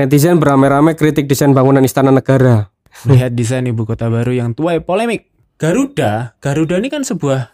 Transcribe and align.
Netizen 0.00 0.40
beramai-ramai 0.40 0.96
kritik 0.96 1.28
desain 1.28 1.52
bangunan 1.52 1.84
istana 1.84 2.08
negara. 2.08 2.72
Melihat 3.04 3.36
desain 3.36 3.68
ibu 3.68 3.84
kota 3.84 4.08
baru 4.08 4.32
yang 4.32 4.56
tuai 4.56 4.80
polemik. 4.80 5.28
Garuda, 5.60 6.40
Garuda 6.40 6.80
ini 6.80 6.88
kan 6.88 7.04
sebuah 7.04 7.52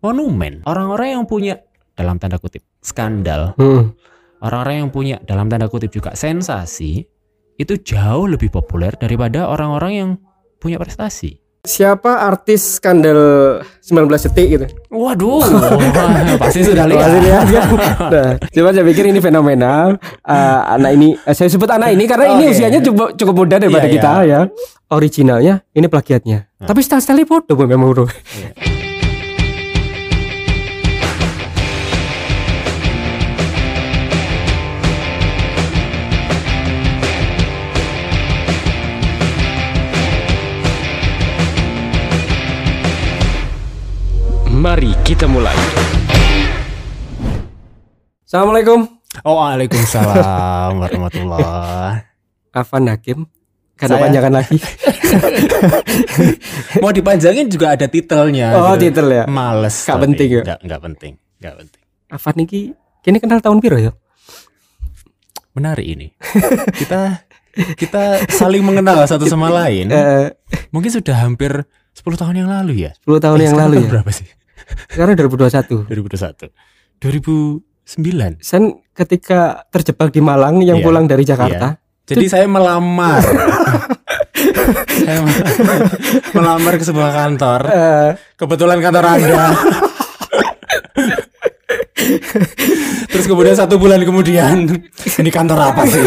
monumen. 0.00 0.64
Orang-orang 0.64 1.20
yang 1.20 1.24
punya 1.28 1.60
dalam 1.92 2.16
tanda 2.16 2.40
kutip 2.40 2.64
skandal, 2.80 3.52
Hmm. 3.60 3.92
orang-orang 4.40 4.88
yang 4.88 4.88
punya 4.88 5.16
dalam 5.28 5.52
tanda 5.52 5.68
kutip 5.68 5.92
juga 5.92 6.16
sensasi 6.16 7.04
itu 7.60 7.74
jauh 7.84 8.24
lebih 8.24 8.48
populer 8.48 8.96
daripada 8.96 9.44
orang-orang 9.52 9.92
yang 9.92 10.10
punya 10.56 10.80
prestasi. 10.80 11.36
Siapa 11.60 12.24
artis 12.24 12.80
skandal 12.80 13.60
19 13.84 14.08
detik 14.08 14.46
gitu? 14.48 14.66
Waduh, 14.88 15.44
pasti 16.40 16.64
sudah 16.64 16.88
lihat. 16.88 17.04
Pasti 17.04 17.18
lihat 17.20 17.46
kan? 17.52 17.68
Nah, 18.08 18.30
coba 18.40 18.68
saya 18.72 18.84
pikir 18.88 19.04
ini 19.12 19.20
fenomenal. 19.20 20.00
Eh, 20.24 20.60
anak 20.72 20.90
ini, 20.96 21.20
eh, 21.20 21.34
saya 21.36 21.52
sebut 21.52 21.68
anak 21.68 21.92
ini 21.92 22.08
karena 22.08 22.32
ini 22.32 22.48
Oke. 22.48 22.56
usianya 22.56 22.80
cukup 22.80 23.12
cukup 23.12 23.34
muda 23.44 23.60
daripada 23.60 23.84
Iya, 23.84 23.92
kita 23.92 24.10
ya. 24.24 24.40
Originalnya, 24.88 25.60
ini 25.76 25.84
plagiatnya. 25.84 26.48
Tapi 26.64 26.80
style-style 26.80 27.28
foto 27.28 27.52
memang 27.60 27.92
bro. 27.92 28.08
Mari 44.60 44.92
kita 45.00 45.24
mulai. 45.24 45.56
Assalamualaikum, 48.22 48.84
Oh, 49.20 49.40
Waalaikumsalam 49.40 50.76
warahmatullah. 50.80 52.04
Afan 52.52 52.86
Hakim. 52.86 53.26
Karena 53.74 53.96
Saya- 53.96 54.04
panjangan 54.06 54.32
lagi. 54.36 54.56
Mau 56.84 56.92
dipanjangin 56.92 57.48
juga 57.48 57.72
ada 57.72 57.88
titelnya. 57.88 58.52
Oh, 58.54 58.76
gitu. 58.76 58.92
titel 58.92 59.06
ya. 59.10 59.24
Males. 59.24 59.72
Gak 59.80 59.96
tapi. 59.96 60.02
penting 60.06 60.28
ya? 60.30 60.42
Nggak, 60.44 60.58
nggak 60.62 60.80
penting. 60.84 61.12
Nggak 61.40 61.54
penting. 61.56 61.82
Afan 62.06 62.36
iki 62.38 62.60
kini 63.00 63.18
kenal 63.18 63.40
tahun 63.40 63.58
biru 63.58 63.78
ya? 63.80 63.92
Menarik 65.56 65.86
ini. 65.88 66.12
kita 66.76 67.24
kita 67.74 68.02
saling 68.28 68.60
mengenal 68.62 69.00
satu 69.02 69.24
sama 69.24 69.48
lain. 69.48 69.88
Eh, 69.96 70.28
Mungkin 70.70 70.92
sudah 70.92 71.16
hampir 71.18 71.64
10 71.90 72.04
tahun 72.14 72.36
yang 72.36 72.50
lalu 72.52 72.84
ya. 72.84 72.92
10 73.02 73.16
tahun 73.18 73.38
Eh, 73.40 73.44
yang 73.48 73.56
lalu 73.58 73.74
ya. 73.82 73.88
Berapa 73.90 74.12
sih? 74.12 74.28
Sekarang 74.86 75.14
2021. 75.14 75.86
2021. 75.86 76.50
2009. 76.98 78.38
Sen 78.38 78.62
ketika 78.92 79.40
terjebak 79.68 80.08
di 80.08 80.20
Malang 80.20 80.60
yang 80.60 80.78
Iya. 80.78 80.84
pulang 80.84 81.04
dari 81.04 81.22
Jakarta. 81.22 81.78
Jadi 82.04 82.26
saya 82.26 82.44
melamar. 82.44 83.22
saya 85.00 85.18
me- 85.20 85.42
melamar 86.32 86.74
ke 86.74 86.82
sebuah 86.82 87.10
kantor. 87.10 87.60
Eh, 87.66 88.10
Kebetulan 88.34 88.78
kantor 88.78 89.04
Anda. 89.06 89.44
Terus 93.06 93.26
kemudian 93.26 93.54
satu 93.54 93.76
bulan 93.76 94.00
kemudian 94.00 94.66
ini 95.16 95.30
kantor 95.30 95.58
apa 95.62 95.82
sih? 95.86 96.02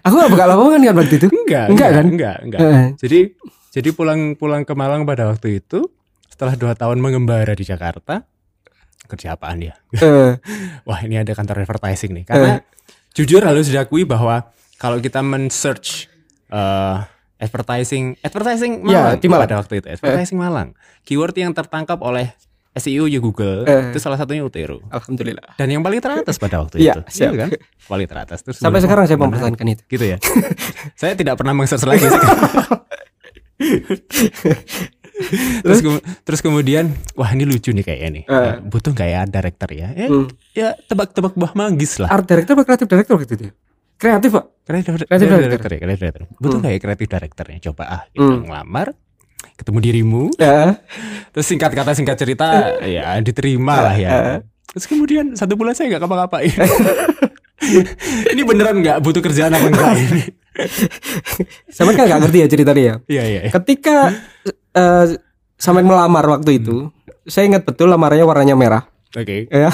aku 0.00 0.14
gak 0.14 0.30
bakal 0.30 0.46
lapangan 0.46 0.80
kan 0.82 0.94
waktu 0.96 1.14
itu. 1.16 1.26
Enggak, 1.28 1.66
Enggak 1.68 1.90
kan? 1.90 2.04
Enggak, 2.06 2.36
enggak. 2.40 2.60
Eh, 2.60 2.86
Jadi 2.96 3.18
jadi 3.70 3.88
pulang 3.90 4.20
pulang 4.34 4.62
ke 4.62 4.72
Malang 4.72 5.02
pada 5.02 5.26
waktu 5.26 5.58
itu 5.58 5.84
setelah 6.34 6.54
dua 6.54 6.74
tahun 6.74 6.98
mengembara 6.98 7.54
di 7.54 7.62
Jakarta 7.62 8.26
kerja 9.04 9.32
apaan 9.32 9.60
dia? 9.60 9.78
eh, 9.94 10.34
Wah 10.88 10.98
ini 11.00 11.14
ada 11.14 11.30
kantor 11.30 11.62
advertising 11.62 12.10
nih. 12.12 12.24
Karena 12.24 12.58
jujur 13.12 13.38
harus 13.40 13.68
diakui 13.68 14.02
bahwa 14.02 14.50
kalau 14.76 14.98
kita 14.98 15.20
men-search 15.20 16.10
eh, 16.48 16.96
advertising 17.36 18.18
advertising 18.20 18.82
Ya, 18.82 19.14
Malang 19.14 19.20
di 19.20 19.28
Malang. 19.28 19.42
pada 19.44 19.54
waktu 19.56 19.74
itu 19.78 19.86
advertising 19.88 20.34
Malang 20.36 20.68
keyword 21.02 21.36
yang 21.36 21.52
tertangkap 21.52 22.00
oleh 22.00 22.34
SEO 22.74 23.06
ya 23.06 23.20
Google 23.20 23.62
Eh. 23.62 23.92
itu 23.92 23.98
salah 23.98 24.16
satunya 24.16 24.42
Utero 24.42 24.82
Alhamdulillah. 24.88 25.54
dan 25.54 25.68
yang 25.68 25.78
paling 25.80 26.00
teratas 26.00 26.34
pada 26.36 26.58
waktu 26.58 26.80
Iya, 26.80 26.98
itu. 26.98 27.22
Iya 27.22 27.30
kan 27.36 27.48
paling 27.86 28.08
teratas 28.08 28.38
terus 28.40 28.58
Sampai 28.58 28.80
sekarang 28.80 29.04
saya 29.04 29.14
mempertahankan 29.16 29.66
itu. 29.68 29.82
gitu 29.86 30.04
ya 30.08 30.18
saya 30.96 31.14
tidak 31.14 31.36
pernah 31.36 31.54
meng-search 31.54 31.86
lagi. 31.86 32.02
terus 35.60 35.80
kemu- 35.80 36.02
terus 36.20 36.40
kemudian 36.40 36.84
wah 37.12 37.28
ini 37.28 37.44
lucu 37.44 37.70
nih 37.70 37.82
kayaknya 37.82 38.08
nih 38.12 38.24
Eh. 38.24 38.52
butuh 38.62 38.90
nggak 38.90 39.08
ya 39.08 39.20
director 39.24 39.68
ya 39.70 39.88
eh, 39.92 40.06
Hmm. 40.06 40.26
ya 40.50 40.74
tebak-tebak 40.80 41.32
buah 41.32 41.52
manggis 41.52 41.96
lah 41.96 42.08
Art 42.08 42.24
director 42.24 42.52
apa 42.52 42.64
kreatif 42.64 42.86
director 42.86 43.14
gitu 43.18 43.34
dia? 43.38 43.52
Kreatif 43.94 44.30
pak? 44.32 44.44
kreatif 44.62 44.90
creative 44.98 45.06
director. 45.06 45.46
director 45.46 45.70
ya 45.70 45.78
creative 45.78 46.02
director 46.02 46.22
butuh 46.34 46.48
Hmm. 46.50 46.60
nggak 46.60 46.72
ya 46.72 46.80
kreatif 46.80 47.06
directornya 47.08 47.58
coba 47.64 47.84
ah 47.86 48.02
gitu 48.08 48.24
Hmm. 48.26 48.42
ngelamar 48.44 48.86
ketemu 49.54 49.78
dirimu 49.80 50.22
Ya. 50.34 50.80
terus 51.30 51.46
singkat 51.46 51.70
kata 51.70 51.92
singkat 51.92 52.16
cerita 52.16 52.48
ya 52.90 53.14
diterima 53.18 53.76
lah 53.80 53.94
ya 53.94 54.10
Eh. 54.10 54.38
terus 54.66 54.84
kemudian 54.84 55.32
satu 55.32 55.54
bulan 55.54 55.72
saya 55.72 55.88
nggak 55.88 56.00
ngapa-ngapain 56.00 56.50
ini 58.30 58.42
beneran 58.42 58.76
nggak 58.78 58.98
butuh 58.98 59.20
kerjaan 59.20 59.50
apa 59.50 59.66
enggak 59.66 59.90
ini 60.06 60.24
Sama 61.76 61.92
kan 61.94 62.06
nggak 62.06 62.20
ngerti 62.26 62.38
ya 62.40 62.46
ceritanya 62.46 62.82
ya. 62.82 62.94
iya 63.10 63.24
iya 63.26 63.40
iya. 63.48 63.52
Ketika 63.52 64.14
eh 64.74 65.06
sampai 65.58 65.82
melamar 65.86 66.26
waktu 66.28 66.60
itu, 66.60 66.90
saya 67.24 67.48
ingat 67.48 67.64
betul 67.64 67.88
lamarannya 67.90 68.26
warnanya 68.26 68.56
merah. 68.58 68.82
oke 69.14 69.46
Ya. 69.48 69.70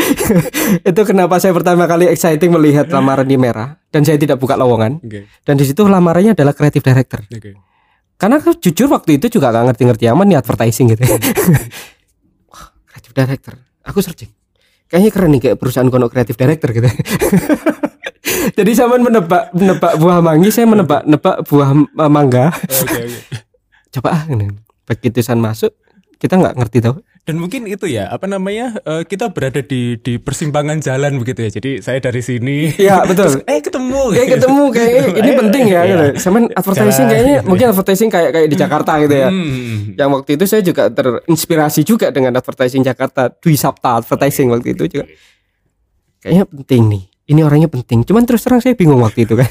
itu 0.90 1.00
kenapa 1.04 1.36
saya 1.36 1.52
pertama 1.52 1.84
kali 1.84 2.08
exciting 2.08 2.48
melihat 2.52 2.88
lamaran 2.88 3.28
di 3.28 3.36
merah 3.36 3.76
dan 3.92 4.02
saya 4.02 4.16
tidak 4.16 4.40
buka 4.40 4.56
lowongan. 4.56 5.00
oke 5.00 5.20
Dan 5.44 5.54
di 5.60 5.64
situ 5.68 5.84
lamarannya 5.84 6.32
adalah 6.32 6.56
creative 6.56 6.84
director. 6.84 7.20
oke 7.28 7.52
Karena 8.16 8.40
jujur 8.40 8.88
waktu 8.88 9.20
itu 9.20 9.28
juga 9.28 9.52
gak 9.52 9.72
ngerti-ngerti 9.72 10.08
aman 10.08 10.24
nih 10.24 10.40
advertising 10.40 10.88
gitu. 10.96 11.04
Wah, 12.50 12.72
creative 12.88 13.12
director. 13.12 13.54
Aku 13.84 14.00
searching. 14.00 14.32
Kayaknya 14.88 15.10
keren 15.12 15.30
nih 15.36 15.40
kayak 15.44 15.56
perusahaan 15.60 15.88
kono 15.92 16.08
creative 16.08 16.38
director 16.40 16.72
gitu. 16.72 16.88
Jadi 18.56 18.70
saya 18.72 18.88
menebak 18.88 19.52
menebak 19.52 19.92
buah 19.96 20.18
manggis, 20.18 20.56
saya 20.56 20.64
menebak 20.64 21.04
nebak 21.04 21.44
buah 21.44 21.70
eh, 21.76 22.08
mangga. 22.08 22.48
oke 22.56 22.96
oke 22.96 23.20
Coba 23.94 24.08
ah, 24.12 24.22
begitu 24.84 25.20
san 25.20 25.36
masuk, 25.36 25.72
kita 26.16 26.36
nggak 26.36 26.56
ngerti 26.56 26.80
tau. 26.80 26.96
dan 27.26 27.42
mungkin 27.42 27.66
itu 27.66 27.90
ya 27.90 28.06
apa 28.06 28.30
namanya 28.30 28.78
eh, 28.80 29.02
kita 29.02 29.34
berada 29.34 29.58
di 29.58 29.98
di 29.98 30.14
persimpangan 30.14 30.78
jalan 30.78 31.18
begitu 31.18 31.42
ya 31.42 31.50
jadi 31.50 31.82
saya 31.82 31.98
dari 31.98 32.22
sini 32.22 32.70
Iya 32.78 33.02
betul. 33.10 33.42
eh 33.42 33.58
ketemu 33.58 34.14
Kayak 34.14 34.28
ketemu 34.38 34.64
kayak 34.78 34.90
eh, 34.94 35.06
ini 35.10 35.30
Ayo, 35.34 35.38
penting 35.42 35.64
ya. 35.66 35.80
iya. 35.82 35.82
gitu. 35.90 36.04
Sama 36.22 36.38
advertising 36.46 36.94
Jalan, 36.94 37.10
kayaknya 37.10 37.34
gitu 37.34 37.48
mungkin 37.50 37.66
advertising 37.66 38.08
kayak 38.08 38.30
kayak 38.30 38.46
di 38.46 38.56
Jakarta 38.56 38.92
gitu 39.02 39.14
ya. 39.18 39.28
Hmm. 39.28 39.98
Yang 39.98 40.10
waktu 40.14 40.30
itu 40.38 40.44
saya 40.46 40.62
juga 40.62 40.82
terinspirasi 40.86 41.80
juga 41.82 42.06
dengan 42.14 42.32
advertising 42.38 42.86
Jakarta 42.86 43.26
Dwi 43.28 43.58
Sapta 43.58 43.98
advertising 43.98 44.46
waktu 44.54 44.68
itu 44.78 44.84
juga. 44.86 45.04
Kayaknya 46.22 46.44
penting 46.46 46.82
nih. 46.94 47.04
Ini 47.26 47.42
orangnya 47.42 47.66
penting. 47.66 48.02
Cuman 48.02 48.22
terus 48.22 48.40
terang 48.40 48.58
saya 48.58 48.72
bingung 48.72 48.98
waktu 48.98 49.26
itu 49.26 49.34
kan. 49.34 49.50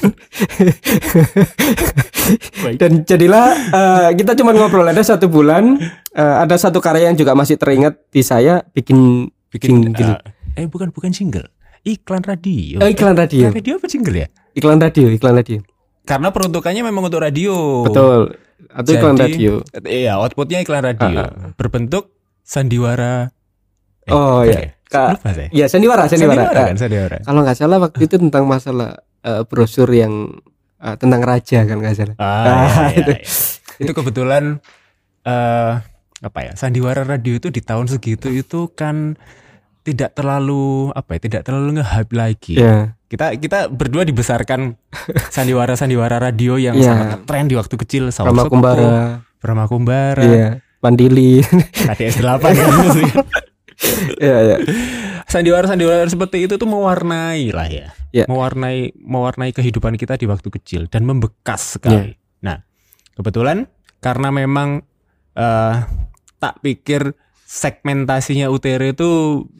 Dan 2.76 3.04
jadilah 3.04 3.46
eh, 3.52 4.10
kita 4.16 4.32
cuma 4.34 4.50
ngobrol 4.50 4.84
ada 4.84 4.98
satu 4.98 5.28
bulan. 5.28 5.76
eh, 6.10 6.36
ada 6.38 6.56
satu 6.56 6.80
karya 6.80 7.06
yang 7.06 7.16
juga 7.16 7.32
masih 7.32 7.54
teringat 7.54 8.00
di 8.08 8.20
saya 8.20 8.64
bikin 8.66 9.28
bikin 9.48 9.92
jingle. 9.92 10.16
eh, 10.50 10.64
eh 10.64 10.66
bukan 10.66 10.88
bukan 10.88 11.12
single 11.12 11.52
iklan 11.82 12.20
radio 12.20 12.80
Oh, 12.80 12.88
iklan 12.88 13.14
radio. 13.14 13.44
Iklan 13.44 13.54
radio 13.54 13.72
apa 13.76 13.86
jingle 13.86 14.16
ya 14.16 14.28
Iklan 14.52 14.80
radio, 14.80 15.06
iklan 15.06 15.34
radio. 15.34 15.58
karena 16.02 16.28
peruntukannya 16.30 16.82
memang 16.82 17.04
untuk 17.04 17.20
radio 17.20 17.84
Betul. 17.84 18.40
Atau 18.68 18.90
iklan 18.90 19.14
Jadi, 19.14 19.22
radio. 19.30 19.52
iya 19.84 20.16
outputnya 20.16 20.58
iklan 20.58 20.80
radio 20.82 21.20
Ah, 21.20 21.52
berbentuk 21.54 22.08
sandiwara 22.40 23.30
Eh, 24.02 24.10
Oh 24.10 24.40
iya. 24.40 24.56
ya? 24.56 24.70
Ka- 24.86 25.12
lupa 25.12 25.30
saya 25.30 25.48
Ya 25.50 25.66
sandiwara, 25.66 26.06
sandiwara. 26.06 26.46
sandiwara 26.46 26.62
kan 26.64 26.76
sandiwara 26.76 27.16
Kalau 27.20 27.40
nggak 27.42 27.56
salah 27.56 27.78
waktu 27.78 28.00
itu 28.02 28.16
tentang 28.16 28.44
masalah 28.44 28.90
eh, 29.20 29.42
brosur 29.42 29.90
yang 29.90 30.38
eh, 30.78 30.96
tentang 30.96 31.20
raja 31.20 31.62
kan 31.62 31.76
nggak 31.76 31.94
salah. 31.94 32.16
ah, 32.16 32.88
iya, 32.88 32.96
itu. 32.96 33.12
iya. 33.12 33.26
itu 33.78 33.92
kebetulan 33.92 34.62
eh 35.22 35.72
apa 36.16 36.38
ya 36.40 36.52
sandiwara 36.54 37.02
radio 37.02 37.34
itu 37.34 37.48
di 37.48 37.60
tahun 37.60 37.86
segitu 37.86 38.30
itu 38.30 38.70
kan 38.70 39.18
tidak 39.82 40.14
terlalu 40.14 40.88
apa 40.90 41.14
ya 41.14 41.20
tidak 41.20 41.42
terlalu 41.42 41.78
nge-hype 41.78 42.12
lagi 42.12 42.54
Ya. 42.56 42.96
kita 43.04 43.34
kita 43.34 43.58
berdua 43.68 44.02
dibesarkan 44.02 44.74
sandiwara 45.28 45.74
sandiwara 45.74 46.16
radio 46.16 46.56
yang 46.56 46.74
Iya. 46.74 46.88
sangat 46.88 47.18
tren 47.22 47.46
di 47.46 47.54
waktu 47.54 47.74
kecil 47.76 48.08
Saus 48.08 48.26
Rama 48.26 48.42
Sepuh, 48.42 48.50
Kumbara. 48.50 48.90
Brahma 49.36 49.64
Kumbara 49.66 50.22
Iya. 50.22 50.48
Mandili. 50.78 51.42
KDS 51.76 52.18
8 52.18 52.38
kan 52.50 52.70
Iya, 54.16 54.36
iya. 54.42 54.56
sandiwara 55.26 55.68
sandiwara 55.68 56.08
seperti 56.08 56.48
itu 56.48 56.56
tuh 56.56 56.64
mewarnai 56.64 57.52
lah 57.52 57.68
ya 57.68 57.92
Iya. 58.10 58.24
mewarnai 58.24 58.96
mewarnai 58.96 59.52
kehidupan 59.52 59.94
kita 59.94 60.16
di 60.16 60.24
waktu 60.24 60.48
kecil 60.50 60.88
dan 60.88 61.04
membekas 61.04 61.76
sekali 61.76 62.16
nah 62.40 62.64
kebetulan 63.12 63.68
karena 63.98 64.28
memang 64.30 64.80
eh 65.34 65.76
tak 66.36 66.60
pikir 66.60 67.12
segmentasinya 67.44 68.48
UTR 68.48 68.90
itu 68.90 69.08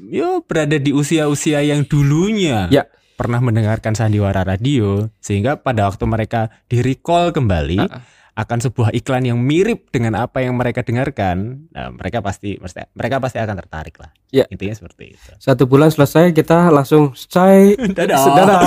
yo 0.08 0.40
berada 0.42 0.76
di 0.76 0.90
usia-usia 0.90 1.60
yang 1.60 1.84
dulunya 1.84 2.66
Ya. 2.68 2.88
pernah 3.16 3.40
mendengarkan 3.40 3.92
sandiwara 3.92 4.40
radio 4.40 5.08
sehingga 5.18 5.56
pada 5.56 5.84
waktu 5.84 6.04
mereka 6.04 6.48
di 6.66 6.80
recall 6.80 7.32
kembali 7.32 7.80
Ah, 7.80 7.88
ah. 7.90 8.02
Akan 8.36 8.58
sebuah 8.60 8.92
iklan 8.92 9.24
yang 9.24 9.40
mirip 9.40 9.88
dengan 9.88 10.20
apa 10.20 10.44
yang 10.44 10.52
mereka 10.60 10.84
dengarkan, 10.84 11.66
nah, 11.72 11.88
mereka 11.88 12.20
pasti 12.20 12.60
mereka 12.92 13.16
pasti 13.16 13.40
akan 13.40 13.56
tertarik 13.64 13.96
lah. 13.96 14.12
Ya. 14.28 14.44
Intinya 14.52 14.76
seperti 14.76 15.16
itu. 15.16 15.30
Satu 15.40 15.64
bulan 15.64 15.88
selesai 15.88 16.36
kita 16.36 16.68
langsung 16.68 17.16
say 17.16 17.72
Dadah. 17.80 18.20
Dadah. 18.36 18.60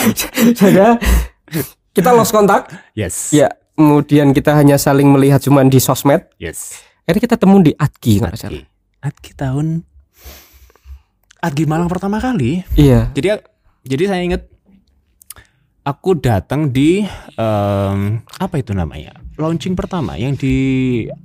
Sudah. 0.60 0.92
Kita 1.92 2.16
lost 2.16 2.32
kontak. 2.32 2.72
Yes. 2.96 3.28
Ya, 3.28 3.52
kemudian 3.76 4.32
kita 4.32 4.56
hanya 4.56 4.80
saling 4.80 5.12
melihat 5.12 5.44
cuman 5.44 5.68
di 5.68 5.84
sosmed. 5.84 6.24
Yes. 6.40 6.80
Akhirnya 7.04 7.28
kita 7.28 7.36
temu 7.36 7.60
di 7.60 7.76
Adki 7.76 8.24
nggak 8.24 8.40
salah. 8.40 8.64
Adgi 9.04 9.30
tahun 9.36 9.84
Adgi 11.44 11.68
Malang 11.68 11.92
pertama 11.92 12.16
kali. 12.24 12.64
Iya. 12.72 13.12
Jadi 13.12 13.36
jadi 13.84 14.04
saya 14.08 14.24
ingat 14.24 14.48
aku 15.84 16.16
datang 16.16 16.68
di 16.68 17.04
em, 17.34 17.98
apa 18.24 18.54
itu 18.56 18.72
namanya? 18.72 19.12
Launching 19.34 19.74
pertama 19.74 20.14
yang 20.14 20.32
di 20.32 20.54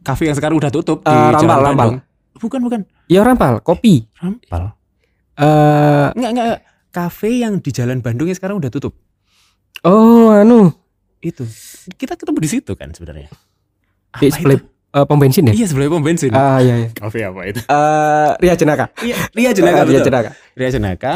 kafe 0.01 0.27
yang 0.27 0.35
sekarang 0.35 0.57
udah 0.57 0.69
tutup 0.69 0.99
di 0.99 1.09
Eh, 1.09 1.31
Jalan 1.33 1.33
Rampal, 1.39 1.59
Rampal. 1.61 1.75
Bandung. 1.75 1.97
Bukan, 2.39 2.59
bukan. 2.61 2.79
Ya 3.05 3.21
rampal, 3.21 3.59
kopi. 3.59 4.07
Rampal. 4.15 4.75
Eh, 5.35 6.07
Enggak, 6.15 6.31
enggak. 6.31 6.47
Kafe 6.89 7.29
yang 7.37 7.59
di 7.59 7.69
Jalan 7.69 7.99
Bandung 7.99 8.27
yang 8.27 8.35
sekarang 8.35 8.57
udah 8.57 8.67
tutup. 8.67 8.95
oh, 9.81 10.33
anu, 10.33 10.73
Itu. 11.19 11.43
Kita 11.93 12.15
ketemu 12.15 12.39
di 12.39 12.49
situ 12.49 12.71
kan 12.73 12.89
sebenarnya. 12.89 13.27
di 14.17 14.27
sebelah 14.27 14.57
eh, 14.89 15.05
pom 15.05 15.15
bensin 15.15 15.45
ya? 15.45 15.53
Iya, 15.53 15.65
sebelah 15.69 15.87
pom 15.87 16.01
bensin. 16.01 16.33
Ah, 16.33 16.57
iya, 16.57 16.81
iya. 16.81 16.89
Kafe 16.89 17.21
apa 17.21 17.39
itu? 17.45 17.59
Eh, 17.61 18.29
Ria 18.39 18.55
Jenaka. 18.55 18.89
Iya, 18.99 19.15
Ria 19.31 19.51
Jenaka 19.53 19.77
Ah, 19.77 19.85
Ria. 19.85 20.01
Jenaka. 20.01 20.29
Ria 20.57 20.69
Jenaka. 20.71 21.13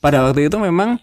Pada 0.00 0.24
waktu 0.24 0.48
itu 0.48 0.56
memang 0.56 0.96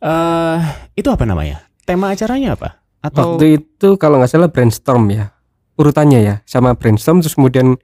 eh 0.00 0.58
itu 0.94 1.08
apa 1.08 1.24
namanya? 1.24 1.64
Tema 1.84 2.10
acaranya 2.10 2.54
apa? 2.54 2.80
Atau 3.00 3.36
Waktu 3.36 3.60
itu 3.60 3.96
kalau 3.96 4.20
nggak 4.20 4.28
salah 4.28 4.48
brainstorm 4.48 5.08
ya. 5.08 5.32
Urutannya 5.76 6.20
ya, 6.20 6.34
sama 6.44 6.72
brainstorm 6.72 7.20
terus 7.20 7.32
kemudian 7.32 7.80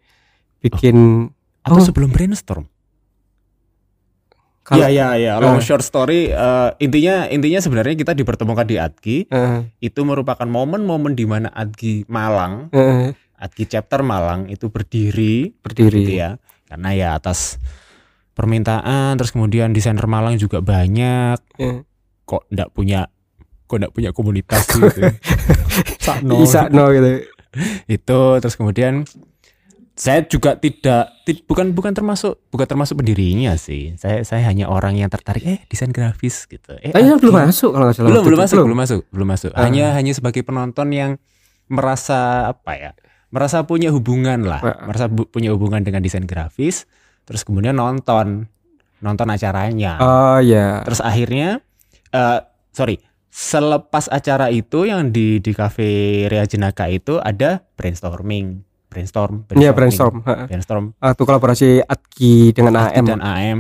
bikin 0.61 1.29
atau 1.63 1.77
Oh. 1.77 1.85
sebelum 1.85 2.11
brainstorm? 2.11 2.69
kalau 4.61 4.83
Iya 4.83 4.89
iya 4.91 5.09
iya. 5.15 5.33
Long 5.39 5.59
Eh. 5.59 5.65
short 5.65 5.81
story 5.81 6.27
eh, 6.27 6.71
intinya 6.79 7.31
intinya 7.31 7.63
sebenarnya 7.63 7.95
kita 7.95 8.13
dipertemukan 8.13 8.67
di 8.67 8.77
Adgi 8.77 9.19
eh, 9.25 9.63
itu 9.79 10.01
merupakan 10.03 10.43
momen-momen 10.43 11.15
di 11.15 11.23
mana 11.23 11.49
Adgi 11.49 12.03
Malang, 12.07 12.75
eh, 12.75 13.15
Adgi 13.37 13.65
chapter 13.65 14.03
Malang 14.03 14.51
itu 14.51 14.67
berdiri 14.67 15.55
berdiri. 15.57 16.03
gitu 16.03 16.13
ya. 16.19 16.31
Karena 16.67 16.91
ya 16.93 17.09
atas 17.15 17.63
permintaan 18.35 19.15
terus 19.15 19.31
kemudian 19.31 19.71
desainer 19.71 20.05
Malang 20.05 20.35
juga 20.35 20.59
banyak 20.59 21.39
Eh, 21.57 21.87
kok 22.27 22.45
ndak 22.49 22.69
punya 22.71 23.07
kok 23.65 23.77
ndak 23.77 23.91
punya 23.91 24.11
komunitas 24.11 24.67
gitu. 24.69 25.01
Sakno. 26.05 26.39
Bisa 26.39 26.67
no 26.69 26.91
gitu. 26.91 27.23
itu 27.89 28.21
terus 28.37 28.55
kemudian 28.55 29.07
saya 29.97 30.21
juga 30.23 30.55
tidak 30.55 31.09
ti- 31.25 31.41
bukan 31.41 31.73
bukan 31.73 31.91
termasuk 31.91 32.37
bukan 32.47 32.69
termasuk 32.69 33.01
pendirinya 33.01 33.57
sih 33.57 33.97
saya 33.97 34.21
saya 34.23 34.45
hanya 34.45 34.69
orang 34.69 34.93
yang 34.95 35.09
tertarik 35.09 35.41
eh 35.43 35.59
desain 35.65 35.89
grafis 35.89 36.45
gitu 36.45 36.77
eh 36.77 36.93
Tapi 36.93 37.17
belum 37.17 37.33
masuk 37.33 37.73
kalau 37.73 37.89
nggak 37.89 37.97
salah. 37.97 38.09
belum 38.13 38.23
belum 38.23 38.39
masuk 38.39 38.57
belum 38.61 38.77
masuk 38.77 39.01
belum 39.09 39.29
masuk 39.31 39.51
Ah. 39.51 39.65
hanya 39.65 39.97
hanya 39.97 40.13
sebagai 40.13 40.45
penonton 40.45 40.93
yang 40.93 41.11
merasa 41.67 42.19
apa 42.47 42.73
ya 42.75 42.91
merasa 43.27 43.65
punya 43.65 43.89
hubungan 43.89 44.45
lah 44.45 44.61
Ah. 44.61 44.85
merasa 44.85 45.09
bu- 45.09 45.27
punya 45.27 45.51
hubungan 45.51 45.81
dengan 45.81 45.99
desain 45.99 46.23
grafis 46.23 46.85
terus 47.25 47.41
kemudian 47.41 47.73
nonton 47.73 48.53
nonton 48.99 49.27
acaranya 49.27 49.97
Oh 49.99 50.39
ya. 50.39 50.85
terus 50.85 51.01
akhirnya 51.01 51.65
eh 52.09 52.39
sorry 52.71 52.97
selepas 53.29 54.09
acara 54.09 54.49
itu 54.49 54.85
yang 54.85 55.09
di 55.09 55.39
di 55.39 55.53
cafe 55.53 55.87
Ria 56.25 56.45
Jenaka 56.45 56.87
itu 56.87 57.19
ada 57.19 57.61
brainstorming 57.75 58.63
brainstorm 58.87 59.45
Iya 59.51 59.71
brainstorm. 59.71 60.25
Ha. 60.25 60.47
brainstorm 60.47 60.97
Ah, 60.99 61.13
Itu 61.13 61.23
kolaborasi 61.23 61.83
Adki 61.83 62.51
dengan 62.51 62.81
Akti 62.81 62.97
AM. 62.97 63.05
dan 63.07 63.21
AM 63.21 63.59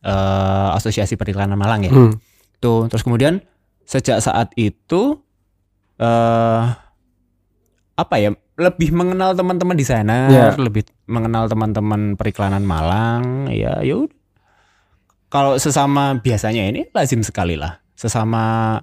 eh, 0.00 0.68
Asosiasi 0.72 1.14
Periklanan 1.14 1.54
Malang 1.54 1.82
ya 1.82 1.90
Hmm. 1.90 2.14
tuh 2.56 2.86
terus 2.86 3.02
kemudian 3.02 3.42
sejak 3.82 4.18
saat 4.18 4.54
itu 4.54 5.18
eh 5.96 6.62
apa 7.96 8.14
ya 8.16 8.30
lebih 8.56 8.92
mengenal 8.92 9.32
teman-teman 9.32 9.74
desainer 9.74 10.28
Ya. 10.28 10.52
lebih 10.54 10.84
mengenal 11.04 11.46
teman-teman 11.46 12.14
periklanan 12.14 12.62
Malang 12.62 13.48
ya 13.48 13.80
yaudah 13.80 14.12
kalau 15.26 15.56
sesama 15.56 16.14
biasanya 16.16 16.62
ini 16.64 16.86
lazim 16.90 17.20
sekali 17.20 17.56
lah 17.56 17.80
sesama 17.96 18.78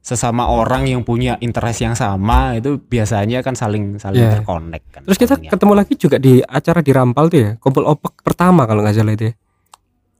sesama 0.00 0.46
orang 0.46 0.86
yang 0.86 1.02
punya 1.02 1.34
interest 1.38 1.82
yang 1.82 1.92
sama 1.92 2.54
itu 2.54 2.78
biasanya 2.78 3.42
kan 3.42 3.52
saling 3.52 3.96
saling 3.96 4.22
Ya. 4.22 4.38
terkonek 4.38 4.82
kan 4.88 5.02
Terus 5.02 5.18
kita 5.18 5.34
ketemu 5.36 5.72
lagi 5.74 5.94
juga 5.94 6.16
di 6.16 6.38
acara 6.40 6.78
di 6.78 6.90
Rampal 6.90 7.26
tuh 7.26 7.38
ya, 7.38 7.50
kumpul 7.56 7.82
opek 7.84 8.22
pertama 8.22 8.64
kalau 8.64 8.80
nggak 8.80 8.94
salah 8.94 9.12
itu. 9.12 9.28
Ya. 9.28 9.34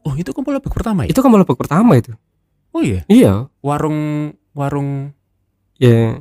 oh 0.03 0.15
itu 0.15 0.31
kumpul 0.31 0.53
lebih 0.53 0.69
pertama 0.69 1.03
ya 1.03 1.11
Itu 1.11 1.19
kumpul 1.19 1.41
opek 1.41 1.55
pertama 1.57 1.95
itu. 1.95 2.15
oh 2.71 2.83
iya 2.83 3.03
Iya. 3.07 3.47
warung 3.59 3.99
warung 4.53 5.15
Ya. 5.77 6.19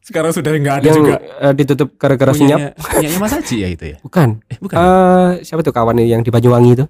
sekarang 0.00 0.30
sudah 0.30 0.50
nggak 0.52 0.76
ada 0.76 0.86
Yang 0.86 0.96
juga 0.96 1.14
eh, 1.18 1.52
ditutup 1.52 1.88
gara-gara 1.94 2.32
senyap. 2.32 2.58
punyanya, 2.58 2.70
punyanya 2.76 3.18
Mas 3.18 3.32
Haji 3.32 3.56
ya 3.56 3.68
itu 3.68 3.84
ya 3.86 3.96
Bukan. 4.00 4.28
eh 4.44 4.58
bukan 4.58 4.76
Eh 4.76 5.30
siapa 5.42 5.62
tuh 5.62 5.70
kawan 5.70 5.98
yang 6.00 6.20
di 6.20 6.30
Banyuwangi 6.30 6.70
itu? 6.74 6.86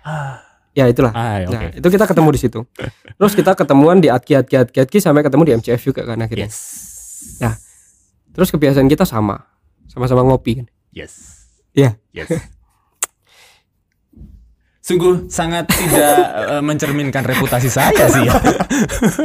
Ah. 0.00 0.43
Ya 0.74 0.90
itulah. 0.90 1.14
Ah, 1.14 1.38
ya, 1.38 1.46
Nah, 1.46 1.70
itu 1.70 1.86
kita 1.86 2.04
ketemu 2.04 2.28
di 2.34 2.40
situ. 2.42 2.60
Terus 3.14 3.32
kita 3.38 3.54
ketemuan 3.54 4.02
di 4.02 4.10
Atki 4.10 4.34
Atki 4.34 4.58
Atki 4.58 4.78
Atki 4.82 4.98
sampai 4.98 5.22
ketemu 5.22 5.42
di 5.46 5.52
MCF 5.62 5.80
juga 5.80 6.02
kan 6.02 6.18
akhirnya. 6.18 6.50
Yes. 6.50 6.58
Ya. 7.38 7.54
Terus 8.34 8.50
kebiasaan 8.50 8.90
kita 8.90 9.06
sama. 9.06 9.46
Sama-sama 9.86 10.26
ngopi 10.26 10.58
kan. 10.58 10.66
Yes. 10.90 11.46
Iya. 11.78 11.94
Yes. 12.10 12.26
Sungguh 14.84 15.32
sangat 15.32 15.64
tidak 15.72 16.12
eh, 16.44 16.60
mencerminkan 16.60 17.24
reputasi 17.24 17.72
saya 17.72 18.04
sih 18.04 18.28
ya. 18.28 18.36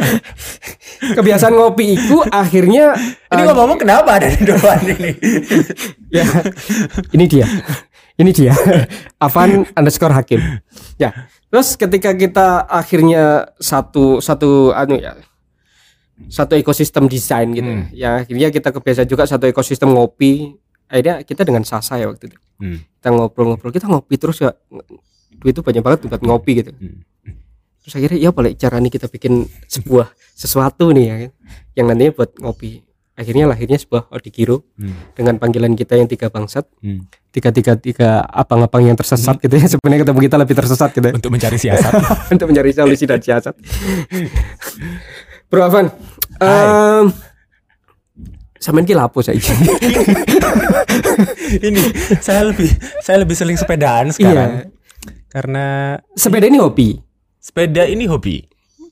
Kebiasaan 1.19 1.51
ngopi 1.51 1.99
itu 1.99 2.23
akhirnya 2.31 2.95
Ini 3.27 3.43
eh, 3.43 3.51
ngomong 3.51 3.75
kenapa 3.75 4.23
ada 4.23 4.31
di 4.31 4.39
depan 4.39 4.79
ini? 4.87 5.11
ya 6.15 6.23
ini 7.11 7.25
dia 7.27 7.43
ini 8.19 8.31
dia 8.35 8.53
Avan 9.25 9.63
underscore 9.73 10.15
Hakim 10.15 10.39
ya 10.99 11.15
terus 11.49 11.73
ketika 11.73 12.13
kita 12.13 12.47
akhirnya 12.63 13.23
satu 13.57 14.17
satu 14.19 14.69
anu 14.71 14.95
ya 14.95 15.17
satu 16.27 16.53
ekosistem 16.53 17.07
desain 17.07 17.47
gitu 17.49 17.65
Hmm. 17.65 17.87
ya 17.91 18.21
akhirnya 18.21 18.49
kita 18.49 18.69
kebiasaan 18.69 19.07
juga 19.07 19.23
satu 19.23 19.47
ekosistem 19.47 19.89
ngopi 19.89 20.53
akhirnya 20.85 21.21
kita 21.21 21.41
dengan 21.41 21.63
Sasa 21.63 21.95
ya 21.95 22.07
waktu 22.07 22.27
itu 22.27 22.37
Hmm. 22.59 22.79
kita 22.93 23.07
ngobrol-ngobrol 23.09 23.71
kita 23.71 23.87
ngopi 23.87 24.15
terus 24.15 24.39
ya 24.39 24.51
duit 25.33 25.55
itu 25.55 25.61
banyak 25.61 25.79
banget 25.79 25.99
buat 26.05 26.21
ngopi 26.21 26.51
gitu 26.59 26.71
Hmm. 26.75 27.01
terus 27.79 27.93
akhirnya 27.95 28.19
ya 28.19 28.29
boleh 28.29 28.51
cara 28.53 28.77
nih 28.77 28.91
kita 28.91 29.07
bikin 29.07 29.47
sebuah 29.65 30.07
sesuatu 30.35 30.91
nih 30.91 31.05
ya 31.05 31.15
kan 31.17 31.31
yang 31.73 31.85
nantinya 31.87 32.11
buat 32.13 32.31
ngopi 32.37 32.83
akhirnya 33.19 33.45
lahirnya 33.45 33.75
sebuah 33.75 34.07
Odikiro 34.09 34.63
Hmm. 34.73 34.95
dengan 35.11 35.35
panggilan 35.35 35.75
kita 35.75 35.93
yang 35.93 36.07
tiga 36.07 36.27
bangsat 36.27 36.63
Hmm. 36.79 37.03
tiga 37.29 37.51
tiga 37.51 37.75
tiga 37.75 38.09
abang-abang 38.23 38.81
yang 38.81 38.95
tersesat 38.95 39.35
gitu 39.37 39.51
ya 39.51 39.67
sebenarnya 39.67 40.01
ketemu 40.01 40.19
kita 40.23 40.37
lebih 40.37 40.55
tersesat 40.55 40.89
gitu 40.89 41.03
ya. 41.03 41.13
Untuk 41.13 41.29
mencari 41.29 41.57
siasat. 41.57 41.91
untuk 42.33 42.47
mencari 42.47 42.71
solusi 42.71 43.03
dan 43.03 43.19
siasat 43.19 43.53
Bro 45.45 45.61
Avan 45.61 45.91
em 46.39 47.11
sampean 48.55 48.83
ki 48.83 48.93
lapo 48.93 49.19
saiki 49.19 49.51
ini 51.61 51.81
saya 52.17 52.43
lebih 52.45 52.69
saya 52.99 53.17
lebih 53.19 53.33
sering 53.33 53.55
sepedaan 53.55 54.11
sekarang. 54.11 54.71
Karena 55.27 55.95
sepeda 56.11 56.45
ini 56.45 56.57
hobi 56.57 56.97
sepeda 57.37 57.83
ini 57.83 58.03
hobi. 58.05 58.43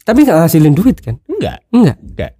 tapi 0.01 0.23
nggak 0.23 0.39
ngasilin 0.39 0.71
duit 0.71 0.97
kan 0.97 1.19
Enggak, 1.27 1.67
enggak 1.69 1.97
enggak. 1.99 2.31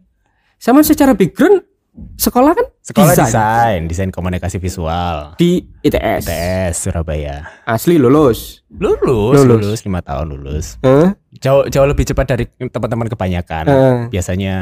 sama 0.55 0.79
secara 0.81 1.11
background 1.11 1.67
sekolah 2.15 2.51
kan 2.51 2.67
Sekolah 2.79 3.11
Desain. 3.11 3.27
desain, 3.27 3.81
desain 3.85 4.09
komunikasi 4.09 4.57
visual. 4.57 5.35
di 5.35 5.59
ITS 5.81 6.23
TS 6.23 6.73
Surabaya. 6.79 7.43
asli 7.63 7.95
lulus 7.95 8.63
Lulus, 8.69 9.37
Lulus. 9.39 9.79
lima 9.81 9.99
tahun 9.99 10.31
lulus. 10.31 10.79
Hah? 10.81 11.15
Jauh 11.35 11.67
jauh 11.67 11.83
lebih 11.83 12.03
cepat 12.03 12.25
dari 12.29 12.45
teman-teman 12.63 13.07
kebanyakan. 13.07 13.63
Eh. 13.65 13.97
Biasanya 14.09 14.53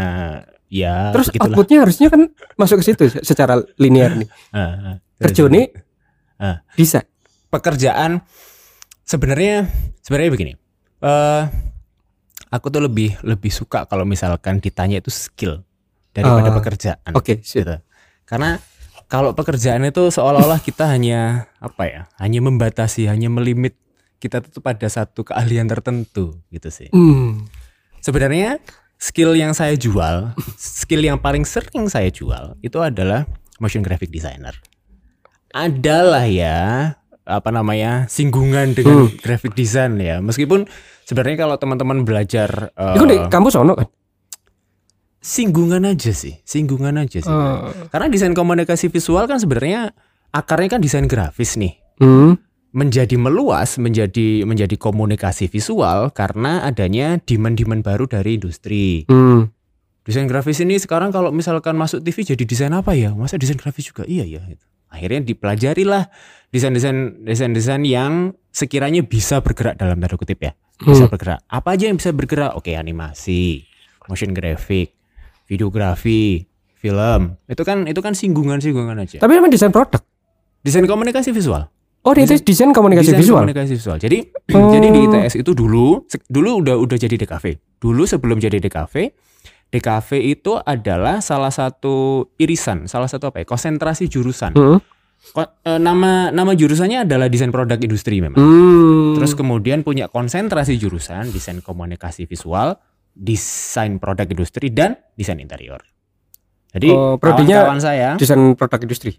ya 0.66 1.12
terus 1.12 1.30
begitulah. 1.30 1.54
outputnya 1.54 1.78
harusnya 1.82 2.08
kan 2.08 2.22
masuk 2.56 2.82
ke 2.82 2.86
situ 2.88 3.04
secara 3.22 3.62
linear 3.76 4.14
nih 4.14 4.26
eh. 4.58 4.98
kerja 5.20 5.46
nih 5.46 5.70
Eh. 6.36 6.58
bisa 6.74 7.06
pekerjaan 7.48 8.26
sebenarnya 9.02 9.70
sebenarnya 10.00 10.32
begini. 10.32 10.54
Eh 11.00 11.44
aku 12.50 12.68
tuh 12.68 12.82
lebih 12.82 13.16
lebih 13.22 13.52
suka 13.52 13.84
kalau 13.84 14.04
misalkan 14.04 14.58
ditanya 14.58 14.98
itu 14.98 15.10
skill 15.10 15.62
daripada 16.16 16.50
Ah. 16.50 16.56
pekerjaan. 16.56 17.12
oke 17.12 17.44
sip. 17.44 17.66
gitu. 17.66 17.76
Karena 18.24 18.58
kalau 19.06 19.36
pekerjaan 19.36 19.84
itu 19.84 20.08
seolah-olah 20.10 20.58
kita 20.60 20.88
hanya 20.88 21.52
apa 21.60 21.84
ya? 21.86 22.02
Hanya 22.18 22.40
membatasi, 22.42 23.06
hanya 23.06 23.28
melimit 23.28 23.76
kita 24.18 24.40
tuh 24.42 24.64
pada 24.64 24.88
satu 24.88 25.22
keahlian 25.22 25.68
tertentu 25.68 26.40
gitu 26.50 26.70
sih. 26.70 26.90
Hmm. 26.90 27.46
sebenarnya 28.00 28.62
skill 28.96 29.34
yang 29.34 29.52
saya 29.52 29.74
jual, 29.76 30.32
skill 30.56 31.02
yang 31.02 31.18
paling 31.18 31.42
sering 31.42 31.86
saya 31.86 32.10
jual 32.10 32.54
itu 32.62 32.78
adalah 32.80 33.26
motion 33.58 33.82
graphic 33.82 34.10
designer. 34.10 34.54
Adalah 35.50 36.26
ya 36.28 36.58
apa 37.26 37.50
namanya 37.50 38.06
singgungan 38.06 38.78
dengan 38.78 39.10
graphic 39.26 39.54
design 39.54 39.98
ya. 39.98 40.22
Meskipun 40.22 40.70
sebenarnya 41.04 41.46
kalau 41.46 41.56
teman-teman 41.58 42.06
belajar 42.06 42.70
eh, 42.74 42.94
Iku 42.94 43.06
di 43.06 43.18
kampus 43.26 43.56
ono 43.56 43.74
kan? 43.74 43.88
Singgungan 45.26 45.90
aja 45.90 46.14
sih, 46.14 46.38
singgungan 46.46 47.02
aja 47.02 47.18
sih. 47.18 47.34
Oh. 47.34 47.74
Karena 47.90 48.14
desain 48.14 48.38
komunikasi 48.38 48.94
visual 48.94 49.26
kan 49.26 49.42
sebenarnya 49.42 49.90
akarnya 50.30 50.78
kan 50.78 50.82
desain 50.86 51.10
grafis 51.10 51.58
nih. 51.58 51.82
Hmm. 51.98 52.38
menjadi 52.76 53.16
meluas 53.16 53.80
menjadi 53.80 54.44
menjadi 54.44 54.76
komunikasi 54.76 55.48
visual 55.48 56.12
karena 56.12 56.68
adanya 56.68 57.16
demand-demand 57.24 57.88
baru 57.88 58.04
dari 58.04 58.36
industri. 58.36 59.08
Hmm. 59.08 59.48
Desain 60.04 60.28
grafis 60.28 60.60
ini 60.60 60.76
sekarang 60.76 61.08
kalau 61.16 61.32
misalkan 61.32 61.80
masuk 61.80 62.04
TV 62.04 62.36
jadi 62.36 62.44
desain 62.44 62.76
apa 62.76 62.92
ya? 62.92 63.16
Masa 63.16 63.40
desain 63.40 63.56
grafis 63.56 63.88
juga? 63.88 64.04
Iya 64.04 64.28
ya. 64.28 64.44
Akhirnya 64.92 65.24
dipelajari 65.24 65.88
lah 65.88 66.12
desain-desain 66.52 67.24
desain-desain 67.24 67.80
yang 67.88 68.36
sekiranya 68.52 69.08
bisa 69.08 69.40
bergerak 69.40 69.80
dalam 69.80 69.96
tanda 69.96 70.20
kutip 70.20 70.44
ya. 70.44 70.52
Bisa 70.76 71.08
Hmm. 71.08 71.12
bergerak. 71.16 71.40
Apa 71.48 71.80
aja 71.80 71.88
yang 71.88 71.96
bisa 71.96 72.12
bergerak? 72.12 72.60
Oke, 72.60 72.76
animasi, 72.76 73.64
motion 74.12 74.36
graphic, 74.36 74.95
videografi, 75.46 76.46
film. 76.76 77.38
Itu 77.46 77.62
kan 77.62 77.86
itu 77.86 78.00
kan 78.00 78.14
singgungan-singgungan 78.14 78.98
aja. 79.00 79.18
Tapi 79.18 79.32
emang 79.34 79.50
desain 79.50 79.72
produk. 79.72 80.02
Desain 80.60 80.84
komunikasi 80.84 81.30
visual. 81.30 81.70
Oh, 82.06 82.14
itu 82.14 82.38
desain 82.38 82.70
komunikasi 82.70 83.10
Desain 83.10 83.22
visual. 83.22 83.42
komunikasi 83.42 83.72
visual. 83.74 83.98
Jadi 83.98 84.30
Oh. 84.54 84.70
jadi 84.78 84.88
di 84.88 85.00
ITS 85.06 85.42
itu 85.42 85.52
dulu 85.54 86.06
dulu 86.28 86.50
udah 86.62 86.78
udah 86.78 86.98
jadi 86.98 87.18
DKV. 87.18 87.46
Dulu 87.82 88.06
sebelum 88.06 88.38
jadi 88.38 88.62
DKV, 88.62 88.94
DKV 89.70 90.10
itu 90.22 90.54
adalah 90.56 91.18
salah 91.20 91.50
satu 91.50 92.30
irisan, 92.38 92.86
salah 92.86 93.10
satu 93.10 93.30
apa 93.30 93.42
ya? 93.42 93.46
Konsentrasi 93.46 94.06
jurusan. 94.06 94.54
Hmm. 94.54 94.78
Ko- 95.26 95.50
eh, 95.60 95.82
nama 95.82 96.30
nama 96.30 96.54
jurusannya 96.54 97.10
adalah 97.10 97.26
desain 97.26 97.50
produk 97.50 97.82
industri 97.82 98.22
memang. 98.22 98.38
Hmm. 98.38 99.18
Terus 99.18 99.34
kemudian 99.34 99.82
punya 99.82 100.06
konsentrasi 100.06 100.78
jurusan 100.78 101.34
desain 101.34 101.58
komunikasi 101.60 102.30
visual, 102.30 102.78
desain 103.16 103.98
produk 103.98 104.28
industri 104.28 104.68
dan 104.70 105.00
desain 105.16 105.40
interior. 105.40 105.80
Jadi 106.70 106.92
Oh, 106.92 107.16
prodinya 107.16 107.64
kawan-kawan 107.64 107.80
saya 107.80 108.10
desain 108.20 108.38
produk 108.54 108.80
industri. 108.84 109.16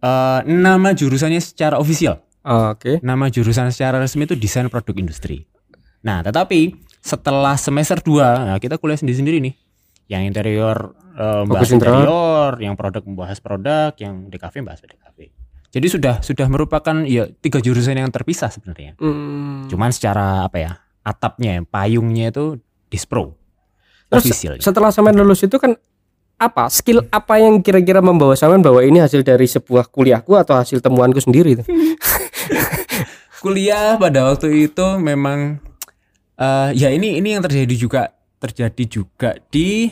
eh, 0.00 0.40
nama 0.44 0.92
jurusannya 0.92 1.40
secara 1.40 1.76
ofisial 1.76 2.20
Oh, 2.42 2.72
Oke. 2.72 3.00
nama 3.00 3.28
jurusan 3.28 3.72
secara 3.72 3.96
resmi 3.96 4.24
itu 4.24 4.36
desain 4.36 4.68
produk 4.68 4.92
industri. 4.94 5.48
Nah, 6.04 6.20
tetapi 6.20 6.76
setelah 7.00 7.56
semester 7.56 7.96
2, 7.96 8.20
nah 8.44 8.56
kita 8.60 8.76
kuliah 8.76 9.00
sendiri-sendiri 9.00 9.40
nih. 9.40 9.54
Yang 10.04 10.22
interior 10.28 10.76
membahas 11.16 11.64
Fokus 11.64 11.70
interior. 11.72 11.96
interior, 11.96 12.50
yang 12.60 12.74
produk 12.76 13.02
membahas 13.02 13.38
produk, 13.40 13.90
yang 13.96 14.28
DKV 14.28 14.54
membahas 14.60 14.84
DKV. 14.84 15.18
Jadi 15.72 15.86
sudah 15.88 16.14
sudah 16.20 16.46
merupakan 16.46 16.96
ya 17.02 17.24
tiga 17.34 17.58
jurusan 17.58 17.96
yang 17.96 18.12
terpisah 18.12 18.52
sebenarnya. 18.52 19.00
Hmm. 19.00 19.64
Cuman 19.64 19.88
secara 19.88 20.44
apa 20.44 20.56
ya? 20.60 20.72
Atapnya, 21.00 21.64
payungnya 21.64 22.28
itu 22.28 22.60
dispro. 22.94 23.34
Terus 24.06 24.30
Official. 24.30 24.54
setelah 24.62 24.94
sampean 24.94 25.18
lulus 25.18 25.42
itu 25.42 25.58
kan 25.58 25.74
apa 26.38 26.70
skill 26.70 27.02
apa 27.10 27.42
yang 27.42 27.58
kira-kira 27.58 27.98
membawa 27.98 28.38
sampean 28.38 28.62
bahwa 28.62 28.78
ini 28.86 29.02
hasil 29.02 29.26
dari 29.26 29.50
sebuah 29.50 29.90
kuliahku 29.90 30.38
atau 30.38 30.54
hasil 30.54 30.78
temuanku 30.78 31.18
sendiri 31.18 31.58
itu? 31.58 31.64
kuliah 33.42 33.98
pada 34.00 34.30
waktu 34.30 34.70
itu 34.70 34.86
memang 35.02 35.60
eh 36.38 36.70
ya 36.78 36.88
ini 36.94 37.18
ini 37.18 37.36
yang 37.36 37.42
terjadi 37.44 37.74
juga 37.74 38.02
terjadi 38.40 38.84
juga 38.88 39.30
di 39.50 39.90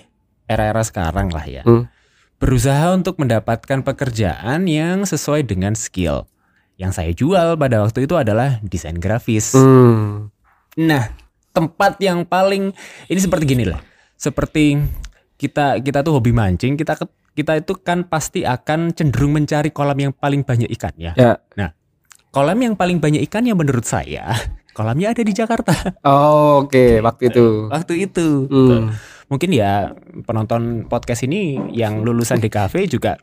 era-era 0.49 0.85
sekarang 0.85 1.33
lah 1.33 1.47
ya. 1.49 1.63
Hmm. 1.65 1.89
Berusaha 2.37 2.91
untuk 2.93 3.23
mendapatkan 3.23 3.87
pekerjaan 3.87 4.67
yang 4.67 5.07
sesuai 5.07 5.47
dengan 5.47 5.79
skill. 5.79 6.27
Yang 6.75 6.93
saya 6.99 7.13
jual 7.15 7.55
pada 7.55 7.87
waktu 7.87 8.11
itu 8.11 8.19
adalah 8.19 8.59
desain 8.67 8.99
grafis. 8.99 9.55
Hmm. 9.55 10.35
Nah, 10.75 11.15
tempat 11.53 12.01
yang 12.01 12.25
paling 12.25 12.73
ini 13.07 13.21
seperti 13.21 13.45
gini 13.47 13.65
lah. 13.65 13.81
Seperti 14.17 14.81
kita 15.37 15.79
kita 15.79 16.01
tuh 16.01 16.17
hobi 16.17 16.33
mancing, 16.33 16.75
kita 16.75 16.97
kita 17.33 17.59
itu 17.59 17.73
kan 17.77 18.05
pasti 18.05 18.43
akan 18.43 18.93
cenderung 18.93 19.33
mencari 19.33 19.71
kolam 19.71 19.97
yang 19.97 20.13
paling 20.13 20.43
banyak 20.43 20.69
ikan 20.77 20.93
ya. 20.97 21.13
Ya. 21.17 21.37
Kolam 22.33 22.57
yang 22.59 22.73
paling 22.73 22.97
banyak 22.97 23.21
ikannya 23.23 23.53
menurut 23.53 23.85
saya, 23.85 24.33
kolamnya 24.77 25.13
ada 25.13 25.21
di 25.21 25.33
Jakarta 25.33 25.77
Oh, 26.01 26.65
Oke, 26.65 27.05
waktu 27.05 27.29
itu. 27.29 27.69
waktu 27.69 28.09
itu. 28.09 28.49
Hmm. 28.49 28.97
Mungkin 29.29 29.53
ya 29.53 29.93
penonton 30.25 30.89
podcast 30.89 31.25
ini 31.25 31.57
yang 31.73 32.01
lulusan 32.01 32.41
DKV 32.41 32.73
juga 32.87 33.21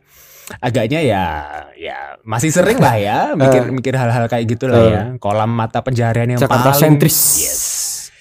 agaknya 0.57 1.01
ya 1.01 1.25
ya 1.77 2.17
masih 2.21 2.49
sering 2.49 2.81
lah 2.81 2.97
ya 2.97 3.37
mikir 3.37 3.69
mikir 3.69 3.93
hal-hal 3.93 4.25
kayak 4.25 4.49
gitulah 4.49 4.77
Eh. 4.77 4.89
ya. 4.89 5.01
Kolam 5.17 5.53
mata 5.53 5.81
pencaharian 5.81 6.29
yang 6.29 6.41
Jakarta 6.41 6.73
paling 6.73 6.81
sentris. 6.97 7.17
Yes. 7.39 7.58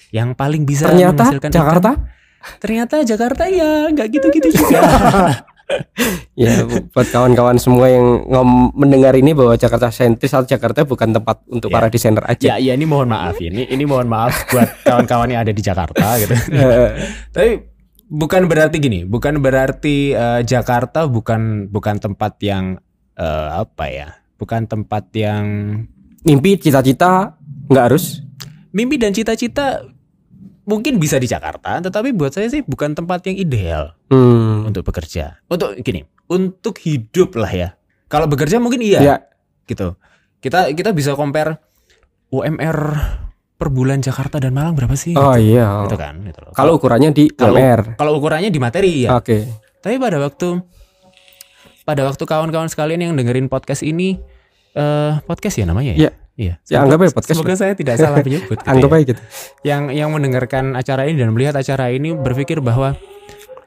Yang 0.09 0.29
paling 0.33 0.63
bisa 0.63 0.87
Ternyata 0.87 1.29
menghasilkan 1.29 1.49
Jakarta 1.49 1.91
ikan. 1.91 2.57
Ternyata 2.57 2.95
Jakarta 3.03 3.43
ya 3.45 3.69
nggak 3.89 4.07
gitu-gitu 4.09 4.47
juga. 4.57 4.79
ya 6.33 6.65
buat 6.65 7.05
kawan-kawan 7.05 7.61
semua 7.61 7.85
yang 7.87 8.25
ngom 8.25 8.73
mendengar 8.73 9.13
ini 9.13 9.37
bahwa 9.37 9.53
Jakarta 9.53 9.93
sentris 9.93 10.33
atau 10.33 10.47
Jakarta 10.47 10.81
bukan 10.81 11.13
tempat 11.13 11.45
untuk 11.45 11.69
Ya. 11.69 11.75
para 11.77 11.87
desainer 11.87 12.25
aja. 12.25 12.45
ya 12.47 12.55
ya 12.57 12.73
ini 12.73 12.85
mohon 12.85 13.05
maaf 13.05 13.37
ini 13.37 13.69
ini 13.69 13.85
mohon 13.85 14.09
maaf 14.09 14.49
buat 14.49 14.65
kawan-kawan 14.81 15.29
yang 15.29 15.41
ada 15.43 15.53
di 15.53 15.61
Jakarta 15.61 16.17
gitu. 16.17 16.33
Eh, 16.57 16.89
Tapi 17.29 17.49
bukan 18.09 18.49
berarti 18.49 18.81
gini, 18.81 19.05
bukan 19.05 19.37
berarti 19.37 20.09
eh, 20.11 20.41
Jakarta 20.41 21.05
bukan 21.05 21.69
bukan 21.69 21.95
tempat 21.99 22.41
yang 22.41 22.81
eh, 23.13 23.49
apa 23.53 23.85
ya? 23.85 24.09
Bukan 24.35 24.65
tempat 24.65 25.11
yang 25.13 25.45
mimpi 26.23 26.57
cita-cita 26.57 27.37
nggak 27.67 27.85
harus. 27.85 28.25
mimpi 28.69 28.97
dan 28.97 29.09
cita-cita 29.11 29.81
mungkin 30.69 31.01
bisa 31.01 31.17
di 31.17 31.25
Jakarta, 31.25 31.81
tetapi 31.81 32.13
buat 32.13 32.29
saya 32.29 32.45
sih 32.45 32.61
bukan 32.61 32.93
tempat 32.93 33.25
yang 33.25 33.35
ideal 33.35 33.97
Hmm. 34.07 34.69
untuk 34.69 34.85
bekerja. 34.85 35.41
Untuk 35.49 35.73
gini, 35.81 36.05
untuk 36.29 36.77
hidup 36.77 37.33
lah 37.33 37.49
ya. 37.49 37.69
Kalau 38.05 38.29
bekerja 38.29 38.61
mungkin 38.61 38.79
iya, 38.79 38.99
Ya. 39.01 39.15
gitu. 39.65 39.97
Kita 40.37 40.69
kita 40.71 40.93
bisa 40.93 41.13
compare 41.13 41.57
UMR 42.29 42.77
per 43.57 43.67
bulan 43.67 43.99
Jakarta 43.99 44.37
dan 44.37 44.53
Malang 44.53 44.71
berapa 44.71 44.93
sih? 44.93 45.17
Oh 45.17 45.33
iya. 45.33 45.83
Gitu 45.89 45.97
kan, 45.97 46.21
gitu 46.21 46.39
loh. 46.39 46.53
Kalau 46.53 46.77
ukurannya 46.77 47.09
di 47.11 47.27
Kalau- 47.27 47.57
UMR. 47.57 47.97
kalau 47.97 48.11
ukurannya 48.15 48.47
di 48.47 48.59
materi 48.61 49.03
ya. 49.03 49.17
Oke. 49.17 49.49
Tapi 49.79 49.97
pada 49.97 50.21
waktu 50.21 50.61
pada 51.83 52.05
waktu 52.05 52.21
kawan-kawan 52.21 52.69
sekalian 52.69 53.01
yang 53.01 53.13
dengerin 53.17 53.49
podcast 53.49 53.81
ini 53.81 54.21
eh 54.69 55.13
podcast 55.25 55.57
ya 55.57 55.65
namanya 55.65 55.97
ya? 55.97 56.13
Iya. 56.39 56.55
Iya. 56.63 56.71
Ya, 56.71 56.77
anggap 56.87 57.03
aja 57.03 57.11
podcast 57.11 57.35
Semoga 57.35 57.55
saya 57.59 57.73
tidak 57.75 57.99
salah 57.99 58.23
menyebut. 58.23 58.55
gitu 58.63 58.69
Anggap 58.71 58.89
ya. 58.89 58.95
aja 58.95 59.03
gitu. 59.11 59.21
Yang 59.67 59.83
yang 59.91 60.09
mendengarkan 60.15 60.65
acara 60.73 61.03
ini 61.03 61.19
dan 61.19 61.35
melihat 61.35 61.59
acara 61.59 61.91
ini 61.91 62.15
berpikir 62.15 62.63
bahwa 62.63 62.95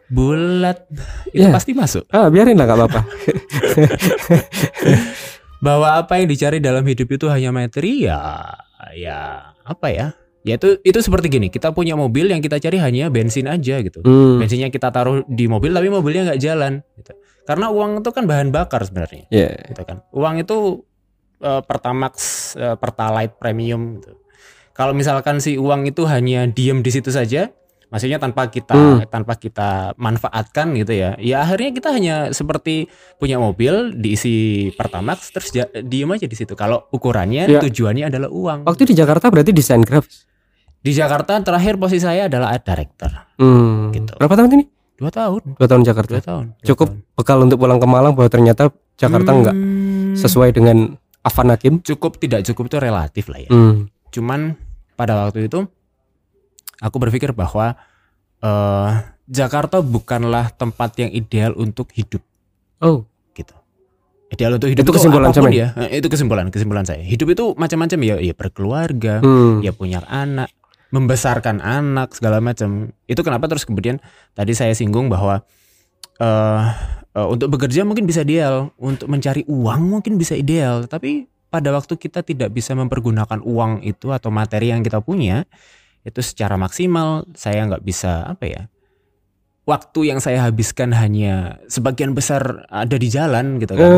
bulat 0.09 0.89
itu 1.37 1.45
Iya. 1.45 1.53
pasti 1.53 1.77
masuk. 1.77 2.09
Ah, 2.09 2.33
biarin 2.33 2.57
lah 2.57 2.65
nggak 2.65 2.79
apa-apa. 2.81 3.01
Bahwa 5.63 5.95
apa 5.95 6.19
yang 6.19 6.27
dicari 6.27 6.59
dalam 6.59 6.83
hidup 6.83 7.07
itu 7.07 7.31
hanya 7.31 7.55
materi 7.55 8.09
ya 8.09 8.43
ya 8.99 9.53
apa 9.63 9.89
ya? 9.95 10.07
Ya 10.43 10.59
itu 10.59 10.83
itu 10.83 10.99
seperti 10.99 11.31
gini, 11.31 11.55
kita 11.55 11.71
punya 11.71 11.95
mobil 11.95 12.27
yang 12.27 12.43
kita 12.43 12.59
cari 12.59 12.83
hanya 12.83 13.07
bensin 13.15 13.47
aja 13.47 13.79
gitu. 13.79 14.03
Hmm. 14.03 14.43
Bensinnya 14.43 14.75
kita 14.75 14.91
taruh 14.91 15.23
di 15.31 15.47
mobil 15.47 15.71
tapi 15.71 15.87
mobilnya 15.87 16.35
nggak 16.35 16.41
jalan 16.43 16.83
gitu. 16.99 17.15
Karena 17.47 17.71
uang 17.71 18.03
itu 18.03 18.11
kan 18.11 18.27
bahan 18.27 18.51
bakar 18.51 18.83
sebenarnya. 18.83 19.31
Ya. 19.31 19.55
gitu 19.71 19.87
kan. 19.87 20.03
Uang 20.11 20.43
itu 20.43 20.83
eh, 21.43 21.61
Pertamax, 21.61 22.15
eh, 22.55 22.77
Pertalite 22.77 23.35
Premium 23.37 23.99
gitu. 23.99 24.15
Kalau 24.73 24.95
misalkan 24.95 25.37
si 25.37 25.55
uang 25.55 25.85
itu 25.85 26.07
hanya 26.07 26.47
diem 26.47 26.81
di 26.81 26.89
situ 26.89 27.11
saja, 27.11 27.53
maksudnya 27.87 28.17
tanpa 28.17 28.49
kita 28.49 28.73
Hmm. 28.73 29.05
tanpa 29.05 29.37
kita 29.37 29.93
manfaatkan 29.97 30.73
gitu 30.73 30.97
ya. 30.97 31.13
Ya 31.21 31.45
akhirnya 31.45 31.71
kita 31.71 31.93
hanya 31.93 32.17
seperti 32.31 32.89
punya 33.19 33.37
mobil 33.37 33.93
diisi 33.93 34.71
Pertamax 34.73 35.29
terus 35.29 35.53
ja- 35.53 35.69
diem 35.69 36.09
aja 36.09 36.25
di 36.25 36.33
situ. 36.33 36.57
Kalau 36.57 36.89
ukurannya 36.89 37.45
Ya. 37.47 37.61
tujuannya 37.61 38.09
adalah 38.09 38.33
uang. 38.33 38.65
Waktu 38.65 38.89
di 38.89 38.95
Jakarta 38.95 39.29
berarti 39.29 39.53
desain 39.53 39.85
grafis. 39.85 40.25
Di 40.83 40.91
Jakarta 40.91 41.37
terakhir 41.39 41.77
posisi 41.77 42.03
saya 42.03 42.27
adalah 42.27 42.51
art 42.51 42.65
director. 42.65 43.13
Hmm. 43.37 43.93
Gitu. 43.93 44.17
Berapa 44.17 44.35
tahun 44.35 44.51
ini? 44.57 44.65
Dua 44.97 45.11
tahun. 45.11 45.43
Dua 45.55 45.69
tahun 45.69 45.83
Jakarta. 45.85 46.13
Dua 46.17 46.25
tahun. 46.25 46.45
dua 46.55 46.65
Cukup 46.65 46.89
tahun. 46.91 47.15
bekal 47.15 47.39
untuk 47.43 47.59
pulang 47.59 47.77
ke 47.77 47.85
Malang 47.85 48.17
bahwa 48.17 48.27
ternyata 48.27 48.73
Jakarta 48.97 49.31
Hmm, 49.37 50.15
sesuai 50.15 50.53
dengan 50.53 50.95
Afan 51.23 51.49
Hakim. 51.49 51.79
cukup 51.81 52.19
tidak 52.19 52.43
cukup 52.45 52.67
itu 52.67 52.77
relatif 52.79 53.25
lah 53.27 53.39
ya. 53.39 53.51
Hmm. 53.51 53.87
Cuman 54.11 54.59
pada 54.93 55.17
waktu 55.23 55.47
itu 55.47 55.65
aku 56.79 56.97
berpikir 56.99 57.31
bahwa 57.33 57.79
eh 58.39 58.91
Jakarta 59.25 59.79
bukanlah 59.81 60.51
tempat 60.53 60.99
yang 60.99 61.11
ideal 61.11 61.55
untuk 61.55 61.89
hidup 61.95 62.21
Oh. 62.83 63.07
gitu. 63.33 63.55
Ideal 64.29 64.59
untuk 64.59 64.69
hidup 64.69 64.83
Itu 64.83 64.93
kesimpulan 64.93 65.31
Samen? 65.31 65.55
ya. 65.55 65.71
Eh, 65.79 66.03
Itu 66.03 66.11
kesimpulan 66.11 66.51
kesimpulan 66.51 66.83
saya. 66.83 67.01
Hidup 67.01 67.31
itu 67.31 67.55
macam-macam 67.55 67.99
ya, 68.03 68.17
ya 68.19 68.35
berkeluarga, 68.35 69.23
Hmm. 69.23 69.63
ya 69.63 69.71
punya 69.71 70.03
anak, 70.05 70.51
membesarkan 70.91 71.63
anak 71.63 72.13
segala 72.13 72.43
macam. 72.43 72.91
Itu 73.07 73.23
kenapa 73.23 73.47
terus 73.47 73.63
kemudian 73.63 74.03
tadi 74.33 74.53
saya 74.53 74.75
singgung 74.75 75.07
bahwa 75.07 75.47
eh 76.19 76.63
eh, 77.13 77.27
untuk 77.27 77.49
bekerja 77.53 77.83
mungkin 77.83 78.05
bisa 78.05 78.23
ideal, 78.23 78.71
untuk 78.77 79.09
mencari 79.09 79.45
uang 79.45 79.83
mungkin 79.89 80.17
bisa 80.17 80.33
ideal, 80.35 80.85
tapi 80.87 81.29
pada 81.49 81.69
waktu 81.71 81.97
kita 81.97 82.25
tidak 82.25 82.51
bisa 82.51 82.73
mempergunakan 82.73 83.41
uang 83.45 83.85
itu 83.85 84.09
atau 84.09 84.33
materi 84.33 84.73
yang 84.73 84.81
kita 84.81 85.05
punya 85.05 85.45
itu 86.03 86.19
secara 86.19 86.57
maksimal, 86.57 87.29
saya 87.37 87.63
nggak 87.69 87.85
bisa 87.85 88.27
apa 88.27 88.45
ya? 88.49 88.63
Waktu 89.63 90.11
yang 90.11 90.19
saya 90.19 90.43
habiskan 90.43 90.91
hanya 90.91 91.63
sebagian 91.71 92.19
besar 92.19 92.67
ada 92.67 92.99
di 92.99 93.07
jalan 93.07 93.63
gitu 93.63 93.79
kan. 93.79 93.91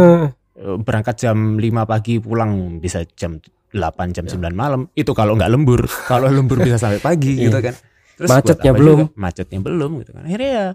Eh, 0.54 0.76
berangkat 0.78 1.18
jam 1.18 1.56
5 1.58 1.82
pagi 1.82 2.22
pulang 2.22 2.78
bisa 2.78 3.02
jam 3.18 3.42
8 3.74 4.14
jam 4.14 4.22
9 4.22 4.54
malam 4.54 4.86
itu 4.94 5.10
kalau 5.10 5.34
nggak 5.34 5.50
lembur 5.50 5.82
kalau 6.10 6.30
lembur 6.30 6.62
bisa 6.62 6.78
sampai 6.78 7.02
pagi 7.02 7.34
gitu 7.34 7.58
kan 7.58 7.74
Terus 8.14 8.30
Macetnya 8.30 8.70
belum. 8.70 8.98
juga? 9.10 9.18
macetnya 9.18 9.58
belum 9.58 9.90
gitu 10.06 10.14
kan 10.14 10.22
akhirnya 10.22 10.50
ya 10.54 10.66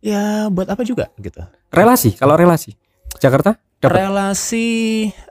ya 0.00 0.48
buat 0.48 0.68
apa 0.68 0.82
juga 0.84 1.12
gitu. 1.20 1.40
Relasi, 1.70 2.16
kalau 2.16 2.34
relasi. 2.36 2.74
Jakarta 3.20 3.60
dapat? 3.80 3.96
Relasi 4.06 4.68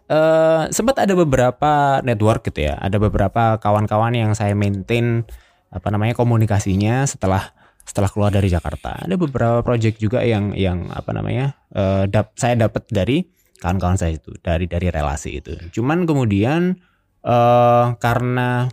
eh 0.09 0.63
sempat 0.73 1.05
ada 1.05 1.13
beberapa 1.13 2.01
network 2.01 2.49
gitu 2.49 2.69
ya. 2.69 2.77
Ada 2.81 2.97
beberapa 2.97 3.57
kawan-kawan 3.61 4.13
yang 4.17 4.31
saya 4.33 4.57
maintain 4.57 5.25
apa 5.69 5.87
namanya 5.93 6.17
komunikasinya 6.17 7.05
setelah 7.05 7.53
setelah 7.85 8.09
keluar 8.09 8.29
dari 8.33 8.49
Jakarta. 8.49 9.05
Ada 9.05 9.17
beberapa 9.17 9.61
project 9.61 10.01
juga 10.01 10.21
yang 10.25 10.53
yang 10.57 10.89
apa 10.93 11.13
namanya 11.13 11.57
eh, 11.73 12.05
dap- 12.09 12.33
saya 12.37 12.57
dapat 12.57 12.85
dari 12.89 13.25
kawan-kawan 13.61 13.97
saya 13.97 14.17
itu 14.17 14.33
dari 14.41 14.65
dari 14.65 14.89
relasi 14.89 15.41
itu. 15.41 15.53
Cuman 15.73 16.09
kemudian 16.09 16.77
eh 17.25 17.85
karena 18.01 18.69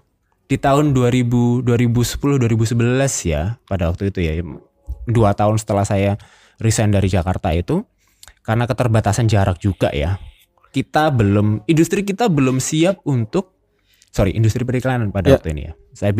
di 0.47 0.57
tahun 0.57 0.95
2000 0.95 1.67
2010 1.67 2.38
2011 2.38 3.33
ya 3.33 3.59
pada 3.67 3.91
waktu 3.91 4.15
itu 4.15 4.21
ya 4.23 4.33
dua 5.06 5.32
tahun 5.32 5.56
setelah 5.56 5.82
saya 5.82 6.18
resign 6.58 6.90
dari 6.90 7.06
Jakarta 7.06 7.50
itu 7.50 7.82
karena 8.42 8.66
keterbatasan 8.66 9.26
jarak 9.26 9.58
juga 9.58 9.90
ya 9.90 10.18
kita 10.70 11.08
belum 11.08 11.64
industri 11.64 12.02
kita 12.02 12.28
belum 12.28 12.58
siap 12.58 13.00
untuk 13.02 13.56
sorry 14.10 14.32
industri 14.32 14.62
periklanan 14.62 15.08
pada 15.10 15.30
Ya. 15.30 15.34
waktu 15.36 15.48
ini 15.52 15.62
ya 15.66 15.72
saya 15.92 16.12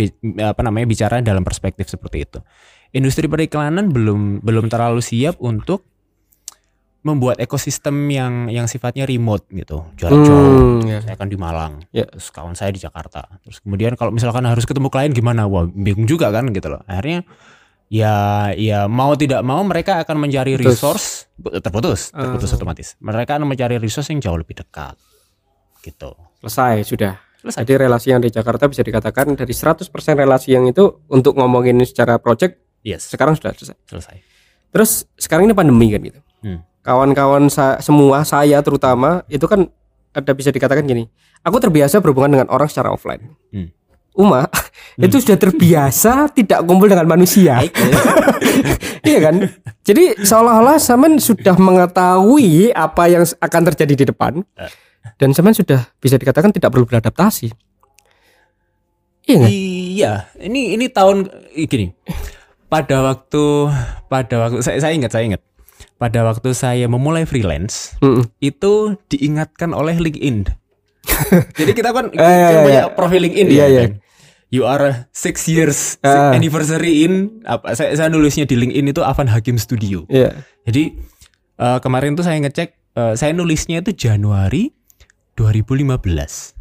apa 0.47 0.61
namanya 0.61 0.87
bicara 0.87 1.21
dalam 1.21 1.45
perspektif 1.45 1.87
seperti 1.87 2.25
itu 2.25 2.39
industri 2.91 3.27
periklanan 3.27 3.93
belum 3.93 4.41
belum 4.41 4.67
terlalu 4.67 5.01
siap 5.01 5.37
untuk 5.39 5.85
membuat 7.01 7.39
ekosistem 7.39 7.95
yang 8.11 8.51
yang 8.51 8.67
sifatnya 8.67 9.07
remote 9.07 9.47
gitu 9.55 9.87
jarak 9.95 10.27
jauh 10.27 10.83
Hmm, 10.83 10.83
ya. 10.83 10.99
saya 11.07 11.15
kan 11.15 11.31
di 11.31 11.39
Malang 11.39 11.87
Ya. 11.95 12.03
terus 12.03 12.35
kawan 12.35 12.59
saya 12.59 12.75
di 12.75 12.83
Jakarta 12.83 13.39
terus 13.47 13.63
kemudian 13.63 13.95
kalau 13.95 14.11
misalkan 14.11 14.43
harus 14.43 14.67
ketemu 14.67 14.91
klien 14.91 15.15
gimana 15.15 15.47
wah 15.47 15.65
bingung 15.65 16.11
juga 16.11 16.35
kan 16.35 16.51
gitu 16.51 16.67
loh 16.67 16.83
akhirnya 16.85 17.23
ya 17.89 18.15
ya 18.53 18.85
mau 18.85 19.15
tidak 19.15 19.41
mau 19.41 19.63
mereka 19.63 19.99
akan 19.99 20.17
mencari 20.19 20.55
Putus. 20.55 20.67
resource 20.69 21.07
terputus 21.61 22.11
terputus 22.11 22.51
Ah. 22.51 22.57
otomatis 22.57 22.89
mereka 22.99 23.35
akan 23.35 23.47
mencari 23.47 23.77
resource 23.77 24.09
yang 24.09 24.19
jauh 24.19 24.35
lebih 24.35 24.57
dekat 24.57 24.99
gitu 25.81 26.13
Selesai 26.39 26.83
sudah. 26.83 27.15
selesai 27.39 27.63
Jadi 27.63 27.75
relasi 27.81 28.11
yang 28.11 28.19
di 28.19 28.29
Jakarta 28.29 28.67
bisa 28.67 28.83
dikatakan 28.83 29.33
dari 29.33 29.51
100% 29.51 29.87
relasi 30.17 30.51
yang 30.51 30.67
itu 30.67 30.83
untuk 31.07 31.35
ngomongin 31.35 31.79
secara 31.81 32.17
project 32.17 32.59
yes 32.83 33.07
sekarang 33.07 33.35
sudah 33.35 33.51
selesai. 33.53 33.79
selesai 33.85 34.17
Terus 34.67 35.07
sekarang 35.17 35.47
ini 35.47 35.55
pandemi 35.55 35.89
kan 35.89 36.03
gitu. 36.03 36.21
Hmm. 36.43 36.61
Kawan-kawan 36.83 37.49
sa- 37.49 37.79
semua 37.79 38.23
saya 38.23 38.61
terutama 38.61 39.25
itu 39.27 39.43
kan 39.45 39.71
ada 40.13 40.33
bisa 40.33 40.51
dikatakan 40.51 40.85
gini. 40.85 41.09
Aku 41.41 41.57
terbiasa 41.57 41.99
berhubungan 41.99 42.29
dengan 42.31 42.49
orang 42.49 42.67
secara 42.67 42.91
offline. 42.91 43.33
Hmm. 43.49 43.71
Uma 44.17 44.49
itu 44.97 45.21
sudah 45.21 45.37
terbiasa 45.37 46.33
tidak 46.33 46.65
kumpul 46.65 46.89
dengan 46.89 47.05
manusia. 47.07 47.61
Baik. 47.61 47.77
iya 49.09 49.19
kan? 49.21 49.45
Jadi 49.83 50.17
seolah-olah 50.19 50.81
Saman 50.81 51.21
sudah 51.21 51.53
mengetahui 51.55 52.73
apa 52.73 53.07
yang 53.07 53.23
akan 53.23 53.63
terjadi 53.69 53.95
di 53.95 54.05
depan 54.09 54.41
Eh. 54.57 54.73
dan 55.17 55.31
Saman 55.31 55.53
sudah 55.53 55.85
bisa 55.97 56.17
dikatakan 56.17 56.49
tidak 56.49 56.73
perlu 56.73 56.83
beradaptasi. 56.83 57.53
Iya 59.23 59.37
nggak? 59.37 59.51
iya 59.51 60.13
ini 60.39 60.73
ini 60.73 60.87
tahun 60.87 61.27
gini 61.53 61.91
pada 62.67 63.03
waktu 63.03 63.45
pada 64.07 64.35
waktu 64.39 64.63
saya 64.63 64.79
saya 64.79 64.95
ingat 64.95 65.11
saya 65.11 65.27
ingat 65.27 65.43
pada 65.97 66.23
waktu 66.23 66.55
saya 66.55 66.87
memulai 66.87 67.27
freelance 67.27 67.99
Mm-mm. 67.99 68.23
itu 68.39 68.95
diingatkan 69.09 69.73
oleh 69.73 69.99
LinkedIn. 69.99 70.47
Jadi 71.59 71.73
kita 71.73 71.91
kan 71.91 72.07
Eh, 72.09 72.23
iya, 72.23 72.61
punya 72.63 72.83
iya. 72.83 72.85
profil 72.89 73.21
LinkedIn 73.25 73.47
Iya, 73.49 73.59
ya. 73.59 73.67
iya. 73.67 73.81
kan? 73.83 73.93
You 74.57 74.65
are 74.65 75.05
six 75.13 75.45
years 75.45 76.01
Ah. 76.01 76.33
anniversary 76.33 77.05
in 77.05 77.45
apa 77.45 77.77
saya, 77.77 77.93
saya 77.93 78.09
nulisnya 78.09 78.49
di 78.49 78.57
LinkedIn 78.57 78.89
itu 78.89 79.05
Avan 79.05 79.29
Hakim 79.29 79.61
Studio. 79.61 80.09
Iya. 80.09 80.33
Jadi 80.65 80.97
eh, 81.57 81.79
kemarin 81.85 82.17
tuh 82.17 82.25
saya 82.25 82.41
ngecek 82.41 82.73
eh, 82.97 83.15
saya 83.21 83.37
nulisnya 83.37 83.85
itu 83.85 83.93
Januari 83.93 84.73
2015. 85.37 86.57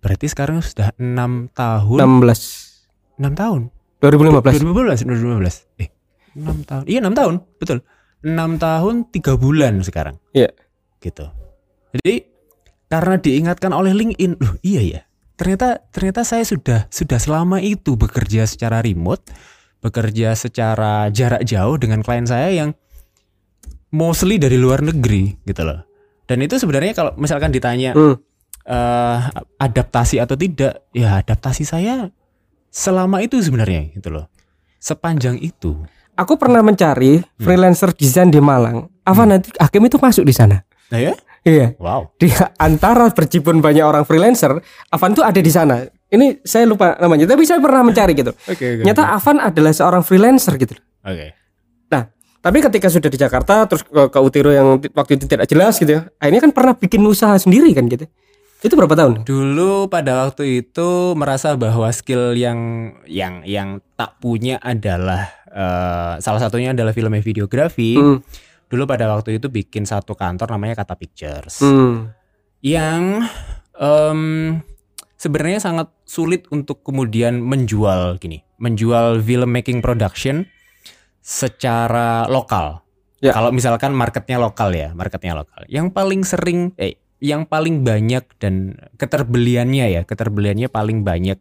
Berarti 0.00 0.26
sekarang 0.28 0.64
sudah 0.64 0.88
enam 0.96 1.52
tahun. 1.52 2.00
16 2.00 3.20
enam 3.20 3.32
tahun. 3.36 3.60
2015. 4.00 4.60
2015, 4.64 5.04
2015. 5.04 5.68
Eh, 5.80 5.88
6 6.36 6.64
tahun. 6.64 6.84
Iya, 6.84 6.98
6 7.04 7.12
tahun, 7.14 7.34
betul. 7.56 7.78
6 8.20 8.56
tahun 8.56 8.94
3 9.08 9.36
bulan 9.36 9.80
sekarang. 9.80 10.16
Iya. 10.32 10.52
Gitu. 11.00 11.24
Jadi 11.96 12.14
karena 12.88 13.16
diingatkan 13.16 13.72
oleh 13.72 13.92
LinkedIn, 13.92 14.40
loh 14.40 14.56
iya 14.60 14.82
ya. 14.82 15.00
Ternyata 15.34 15.82
ternyata 15.90 16.22
saya 16.22 16.46
sudah 16.46 16.86
sudah 16.88 17.18
selama 17.18 17.58
itu 17.58 17.98
bekerja 17.98 18.46
secara 18.46 18.78
remote, 18.78 19.26
bekerja 19.82 20.38
secara 20.38 21.10
jarak 21.10 21.42
jauh 21.42 21.74
dengan 21.74 22.06
klien 22.06 22.22
saya 22.24 22.54
yang 22.54 22.70
mostly 23.90 24.38
dari 24.38 24.58
luar 24.58 24.82
negeri 24.82 25.34
gitu 25.42 25.62
loh. 25.66 25.82
Dan 26.24 26.40
itu 26.40 26.56
sebenarnya 26.56 26.94
kalau 26.96 27.12
misalkan 27.18 27.50
ditanya 27.50 27.92
Hmm. 27.92 28.16
eh, 28.64 29.18
adaptasi 29.60 30.16
atau 30.24 30.40
tidak, 30.40 30.88
ya 30.96 31.20
adaptasi 31.20 31.68
saya 31.68 32.08
selama 32.72 33.20
itu 33.20 33.36
sebenarnya 33.36 33.92
gitu 33.92 34.08
loh. 34.08 34.26
Sepanjang 34.80 35.36
itu. 35.36 35.76
Aku 36.14 36.38
pernah 36.38 36.62
mencari 36.62 37.20
freelancer 37.36 37.90
desain 37.92 38.30
di 38.30 38.38
Malang. 38.38 38.88
Apa 39.02 39.26
nanti 39.26 39.50
Hakim 39.58 39.84
itu 39.84 39.98
masuk 39.98 40.24
di 40.24 40.32
sana? 40.32 40.62
Nah 40.88 41.00
ya? 41.02 41.12
Iya. 41.44 41.76
Wow. 41.76 42.16
Di 42.16 42.32
antara 42.56 43.12
berjibun 43.12 43.60
banyak 43.60 43.84
orang 43.84 44.08
freelancer, 44.08 44.64
Avan 44.88 45.12
tuh 45.12 45.22
ada 45.22 45.36
di 45.36 45.52
sana. 45.52 45.84
Ini 46.08 46.40
saya 46.40 46.64
lupa 46.64 46.96
namanya, 46.96 47.28
tapi 47.28 47.44
saya 47.44 47.60
pernah 47.60 47.84
mencari 47.84 48.16
gitu. 48.16 48.32
Oke. 48.52 48.80
Nyata 48.80 49.12
Avan 49.12 49.38
adalah 49.44 49.76
seorang 49.76 50.00
freelancer 50.00 50.56
gitu. 50.56 50.72
Oke. 51.04 51.36
Nah, 51.92 52.08
tapi 52.40 52.58
ketika 52.64 52.88
sudah 52.88 53.12
di 53.12 53.20
Jakarta 53.20 53.68
terus 53.68 53.84
ke, 53.84 54.08
ke 54.08 54.18
Utiro 54.24 54.48
yang 54.48 54.80
waktu 54.96 55.20
itu 55.20 55.28
tidak 55.28 55.44
jelas 55.44 55.76
gitu 55.76 56.00
ya. 56.00 56.08
Akhirnya 56.16 56.48
kan 56.48 56.52
pernah 56.56 56.74
bikin 56.80 57.04
usaha 57.04 57.36
sendiri 57.36 57.76
kan 57.76 57.92
gitu. 57.92 58.08
Itu 58.64 58.80
berapa 58.80 58.96
tahun? 58.96 59.28
Dulu 59.28 59.92
pada 59.92 60.24
waktu 60.24 60.64
itu 60.64 61.12
merasa 61.12 61.52
bahwa 61.52 61.84
skill 61.92 62.32
yang 62.32 62.60
yang 63.04 63.44
yang 63.44 63.84
tak 64.00 64.16
punya 64.24 64.56
adalah 64.64 65.28
eh, 65.52 66.14
salah 66.24 66.40
satunya 66.40 66.72
adalah 66.72 66.96
film 66.96 67.12
videografi. 67.20 68.00
Hmm. 68.00 68.24
Dulu 68.68 68.88
pada 68.88 69.10
waktu 69.12 69.38
itu 69.38 69.52
bikin 69.52 69.84
satu 69.84 70.16
kantor 70.16 70.56
namanya 70.56 70.82
Kata 70.84 70.96
Pictures. 70.98 71.62
Hmm. 71.62 72.12
yang 72.64 73.20
em, 73.76 74.20
sebenarnya 75.20 75.60
sangat 75.60 75.88
sulit 76.08 76.48
untuk 76.48 76.80
kemudian 76.80 77.40
menjual 77.40 78.20
gini, 78.20 78.40
menjual 78.60 79.20
film 79.20 79.52
making 79.52 79.84
production 79.84 80.48
secara 81.24 82.28
lokal. 82.28 82.84
Ya. 83.24 83.32
Kalau 83.32 83.48
misalkan 83.48 83.96
marketnya 83.96 84.36
lokal 84.36 84.76
ya, 84.76 84.92
marketnya 84.92 85.32
lokal. 85.32 85.64
Yang 85.64 85.96
paling 85.96 86.20
sering, 86.28 86.76
eh, 86.76 87.00
yang 87.24 87.48
paling 87.48 87.80
banyak 87.80 88.24
dan 88.36 88.76
keterbeliannya 89.00 89.96
ya, 89.96 90.02
keterbeliannya 90.04 90.68
paling 90.68 91.00
banyak 91.00 91.40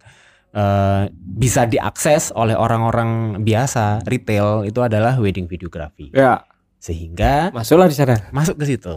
eh, 0.55 1.03
bisa 1.11 1.67
diakses 1.67 2.31
oleh 2.31 2.55
orang-orang 2.55 3.43
biasa 3.43 4.07
retail 4.07 4.63
itu 4.63 4.79
adalah 4.79 5.19
wedding 5.19 5.51
videography. 5.51 6.07
Ya, 6.15 6.47
Sehingga 6.83 7.47
masuklah 7.55 7.87
di 7.87 7.95
sana. 7.95 8.27
masuk 8.35 8.59
ke 8.59 8.75
situ. 8.75 8.91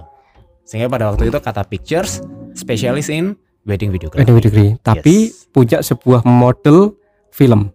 Sehingga 0.66 0.90
pada 0.90 1.14
waktu 1.14 1.30
itu 1.30 1.38
kata 1.38 1.62
pictures 1.62 2.18
specialist 2.58 3.14
in 3.14 3.38
wedding 3.62 3.94
videography. 3.94 4.26
Wedding 4.26 4.42
degree, 4.42 4.70
tapi 4.82 5.30
Yes. 5.30 5.46
punya 5.54 5.78
sebuah 5.78 6.26
model 6.26 6.98
film, 7.30 7.70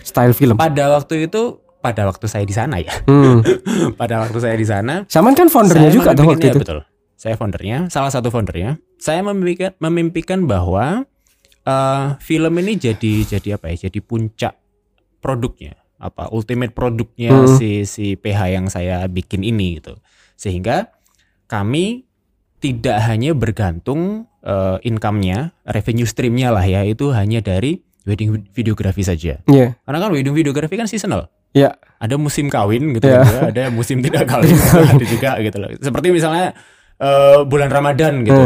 style 0.00 0.32
film. 0.32 0.56
Pada 0.56 0.88
waktu 0.96 1.28
itu 1.28 1.60
pada 1.80 2.08
waktu 2.08 2.24
saya 2.24 2.48
di 2.48 2.56
sana 2.56 2.80
ya. 2.80 2.92
Hmm. 3.04 3.44
pada 4.00 4.24
waktu 4.24 4.36
saya 4.40 4.56
di 4.56 4.64
sana 4.64 5.04
Saman 5.08 5.36
kan 5.36 5.52
foundernya 5.52 5.92
juga 5.92 6.16
tuh 6.16 6.24
waktu 6.24 6.56
itu. 6.56 6.60
betul. 6.60 6.80
Saya 7.16 7.36
foundernya, 7.36 7.92
salah 7.92 8.08
satu 8.08 8.32
foundernya. 8.32 8.80
Saya 8.96 9.20
memimpikan 9.20 9.76
memimpikan 9.76 10.48
bahwa 10.48 11.04
eh, 11.60 12.06
film 12.24 12.52
ini 12.64 12.80
jadi 12.80 13.12
jadi 13.28 13.60
apa 13.60 13.68
ya? 13.68 13.88
Jadi 13.88 14.00
puncak 14.00 14.56
produknya, 15.20 15.76
apa 16.00 16.32
ultimate 16.32 16.72
produknya 16.72 17.28
Hmm. 17.30 17.52
si 17.54 17.84
si 17.84 18.16
PH 18.16 18.40
yang 18.50 18.66
saya 18.66 19.04
bikin 19.06 19.40
ini 19.40 19.76
gitu. 19.76 20.00
Sehingga 20.34 20.88
kami 21.46 22.08
tidak 22.58 23.04
hanya 23.04 23.32
bergantung 23.32 24.24
eh, 24.40 24.80
income-nya, 24.82 25.52
revenue 25.68 26.08
stream-nya 26.08 26.48
lah 26.48 26.64
ya, 26.64 26.80
itu 26.82 27.12
hanya 27.12 27.38
dari 27.38 27.84
wedding 28.08 28.48
videografi 28.50 29.04
saja. 29.04 29.36
Iya. 29.44 29.76
Karena 29.76 29.98
kan 30.00 30.10
wedding 30.10 30.32
videografi 30.32 30.74
kan 30.74 30.88
seasonal. 30.88 31.28
Iya. 31.52 31.76
Ada 32.00 32.16
musim 32.16 32.48
kawin 32.48 32.96
gitu 32.96 33.04
Iya. 33.04 33.20
kan 33.20 33.28
juga, 33.28 33.40
ada 33.52 33.62
musim 33.68 34.00
tidak 34.08 34.24
kawin 34.24 34.48
gitu, 34.50 34.76
ada 34.80 35.04
juga 35.04 35.30
gitu 35.38 35.56
loh. 35.60 35.68
Seperti 35.76 36.06
misalnya 36.08 36.56
eh, 36.96 37.44
bulan 37.44 37.68
Ramadan 37.68 38.24
gitu. 38.24 38.42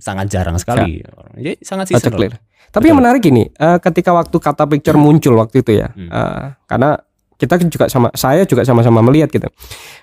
Sangat 0.00 0.28
jarang 0.28 0.56
sekali. 0.56 1.04
Jadi 1.36 1.60
sangat 1.60 1.92
seasonal. 1.92 2.16
clear. 2.16 2.34
Tapi 2.70 2.84
yang 2.86 2.98
menarik 2.98 3.18
gini, 3.20 3.50
eh, 3.50 3.78
ketika 3.78 4.10
waktu 4.10 4.36
kata 4.38 4.64
picture 4.64 4.94
muncul 4.94 5.34
waktu 5.34 5.60
itu 5.60 5.74
ya, 5.76 5.90
eh, 5.90 6.54
karena 6.64 6.94
kita 7.34 7.58
juga 7.62 7.88
sama, 7.88 8.08
saya 8.14 8.44
juga 8.44 8.62
sama-sama 8.62 9.00
melihat 9.00 9.28
gitu, 9.28 9.50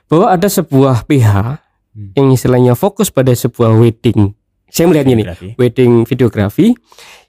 bahwa 0.05 0.27
ada 0.29 0.47
sebuah 0.47 1.05
pihak 1.05 1.63
Hmm. 1.93 2.13
yang 2.13 2.27
istilahnya 2.29 2.73
fokus 2.73 3.09
pada 3.09 3.31
sebuah 3.31 3.73
wedding. 3.73 4.35
Saya 4.67 4.85
melihat 4.85 5.05
gini, 5.07 5.23
Videografi. 5.23 5.49
wedding 5.55 5.93
videografi, 6.03 6.67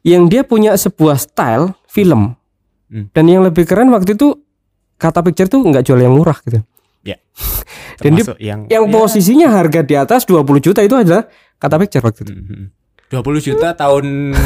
yang 0.02 0.26
dia 0.26 0.42
punya 0.42 0.74
sebuah 0.74 1.16
style 1.16 1.72
film, 1.86 2.34
Hmm. 2.90 3.08
dan 3.14 3.24
yang 3.24 3.46
lebih 3.46 3.64
keren 3.64 3.88
waktu 3.88 4.12
itu 4.12 4.34
kata 4.96 5.22
picture 5.22 5.46
tuh 5.46 5.62
nggak 5.62 5.86
jual 5.86 5.96
yang 5.98 6.12
murah 6.12 6.36
gitu. 6.44 6.60
Dan 7.98 8.14
dia- 8.14 8.38
yang 8.38 8.60
Yang 8.70 8.84
ya, 8.86 8.92
posisinya 8.94 9.48
harga 9.50 9.82
di 9.82 9.94
atas 9.98 10.22
20 10.22 10.62
juta 10.62 10.86
itu 10.86 10.94
adalah 10.94 11.26
kata 11.58 11.74
picture 11.82 12.04
waktu 12.06 12.22
itu. 12.22 12.32
mhm. 12.32 12.64
20 13.08 13.24
juta 13.40 13.72
tahun 13.72 14.36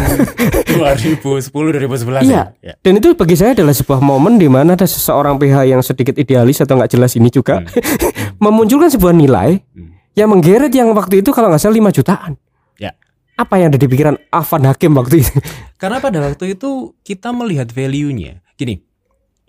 2010 0.70 1.51
2011 1.51 2.22
Iya. 2.22 2.55
ya. 2.62 2.72
ya. 2.72 2.75
Dan 2.79 3.03
itu 3.03 3.11
bagi 3.12 3.35
saya 3.35 3.53
adalah 3.53 3.75
sebuah 3.75 3.98
momen 3.98 4.38
di 4.38 4.46
mana 4.46 4.75
ada 4.75 4.87
seseorang 4.87 5.35
pihak 5.37 5.66
yang 5.66 5.83
sedikit 5.83 6.14
idealis 6.14 6.62
atau 6.62 6.79
nggak 6.79 6.90
jelas 6.90 7.14
ini 7.14 7.27
juga 7.27 7.66
memunculkan 8.44 8.87
sebuah 8.88 9.12
nilai 9.12 9.59
Hmm. 9.72 9.90
yang 10.12 10.29
menggeret 10.29 10.70
yang 10.70 10.92
waktu 10.92 11.25
itu 11.25 11.33
kalau 11.33 11.48
nggak 11.48 11.59
salah 11.59 11.75
5 11.75 11.90
jutaan. 11.90 12.33
Ya. 12.77 12.92
Apa 13.35 13.57
yang 13.57 13.72
ada 13.72 13.81
di 13.81 13.88
pikiran 13.88 14.14
Afan 14.29 14.62
Hakim 14.62 14.92
waktu 14.92 15.25
itu? 15.25 15.33
Karena 15.81 15.98
pada 15.98 16.20
waktu 16.20 16.53
itu 16.53 16.92
kita 17.01 17.33
melihat 17.33 17.66
value-nya. 17.66 18.44
Gini, 18.55 18.79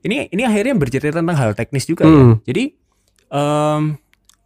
ini 0.01 0.25
ini 0.25 0.41
akhirnya 0.41 0.73
bercerita 0.73 1.19
tentang 1.19 1.35
hal 1.35 1.51
teknis 1.53 1.83
juga 1.83 2.07
ya. 2.07 2.15
Hmm. 2.15 2.39
Jadi 2.41 2.73
em, 3.29 3.81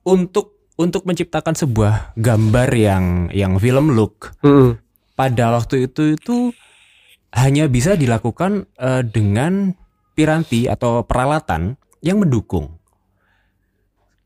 untuk 0.03 0.56
untuk 0.77 1.03
menciptakan 1.09 1.57
sebuah 1.57 2.13
gambar 2.15 2.69
yang 2.77 3.05
yang 3.33 3.57
film 3.57 3.97
look 3.97 4.37
Mm-mm. 4.45 4.77
pada 5.17 5.51
waktu 5.57 5.89
itu 5.89 6.15
itu 6.15 6.53
hanya 7.33 7.67
bisa 7.67 7.97
dilakukan 7.97 8.69
eh, 8.77 9.03
dengan 9.03 9.73
piranti 10.13 10.65
atau 10.65 11.03
peralatan 11.03 11.75
yang 12.01 12.21
mendukung. 12.21 12.77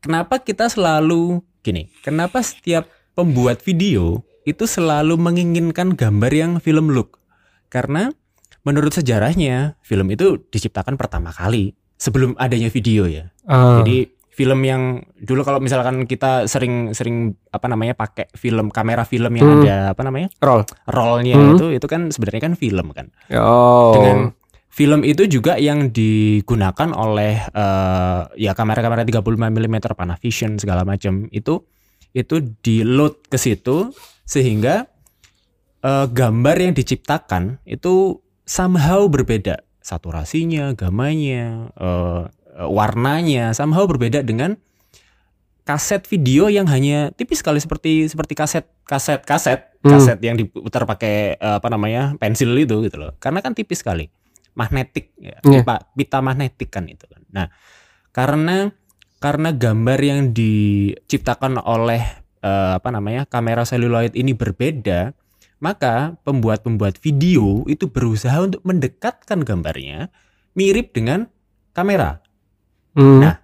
Kenapa 0.02 0.40
kita 0.40 0.68
selalu 0.68 1.44
gini? 1.60 1.92
Kenapa 2.02 2.42
setiap 2.42 2.88
pembuat 3.14 3.60
video 3.62 4.24
itu 4.42 4.66
selalu 4.66 5.14
menginginkan 5.14 5.94
gambar 5.94 6.32
yang 6.32 6.52
film 6.58 6.90
look? 6.90 7.22
Karena 7.70 8.10
menurut 8.66 8.94
sejarahnya 8.94 9.78
film 9.82 10.10
itu 10.10 10.42
diciptakan 10.50 10.98
pertama 10.98 11.30
kali 11.30 11.74
sebelum 12.00 12.34
adanya 12.34 12.66
video 12.66 13.06
ya. 13.06 13.30
Ah, 13.46 13.82
Jadi 13.82 14.10
film 14.32 14.64
yang 14.64 15.04
dulu 15.20 15.44
kalau 15.44 15.60
misalkan 15.60 16.08
kita 16.08 16.48
sering-sering 16.48 17.36
apa 17.52 17.68
namanya 17.68 17.92
pakai 17.92 18.32
film 18.32 18.72
kamera 18.72 19.04
film 19.04 19.28
yang 19.36 19.44
Hmm. 19.44 19.60
ada 19.60 19.76
apa 19.92 20.02
namanya 20.02 20.32
roll. 20.40 20.64
rollnya 20.88 21.36
Hmm. 21.36 21.52
itu 21.52 21.66
itu 21.76 21.84
kan 21.84 22.08
sebenarnya 22.08 22.42
kan 22.48 22.54
film 22.56 22.96
kan. 22.96 23.12
Oh. 23.36 23.92
Dengan 23.92 24.32
film 24.72 25.04
itu 25.04 25.28
juga 25.28 25.60
yang 25.60 25.92
digunakan 25.92 26.96
oleh 26.96 27.44
eh, 27.44 28.20
ya 28.40 28.56
kamera-kamera 28.56 29.04
35 29.04 29.52
mm 29.52 29.76
Panavision 29.92 30.56
segala 30.56 30.88
macam 30.88 31.28
itu 31.28 31.68
itu 32.16 32.34
di 32.64 32.80
load 32.80 33.28
ke 33.28 33.36
situ 33.36 33.92
sehingga 34.24 34.88
eh, 35.84 36.06
gambar 36.08 36.56
yang 36.56 36.72
diciptakan 36.72 37.60
itu 37.68 38.16
somehow 38.48 39.04
berbeda 39.12 39.60
saturasinya, 39.82 40.72
gamanya, 40.72 41.68
eh, 41.74 42.22
warnanya 42.68 43.54
somehow 43.56 43.86
berbeda 43.86 44.22
dengan 44.22 44.58
kaset 45.62 46.02
video 46.10 46.50
yang 46.50 46.66
hanya 46.66 47.14
tipis 47.14 47.38
sekali 47.38 47.62
seperti 47.62 48.10
seperti 48.10 48.34
kaset 48.34 48.66
kaset 48.82 49.22
kaset 49.22 49.72
Hmm. 49.82 49.98
kaset 49.98 50.22
yang 50.22 50.38
diputar 50.38 50.86
pakai 50.86 51.34
eh, 51.34 51.54
apa 51.58 51.66
namanya 51.66 52.14
pensil 52.14 52.54
itu 52.54 52.86
gitu 52.86 53.02
loh 53.02 53.18
karena 53.18 53.42
kan 53.42 53.50
tipis 53.50 53.82
sekali 53.82 54.06
magnetik 54.54 55.10
ya, 55.18 55.42
Iya. 55.42 55.66
pita, 55.66 55.74
pita 55.98 56.18
magnetik 56.22 56.70
kan 56.70 56.86
itu 56.86 57.02
kan 57.10 57.18
nah 57.34 57.46
karena 58.14 58.70
karena 59.18 59.50
gambar 59.50 59.98
yang 59.98 60.20
diciptakan 60.30 61.58
oleh 61.58 61.98
eh, 62.46 62.72
apa 62.78 62.94
namanya 62.94 63.26
kamera 63.26 63.66
seluloid 63.66 64.14
ini 64.14 64.38
berbeda 64.38 65.18
maka 65.58 66.14
pembuat-pembuat 66.22 67.02
video 67.02 67.66
itu 67.66 67.90
berusaha 67.90 68.38
untuk 68.38 68.62
mendekatkan 68.62 69.42
gambarnya 69.42 70.14
mirip 70.54 70.94
dengan 70.94 71.26
kamera 71.74 72.22
Hmm. 72.92 73.20
Nah, 73.20 73.34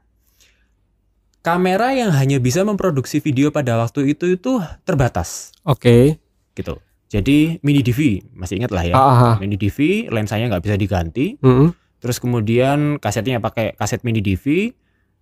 kamera 1.41 1.95
yang 1.95 2.13
hanya 2.13 2.37
bisa 2.37 2.61
memproduksi 2.63 3.19
video 3.19 3.49
pada 3.49 3.79
waktu 3.79 4.13
itu 4.13 4.37
itu 4.37 4.53
terbatas 4.85 5.55
Oke. 5.65 6.19
gitu. 6.53 6.77
Jadi 7.09 7.57
mini 7.63 7.81
DV 7.81 8.29
masih 8.37 8.61
ingat 8.61 8.69
lah 8.69 8.85
ya. 8.85 8.93
Ah, 8.93 9.01
ah, 9.01 9.17
ah. 9.25 9.35
Mini 9.41 9.57
DV 9.57 10.11
lensanya 10.13 10.53
nggak 10.53 10.61
bisa 10.63 10.77
diganti. 10.77 11.41
Mm-mm. 11.41 11.73
Terus 11.99 12.21
kemudian 12.21 13.01
kasetnya 13.01 13.41
pakai 13.41 13.73
kaset 13.75 14.05
mini 14.05 14.21
DV. 14.21 14.77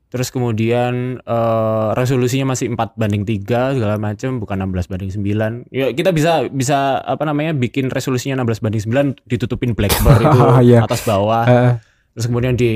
Terus 0.06 0.30
kemudian 0.30 1.18
eh, 1.18 1.88
resolusinya 1.94 2.54
masih 2.54 2.74
4 2.74 2.94
banding 2.94 3.22
3 3.22 3.74
segala 3.74 3.98
macam 3.98 4.38
bukan 4.38 4.66
16 4.66 4.90
banding 4.90 5.10
9. 5.14 5.70
Ya 5.70 5.86
kita 5.90 6.10
bisa 6.10 6.46
bisa 6.46 6.78
apa 7.02 7.22
namanya 7.22 7.54
bikin 7.54 7.86
resolusinya 7.86 8.42
16 8.42 8.62
banding 8.62 8.82
9 9.14 9.30
ditutupin 9.30 9.74
blackboard 9.74 10.22
itu 10.26 10.38
Iya. 10.66 10.82
atas 10.82 11.06
bawah 11.06 11.46
Ah, 11.46 11.72
terus 12.16 12.26
kemudian 12.26 12.56
di 12.56 12.72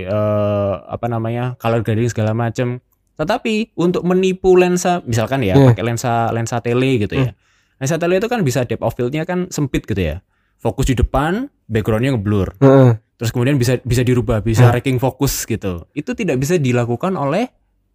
eh, 0.00 0.72
apa 0.80 1.06
namanya 1.06 1.58
color 1.58 1.82
grading 1.82 2.06
segala 2.06 2.30
macam 2.30 2.78
tetapi 3.14 3.74
untuk 3.74 4.02
menipu 4.02 4.54
lensa 4.54 5.02
misalkan 5.02 5.42
ya 5.42 5.54
Iya. 5.54 5.66
pakai 5.70 5.82
lensa 5.84 6.30
lensa 6.30 6.58
tele 6.58 6.98
gitu 6.98 7.14
ya. 7.14 7.34
Lensa 7.74 7.94
tele 7.94 8.18
itu 8.18 8.26
kan 8.26 8.42
bisa 8.42 8.62
depth 8.62 8.82
of 8.82 8.94
fieldnya 8.94 9.22
kan 9.22 9.50
sempit 9.50 9.82
gitu 9.82 9.98
ya. 9.98 10.22
Fokus 10.56 10.86
di 10.86 10.94
depan 10.94 11.46
backgroundnya 11.66 12.14
ngeblur. 12.14 12.54
Heeh. 12.58 13.02
terus 13.14 13.30
kemudian 13.30 13.54
bisa 13.54 13.78
bisa 13.80 14.02
dirubah 14.02 14.42
bisa 14.42 14.66
racking 14.70 14.98
fokus 14.98 15.46
gitu. 15.46 15.86
Itu 15.90 16.14
tidak 16.14 16.38
bisa 16.38 16.58
dilakukan 16.58 17.14
oleh 17.14 17.46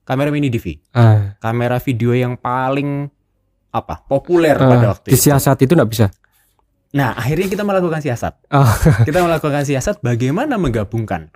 kamera 0.03 0.31
mini 0.31 0.47
DV 0.47 0.95
Ah, 0.95 1.35
kamera 1.37 1.75
video 1.77 2.11
yang 2.11 2.39
paling 2.39 3.11
apa 3.69 3.99
populer 4.01 4.55
ah. 4.55 4.63
pada 4.65 4.85
waktu 4.95 5.11
itu. 5.11 5.19
Disiasat 5.19 5.59
itu 5.59 5.75
nggak 5.75 5.91
bisa. 5.91 6.07
Nah 6.89 7.13
akhirnya 7.13 7.45
kita 7.47 7.61
melakukan 7.61 8.01
siasat 8.01 8.33
Ah. 8.49 8.73
kita 9.07 9.21
melakukan 9.21 9.61
siasat 9.61 10.01
bagaimana 10.01 10.57
menggabungkan 10.57 11.29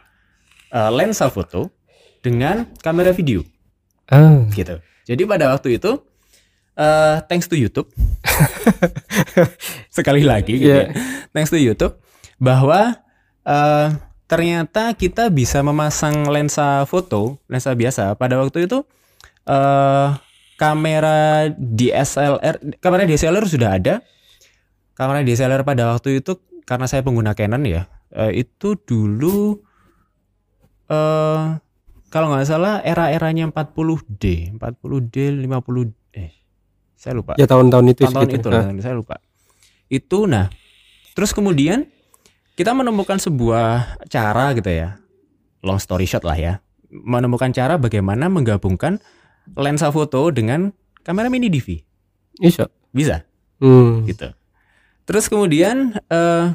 eh, 0.69 0.91
lensa 0.91 1.29
foto 1.29 1.69
dengan 2.23 2.65
kamera 2.81 3.13
video 3.13 3.45
Ah. 4.09 4.43
gitu. 4.51 4.81
Jadi 5.03 5.23
pada 5.23 5.51
waktu 5.51 5.77
itu 5.77 5.99
eh 6.73 7.17
thanks 7.29 7.45
to 7.45 7.53
YouTube 7.53 7.85
sekali 9.95 10.25
lagi 10.25 10.57
gitu 10.57 10.73
ya. 10.73 10.89
Thanks 11.31 11.53
to 11.53 11.59
YouTube 11.59 11.97
bahwa 12.41 12.97
eh 13.45 13.87
ternyata 14.25 14.95
kita 14.97 15.29
bisa 15.29 15.61
memasang 15.61 16.25
lensa 16.25 16.81
foto, 16.89 17.37
lensa 17.45 17.75
biasa 17.77 18.17
pada 18.17 18.41
waktu 18.41 18.65
itu 18.65 18.81
eh 19.45 20.07
kamera 20.57 21.51
DSLR 21.53 22.79
kamera 22.79 23.03
DSLR 23.05 23.45
sudah 23.45 23.77
ada. 23.77 23.95
Kamera 24.93 25.21
DSLR 25.21 25.61
pada 25.61 25.89
waktu 25.89 26.21
itu 26.21 26.37
karena 26.63 26.85
saya 26.85 27.01
pengguna 27.01 27.33
Canon 27.33 27.65
ya, 27.65 27.85
eh, 28.11 28.31
itu 28.39 28.77
dulu 28.77 29.57
eh 30.87 31.43
kalau 32.07 32.29
nggak 32.29 32.45
salah 32.45 32.77
era-eranya 32.79 33.49
40D, 33.49 34.53
40D, 34.53 35.15
50 35.41 35.89
eh 36.13 36.31
saya 36.93 37.17
lupa. 37.17 37.33
Ya 37.35 37.49
tahun-tahun 37.49 37.85
itu 37.89 38.05
Tahun-tahun 38.05 38.29
segitu. 38.29 38.39
itu 38.39 38.49
Ah. 38.53 38.53
lah, 38.53 38.65
saya 38.79 38.93
lupa. 38.93 39.15
Itu 39.89 40.29
nah. 40.29 40.47
Terus 41.13 41.33
kemudian 41.33 41.89
kita 42.53 42.73
menemukan 42.73 43.17
sebuah 43.17 43.97
cara 44.07 44.53
gitu 44.53 44.69
ya. 44.69 45.01
Long 45.65 45.81
story 45.81 46.05
short 46.05 46.21
lah 46.21 46.37
ya. 46.37 46.53
Menemukan 46.87 47.49
cara 47.49 47.81
bagaimana 47.81 48.29
menggabungkan 48.29 49.01
lensa 49.57 49.89
foto 49.89 50.29
dengan 50.29 50.69
kamera 51.01 51.33
mini 51.33 51.49
DV. 51.49 51.81
Iso. 52.39 52.69
Bisa 52.93 53.25
Hmm. 53.57 54.05
gitu. 54.05 54.29
Terus 55.03 55.27
kemudian 55.27 55.91
eh 56.07 56.45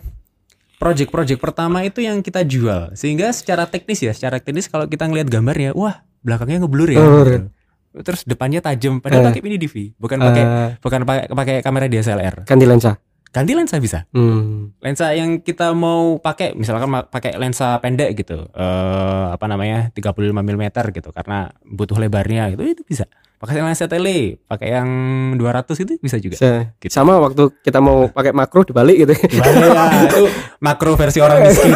project-project 0.76 1.38
pertama 1.38 1.82
itu 1.82 1.98
yang 1.98 2.20
kita 2.20 2.42
jual. 2.42 2.94
Sehingga 2.94 3.28
secara 3.30 3.66
teknis 3.66 3.98
ya, 3.98 4.12
secara 4.12 4.38
teknis 4.38 4.66
kalau 4.66 4.86
kita 4.86 5.04
ngelihat 5.04 5.26
gambarnya, 5.28 5.74
wah, 5.74 6.00
belakangnya 6.20 6.62
ngeblur 6.62 6.88
ya. 6.88 6.98
Blur. 6.98 7.26
gitu. 7.26 7.48
Terus 7.98 8.22
depannya 8.22 8.60
tajam 8.60 9.00
padahal 9.00 9.26
Eh. 9.26 9.28
pakai 9.28 9.42
mini 9.42 9.56
DV, 9.56 9.96
bukan 9.96 10.18
pakai 10.22 10.44
Ah, 10.44 10.70
bukan 10.78 11.00
pakai 11.02 11.24
pakai 11.26 11.54
kamera 11.60 11.86
DSLR. 11.86 12.44
ganti 12.44 12.62
lensa. 12.62 12.94
Ganti 13.28 13.52
lensa 13.52 13.76
bisa. 13.76 14.06
Hmm. 14.08 14.72
Lensa 14.78 15.12
yang 15.12 15.42
kita 15.42 15.74
mau 15.74 16.16
pakai 16.16 16.54
misalkan 16.54 16.88
pakai 17.04 17.36
lensa 17.36 17.76
pendek 17.76 18.16
gitu. 18.16 18.46
eh 18.48 19.26
apa 19.28 19.44
namanya? 19.44 19.90
35 19.92 20.14
mm 20.38 20.64
gitu 20.94 21.10
karena 21.10 21.50
butuh 21.60 21.98
lebarnya 21.98 22.54
gitu 22.54 22.62
itu 22.64 22.82
bisa. 22.86 23.04
Pakai 23.38 23.62
lensa 23.62 23.86
tele, 23.86 24.42
pakai 24.44 24.68
yang 24.72 24.88
200 25.34 25.78
itu 25.78 25.94
bisa 25.96 26.18
juga. 26.18 26.34
Se- 26.34 26.74
Gitu. 26.76 26.90
Sama 26.90 27.16
waktu 27.16 27.54
kita 27.58 27.78
mau 27.78 28.06
pakai 28.08 28.30
makro 28.30 28.62
dibalik 28.62 28.98
gitu. 28.98 29.14
Ya, 29.30 29.46
itu 30.04 30.22
makro 30.58 30.92
versi 30.92 31.18
orang 31.18 31.42
miskin. 31.42 31.70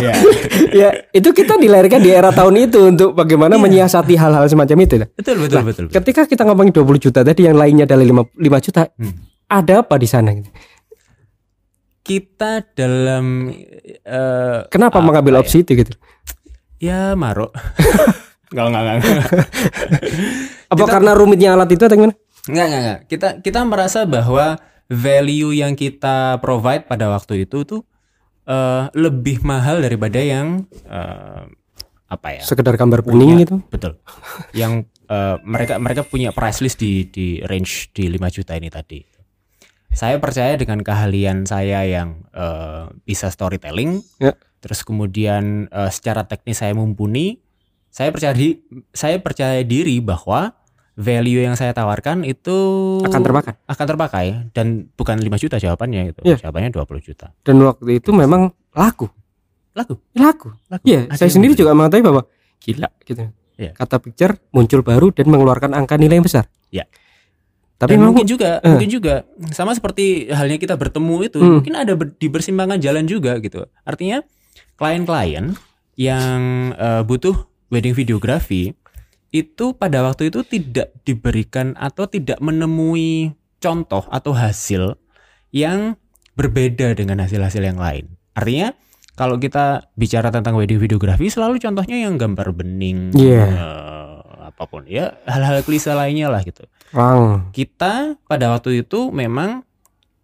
ya. 0.00 0.14
ya, 0.80 0.88
itu 1.10 1.28
kita 1.30 1.54
dilahirkan 1.54 2.00
di 2.00 2.08
era 2.08 2.28
tahun 2.28 2.56
itu 2.62 2.88
untuk 2.88 3.12
bagaimana 3.12 3.54
Iya. 3.54 3.62
menyiasati 3.62 4.14
hal-hal 4.14 4.44
semacam 4.46 4.76
itu. 4.80 4.94
Betul 5.12 5.36
betul 5.38 5.60
betul. 5.62 5.62
betul. 5.62 5.84
Ketika 5.92 6.24
kita 6.24 6.42
ngomongin 6.42 6.72
20 6.72 6.96
juta 6.98 7.20
tadi 7.20 7.44
yang 7.44 7.54
lainnya 7.54 7.84
adalah 7.84 8.02
5, 8.02 8.24
5 8.34 8.58
juta, 8.58 8.88
Hmm. 8.90 9.12
ada 9.46 9.80
apa 9.80 9.94
di 9.96 10.08
sana? 10.08 10.32
gitu? 10.32 10.48
Kita 12.00 12.60
dalam 12.72 13.48
eh, 14.04 14.60
Kenapa 14.68 15.00
Apa 15.00 15.06
mengambil 15.06 15.36
ya? 15.36 15.40
opsi 15.40 15.60
itu 15.60 15.72
gitu? 15.74 15.92
ya 16.76 17.12
marok. 17.14 17.52
Enggak 18.54 18.66
enggak 18.70 18.82
enggak. 18.84 18.98
Apa 20.72 20.78
Kita- 20.78 20.92
karena 20.92 21.10
rumitnya 21.12 21.48
alat 21.52 21.68
itu 21.68 21.82
atau 21.82 21.96
gimana? 21.96 22.14
Enggak, 22.46 22.64
enggak, 22.64 22.80
enggak. 22.80 23.00
Kita 23.06 23.28
kita 23.42 23.60
merasa 23.64 24.00
bahwa 24.04 24.46
value 24.86 25.50
yang 25.52 25.74
kita 25.74 26.38
provide 26.38 26.86
pada 26.86 27.10
waktu 27.10 27.44
itu 27.44 27.64
tuh 27.64 27.82
eh, 28.44 28.86
lebih 28.94 29.42
mahal 29.42 29.80
daripada 29.80 30.20
yang 30.20 30.62
eh, 30.84 31.44
apa 32.06 32.28
ya? 32.30 32.42
Sekedar 32.44 32.76
gambar 32.76 33.02
punya- 33.02 33.12
bening 33.16 33.34
gitu. 33.42 33.56
Betul. 33.66 33.98
Yang 34.52 34.86
eh, 35.04 35.36
mereka 35.42 35.74
mereka 35.76 36.02
punya 36.02 36.30
price 36.30 36.62
list 36.62 36.78
di 36.78 37.08
di 37.08 37.42
range 37.42 37.90
di 37.90 38.06
5 38.06 38.22
juta 38.30 38.54
ini 38.54 38.70
tadi. 38.70 39.00
Saya 39.90 40.18
percaya 40.18 40.58
dengan 40.58 40.82
keahlian 40.82 41.46
saya 41.46 41.86
yang 41.86 42.22
eh, 42.30 42.86
bisa 43.02 43.30
storytelling, 43.30 44.02
Ya. 44.18 44.34
terus 44.58 44.82
kemudian 44.82 45.70
eh, 45.70 45.90
secara 45.90 46.26
teknis 46.26 46.58
saya 46.58 46.74
mumpuni, 46.74 47.38
saya 47.94 48.10
percaya 48.10 48.34
di, 48.34 48.58
saya 48.90 49.22
percaya 49.22 49.62
diri 49.62 50.02
bahwa 50.02 50.50
value 50.94 51.42
yang 51.42 51.54
saya 51.54 51.70
tawarkan 51.70 52.22
itu 52.22 52.54
Akan 53.02 53.22
termakan. 53.22 53.54
akan 53.66 53.86
terpakai 53.86 54.26
dan 54.50 54.90
bukan 54.92 55.14
5 55.16 55.30
juta 55.38 55.56
jawabannya 55.56 56.10
itu. 56.10 56.20
Iya. 56.22 56.42
Jawabannya 56.42 56.70
20 56.70 56.98
juta. 57.00 57.30
Dan 57.42 57.62
waktu 57.62 57.98
itu 57.98 58.10
memang 58.10 58.50
laku. 58.70 59.06
Laku, 59.74 59.98
Laku. 60.14 60.54
laku. 60.66 60.82
Iya, 60.86 61.10
saya 61.14 61.30
sendiri 61.30 61.54
juga 61.54 61.70
mengetahui 61.70 62.02
bahwa 62.02 62.22
gila 62.58 62.90
gitu. 63.02 63.26
Iya. 63.54 63.74
Kata 63.74 63.98
picture 63.98 64.38
muncul 64.50 64.82
baru 64.82 65.10
dan 65.10 65.26
mengeluarkan 65.26 65.74
angka 65.74 65.94
nilai 65.94 66.18
yang 66.18 66.26
besar. 66.26 66.46
Iya. 66.70 66.86
Tapi 67.74 67.98
memang 67.98 68.14
mungkin 68.14 68.26
juga, 68.26 68.58
Eh. 68.58 68.70
mungkin 68.70 68.86
juga 68.86 69.26
sama 69.50 69.70
seperti 69.70 70.30
halnya 70.30 70.58
kita 70.58 70.74
bertemu 70.74 71.26
itu, 71.26 71.38
Hmm. 71.38 71.58
mungkin 71.58 71.74
ada 71.74 71.94
ber- 71.94 72.14
di 72.14 72.26
persimpangan 72.26 72.78
jalan 72.78 73.02
juga 73.04 73.34
gitu. 73.38 73.66
Artinya 73.82 74.22
klien-klien 74.74 75.54
yang 75.94 76.42
eh, 76.74 77.02
butuh 77.02 77.34
wedding 77.74 77.92
videography 77.92 78.78
itu 79.28 79.74
pada 79.74 80.00
waktu 80.00 80.30
itu 80.30 80.46
tidak 80.46 80.94
diberikan 81.02 81.74
atau 81.74 82.06
tidak 82.06 82.38
menemui 82.38 83.34
contoh 83.58 84.06
atau 84.06 84.30
hasil 84.30 84.94
yang 85.50 85.98
berbeda 86.32 86.94
dengan 86.94 87.18
hasil-hasil 87.18 87.58
yang 87.58 87.76
lain. 87.76 88.14
Artinya 88.32 88.74
kalau 89.14 89.38
kita 89.38 89.90
bicara 89.94 90.30
tentang 90.30 90.54
wedding 90.54 90.78
videography 90.78 91.26
selalu 91.26 91.58
contohnya 91.58 91.98
yang 91.98 92.14
gambar 92.14 92.50
bening, 92.52 93.10
Iya. 93.10 93.42
eh, 93.46 94.18
apa 94.44 94.70
pun 94.70 94.86
ya 94.86 95.18
hal-hal 95.26 95.62
klise 95.62 95.90
lainnya 95.90 96.30
lah 96.30 96.42
gitu 96.42 96.62
Wang. 96.94 97.50
kita 97.50 98.14
pada 98.22 98.54
waktu 98.54 98.86
itu 98.86 99.10
memang 99.10 99.66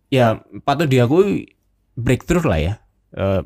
ya 0.06 0.38
patut 0.62 0.86
diakui 0.86 1.50
breakthrough 1.94 2.46
lah 2.46 2.60
ya 2.60 2.74
Eh, 3.10 3.42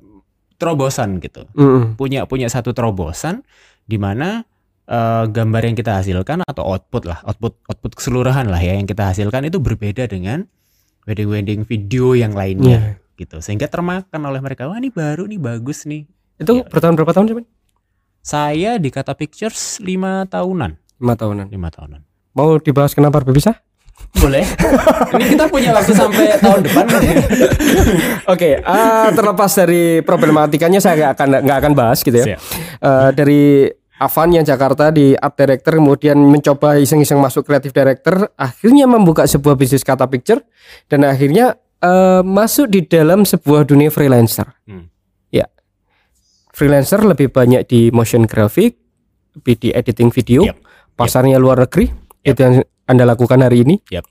terobosan 0.54 1.24
gitu 1.24 1.48
Mm-mm. 1.56 1.96
punya 1.96 2.28
punya 2.28 2.52
satu 2.52 2.76
terobosan 2.76 3.40
di 3.84 3.96
mana 3.96 4.42
eh, 4.84 5.24
gambar 5.26 5.62
yang 5.64 5.74
kita 5.74 5.96
hasilkan 5.96 6.40
atau 6.42 6.64
output 6.66 7.04
lah 7.04 7.20
output 7.22 7.56
output 7.66 7.92
keseluruhan 7.94 8.46
lah 8.46 8.58
ya 8.58 8.74
yang 8.74 8.84
kita 8.84 9.08
hasilkan 9.08 9.44
itu 9.44 9.56
berbeda 9.56 10.04
dengan 10.04 10.44
wedding 11.04 11.28
wedding 11.28 11.60
video 11.62 12.12
yang 12.12 12.32
lainnya 12.32 12.96
Iya. 12.96 13.16
gitu 13.16 13.36
sehingga 13.38 13.66
termakan 13.66 14.20
oleh 14.22 14.40
mereka 14.40 14.64
wah 14.64 14.76
ini 14.76 14.88
baru 14.88 15.24
nih 15.24 15.38
bagus 15.38 15.84
nih 15.84 16.04
Itu 16.34 16.58
Iya. 16.58 16.66
bertahun 16.66 16.94
berapa 16.94 17.12
tahun 17.12 17.26
sih? 17.30 17.46
saya 18.20 18.76
di 18.76 18.88
kata 18.88 19.12
pictures 19.12 19.78
lima 19.78 20.24
tahunan 20.24 20.80
Lima 20.96 21.14
tahunan. 21.14 21.46
lima 21.48 21.68
tahunan 21.68 22.00
Mau 22.32 22.58
dibahas 22.58 22.92
kenapa 22.92 23.20
berpisah? 23.20 23.60
Boleh 24.14 24.46
ini 25.18 25.24
kita 25.36 25.44
punya 25.50 25.74
waktu 25.74 25.92
sampai 25.92 26.38
tahun 26.38 26.60
depan 26.64 26.84
Oke, 28.32 28.62
eh, 28.62 29.08
terlepas 29.12 29.50
dari 29.52 30.00
problematikanya 30.00 30.80
saya 30.80 30.94
nggak 30.96 31.12
akan 31.18 31.28
nggak 31.44 31.58
akan 31.60 31.72
bahas 31.76 32.00
gitu 32.00 32.14
ya. 32.14 32.26
Siap. 32.34 32.40
Eh, 32.80 33.10
dari 33.12 33.42
Avan 34.00 34.34
yang 34.34 34.42
Jakarta 34.42 34.90
di 34.90 35.14
art 35.14 35.38
director 35.38 35.78
kemudian 35.78 36.18
mencoba 36.18 36.80
iseng-iseng 36.80 37.22
masuk 37.22 37.46
creative 37.46 37.70
director 37.70 38.26
akhirnya 38.34 38.90
membuka 38.90 39.22
sebuah 39.28 39.54
bisnis 39.54 39.86
kata 39.86 40.10
picture 40.10 40.42
dan 40.90 41.06
akhirnya 41.06 41.58
eh, 41.82 42.22
masuk 42.24 42.70
di 42.70 42.86
dalam 42.86 43.22
sebuah 43.28 43.68
dunia 43.68 43.92
freelancer. 43.92 44.50
Hmm. 44.66 44.88
Ya. 45.30 45.46
Freelancer 46.54 47.02
lebih 47.02 47.28
banyak 47.30 47.66
di 47.66 47.90
motion 47.94 48.24
graphic, 48.24 48.78
lebih 49.36 49.54
di 49.58 49.68
editing 49.74 50.10
video, 50.10 50.48
Yap. 50.48 50.58
pasarnya 50.96 51.36
luar 51.38 51.66
negeri. 51.66 51.90
Itu 52.24 52.40
yang 52.40 52.64
Anda 52.84 53.08
lakukan 53.08 53.40
hari 53.40 53.64
ini. 53.64 53.80
Yap. 53.88 54.04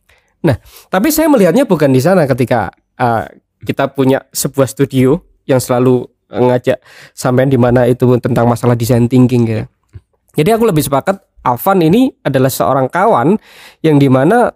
Nah, 0.43 0.59
tapi 0.91 1.13
saya 1.13 1.31
melihatnya 1.31 1.63
bukan 1.63 1.93
di 1.93 2.03
sana 2.03 2.27
ketika 2.27 2.73
eh, 2.99 3.25
kita 3.63 3.93
punya 3.95 4.27
sebuah 4.36 4.67
studio 4.67 5.23
yang 5.47 5.63
selalu 5.63 6.03
ngajak 6.33 6.81
sampean 7.13 7.47
di 7.47 7.59
mana 7.62 7.86
itu 7.86 8.09
tentang 8.19 8.49
masalah 8.49 8.73
design 8.73 9.05
thinking 9.07 9.45
gitu. 9.45 9.63
Jadi 10.33 10.49
aku 10.49 10.65
lebih 10.65 10.81
sepakat 10.81 11.21
Avan 11.43 11.83
ini 11.83 12.09
adalah 12.23 12.49
seorang 12.49 12.88
kawan 12.89 13.38
yang 13.86 13.99
di 13.99 14.07
mana 14.09 14.49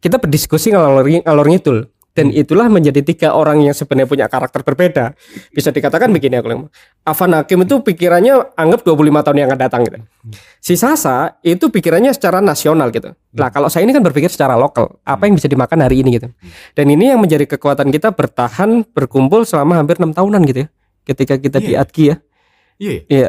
kita 0.00 0.18
berdiskusi 0.22 0.72
ngalor 0.72 1.04
ngalor 1.04 1.46
ngidul 1.50 1.91
dan 2.12 2.28
itulah 2.28 2.68
menjadi 2.68 3.00
tiga 3.00 3.28
orang 3.32 3.64
yang 3.64 3.72
sebenarnya 3.72 4.08
punya 4.08 4.26
karakter 4.28 4.60
berbeda. 4.60 5.16
Bisa 5.48 5.72
dikatakan 5.72 6.12
begini 6.12 6.36
aku 6.36 6.68
Avan 7.08 7.32
Hakim 7.32 7.64
itu 7.64 7.80
pikirannya 7.80 8.52
anggap 8.52 8.84
25 8.84 9.24
tahun 9.24 9.36
yang 9.40 9.48
akan 9.48 9.60
datang 9.60 9.80
gitu. 9.88 9.98
Si 10.60 10.76
Sasa 10.76 11.40
itu 11.40 11.72
pikirannya 11.72 12.12
secara 12.12 12.44
nasional 12.44 12.92
gitu. 12.92 13.16
Lah 13.32 13.48
kalau 13.48 13.72
saya 13.72 13.88
ini 13.88 13.96
kan 13.96 14.04
berpikir 14.04 14.28
secara 14.28 14.60
lokal, 14.60 15.00
apa 15.08 15.24
yang 15.24 15.40
bisa 15.40 15.48
dimakan 15.48 15.88
hari 15.88 16.04
ini 16.04 16.20
gitu. 16.20 16.28
Dan 16.76 16.92
ini 16.92 17.16
yang 17.16 17.18
menjadi 17.18 17.48
kekuatan 17.48 17.88
kita 17.88 18.12
bertahan 18.12 18.84
berkumpul 18.92 19.48
selama 19.48 19.80
hampir 19.80 19.96
enam 19.96 20.12
tahunan 20.12 20.44
gitu 20.44 20.64
ya. 20.64 20.68
Ketika 21.08 21.40
kita 21.40 21.58
di 21.64 21.72
Iya. 21.74 21.80
Adki 21.80 22.04
ya. 22.12 22.16
iya 22.76 23.00
Iya. 23.08 23.28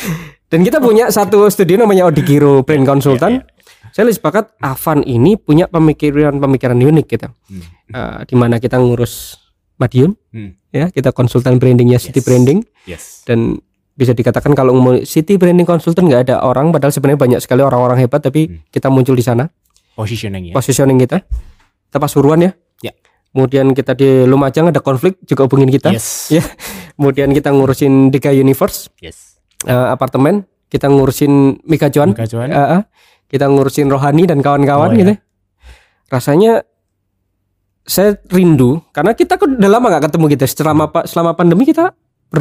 Dan 0.52 0.64
kita 0.68 0.84
punya 0.84 1.08
satu 1.08 1.48
studio 1.48 1.80
namanya 1.80 2.08
Odigiro 2.08 2.60
Brand 2.64 2.84
Consultant. 2.84 3.40
iya. 3.40 3.51
Saya 3.92 4.08
lebih 4.08 4.18
sepakat 4.18 4.56
Avan 4.58 5.04
ini 5.04 5.36
punya 5.36 5.68
pemikiran-pemikiran 5.68 6.74
unik 6.74 7.06
gitu. 7.06 7.28
Hmm. 7.28 7.62
Eh, 7.88 8.20
di 8.24 8.34
mana 8.34 8.56
kita 8.56 8.76
ngurus 8.76 9.36
Madiun, 9.76 10.14
Hmm. 10.30 10.54
ya 10.70 10.88
kita 10.88 11.10
konsultan 11.10 11.56
brandingnya 11.56 11.98
City 11.98 12.18
Yes. 12.18 12.24
Branding 12.24 12.58
yes 12.84 13.04
dan 13.22 13.58
bisa 13.92 14.10
dikatakan 14.10 14.52
kalau 14.52 14.72
mau 14.72 14.94
City 15.02 15.36
Branding 15.36 15.66
Consultant 15.66 16.06
nggak 16.06 16.22
ada 16.24 16.36
orang, 16.40 16.70
padahal 16.70 16.88
sebenarnya 16.88 17.18
banyak 17.18 17.40
sekali 17.40 17.60
orang-orang 17.60 17.98
hebat 17.98 18.20
tapi 18.20 18.46
Hmm. 18.46 18.58
kita 18.68 18.88
muncul 18.88 19.12
di 19.12 19.20
sana, 19.20 19.50
positioningnya 19.92 20.54
positioning 20.54 20.96
kita, 20.96 21.20
kita 21.84 21.98
pasuruan 21.98 22.40
ya. 22.40 22.50
Ya. 22.80 22.92
Kemudian 23.28 23.72
kita 23.72 23.92
di 23.92 24.24
Lumajang 24.24 24.68
ada 24.68 24.80
konflik 24.80 25.18
juga 25.22 25.44
hubungin 25.44 25.68
kita. 25.68 25.90
yes 25.90 26.30
Ya. 26.30 26.44
Kemudian 26.94 27.32
kita 27.32 27.50
ngurusin 27.50 28.08
Dika 28.08 28.30
Universe 28.30 28.88
yes 28.98 29.36
eh, 29.62 29.86
apartemen, 29.88 30.46
kita 30.68 30.86
ngurusin 30.86 31.58
Mika 31.64 31.88
Cuan, 31.88 32.14
Kekacauan. 32.14 32.48
eh, 32.48 32.68
eh, 32.78 32.82
kita 33.32 33.48
ngurusin 33.48 33.88
Rohani 33.88 34.28
dan 34.28 34.44
kawan-kawan 34.44 34.92
Oh, 34.92 34.98
gitu. 35.00 35.16
Rasanya 36.12 36.60
saya 37.82 38.20
rindu 38.28 38.84
karena 38.92 39.16
kita 39.16 39.40
kan 39.40 39.56
udah 39.56 39.70
lama 39.72 39.96
gak 39.96 40.12
ketemu 40.12 40.24
gitu. 40.36 40.44
Selama 40.60 40.84
selama 41.08 41.32
pandemi 41.32 41.64
kita 41.64 41.96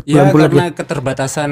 Ya 0.07 0.23
berbulan-bulan 0.23 0.71
karena 0.71 0.79
keterbatasan 0.79 1.51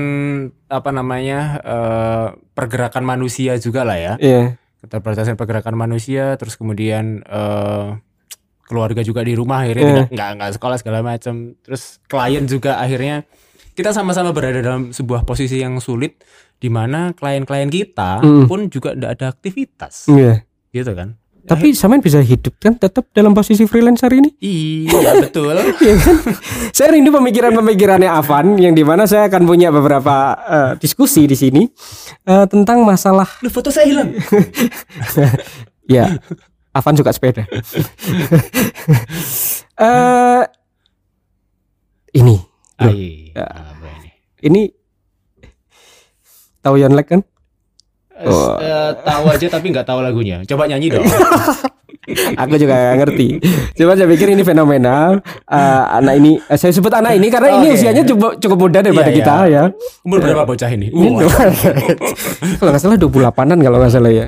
apa 0.72 0.90
namanya 0.96 1.60
eh, 1.60 2.28
pergerakan 2.56 3.04
manusia 3.04 3.60
juga 3.60 3.84
lah 3.84 4.00
ya. 4.00 4.14
Iya. 4.16 4.56
Keterbatasan 4.80 5.36
pergerakan 5.36 5.76
manusia, 5.76 6.40
terus 6.40 6.56
kemudian 6.56 7.20
eh, 7.28 7.88
keluarga 8.64 9.04
juga 9.04 9.28
di 9.28 9.36
rumah 9.36 9.68
akhirnya 9.68 10.08
tidak 10.08 10.08
nggak 10.16 10.30
nggak 10.40 10.52
sekolah 10.56 10.78
segala 10.80 11.00
macam. 11.04 11.60
Terus 11.60 12.00
klien 12.08 12.48
juga 12.48 12.80
akhirnya 12.80 13.28
kita 13.80 13.96
sama-sama 13.96 14.36
berada 14.36 14.60
dalam 14.60 14.92
sebuah 14.92 15.24
posisi 15.24 15.56
yang 15.58 15.80
sulit 15.80 16.20
di 16.56 16.68
mana 16.68 17.16
klien-klien 17.16 17.72
kita 17.72 18.20
Mm. 18.20 18.46
pun 18.46 18.68
juga 18.68 18.92
tidak 18.92 19.10
ada 19.16 19.26
aktivitas, 19.32 20.12
Iya. 20.12 20.44
gitu 20.70 20.92
kan? 20.92 21.16
Tapi 21.40 21.72
sampean 21.72 21.98
bisa 21.98 22.20
hidup 22.20 22.60
kan 22.60 22.76
tetap 22.76 23.08
dalam 23.10 23.32
posisi 23.32 23.64
freelancer 23.64 24.12
ini? 24.12 24.36
Iya 24.38 25.00
betul. 25.24 25.56
Iya 25.56 25.96
kan? 25.98 26.16
saya 26.70 26.94
rindu 26.94 27.10
pemikiran-pemikirannya 27.10 28.06
Avan 28.06 28.60
yang 28.60 28.76
di 28.76 28.84
mana 28.84 29.08
saya 29.08 29.26
akan 29.26 29.48
punya 29.48 29.72
beberapa 29.72 30.16
eh, 30.38 30.72
diskusi 30.78 31.26
di 31.26 31.34
sini 31.34 31.64
eh, 32.28 32.46
tentang 32.46 32.84
masalah 32.84 33.26
Lu 33.42 33.50
foto 33.50 33.72
saya 33.72 33.88
hilang. 33.88 34.12
Ya, 35.90 36.22
Avan 36.70 36.94
suka 36.94 37.10
sepeda. 37.10 37.48
Eh 39.80 40.44
ini, 42.12 42.36
Loh, 42.80 42.94
Ya. 43.36 43.48
ini? 44.42 44.72
tahu 46.60 46.76
Yonlek 46.76 47.08
kan? 47.08 47.22
Eh, 48.20 48.90
tahu 49.08 49.24
aja 49.32 49.48
tapi 49.48 49.72
nggak 49.72 49.88
tahu 49.88 50.04
lagunya. 50.04 50.44
Coba 50.44 50.68
nyanyi 50.68 50.92
dong. 50.92 51.08
Aku 52.42 52.58
juga 52.58 52.74
gak 52.74 52.98
ngerti. 53.06 53.38
Cuma 53.78 53.94
saya 53.94 54.10
pikir 54.10 54.34
ini 54.34 54.42
fenomenal. 54.42 55.22
Eh, 55.46 55.84
anak 55.94 56.18
ini, 56.18 56.42
eh, 56.42 56.58
saya 56.58 56.74
sebut 56.74 56.90
anak 56.90 57.14
ini 57.16 57.30
karena 57.30 57.62
ini 57.62 57.70
Oke. 57.70 57.76
usianya 57.78 58.02
cukup 58.02 58.42
cukup 58.42 58.58
muda 58.58 58.80
daripada 58.82 59.14
Iya, 59.14 59.18
kita 59.22 59.36
iya. 59.46 59.64
ya. 59.70 60.02
Umur 60.02 60.18
berapa 60.18 60.42
bocah 60.42 60.70
ini? 60.74 60.90
Wah. 60.90 61.22
kalau 62.60 62.70
nggak 62.74 62.82
salah 62.82 62.98
28-an 62.98 63.58
kalau 63.62 63.78
nggak 63.78 63.94
salah 63.94 64.12
ya. 64.12 64.26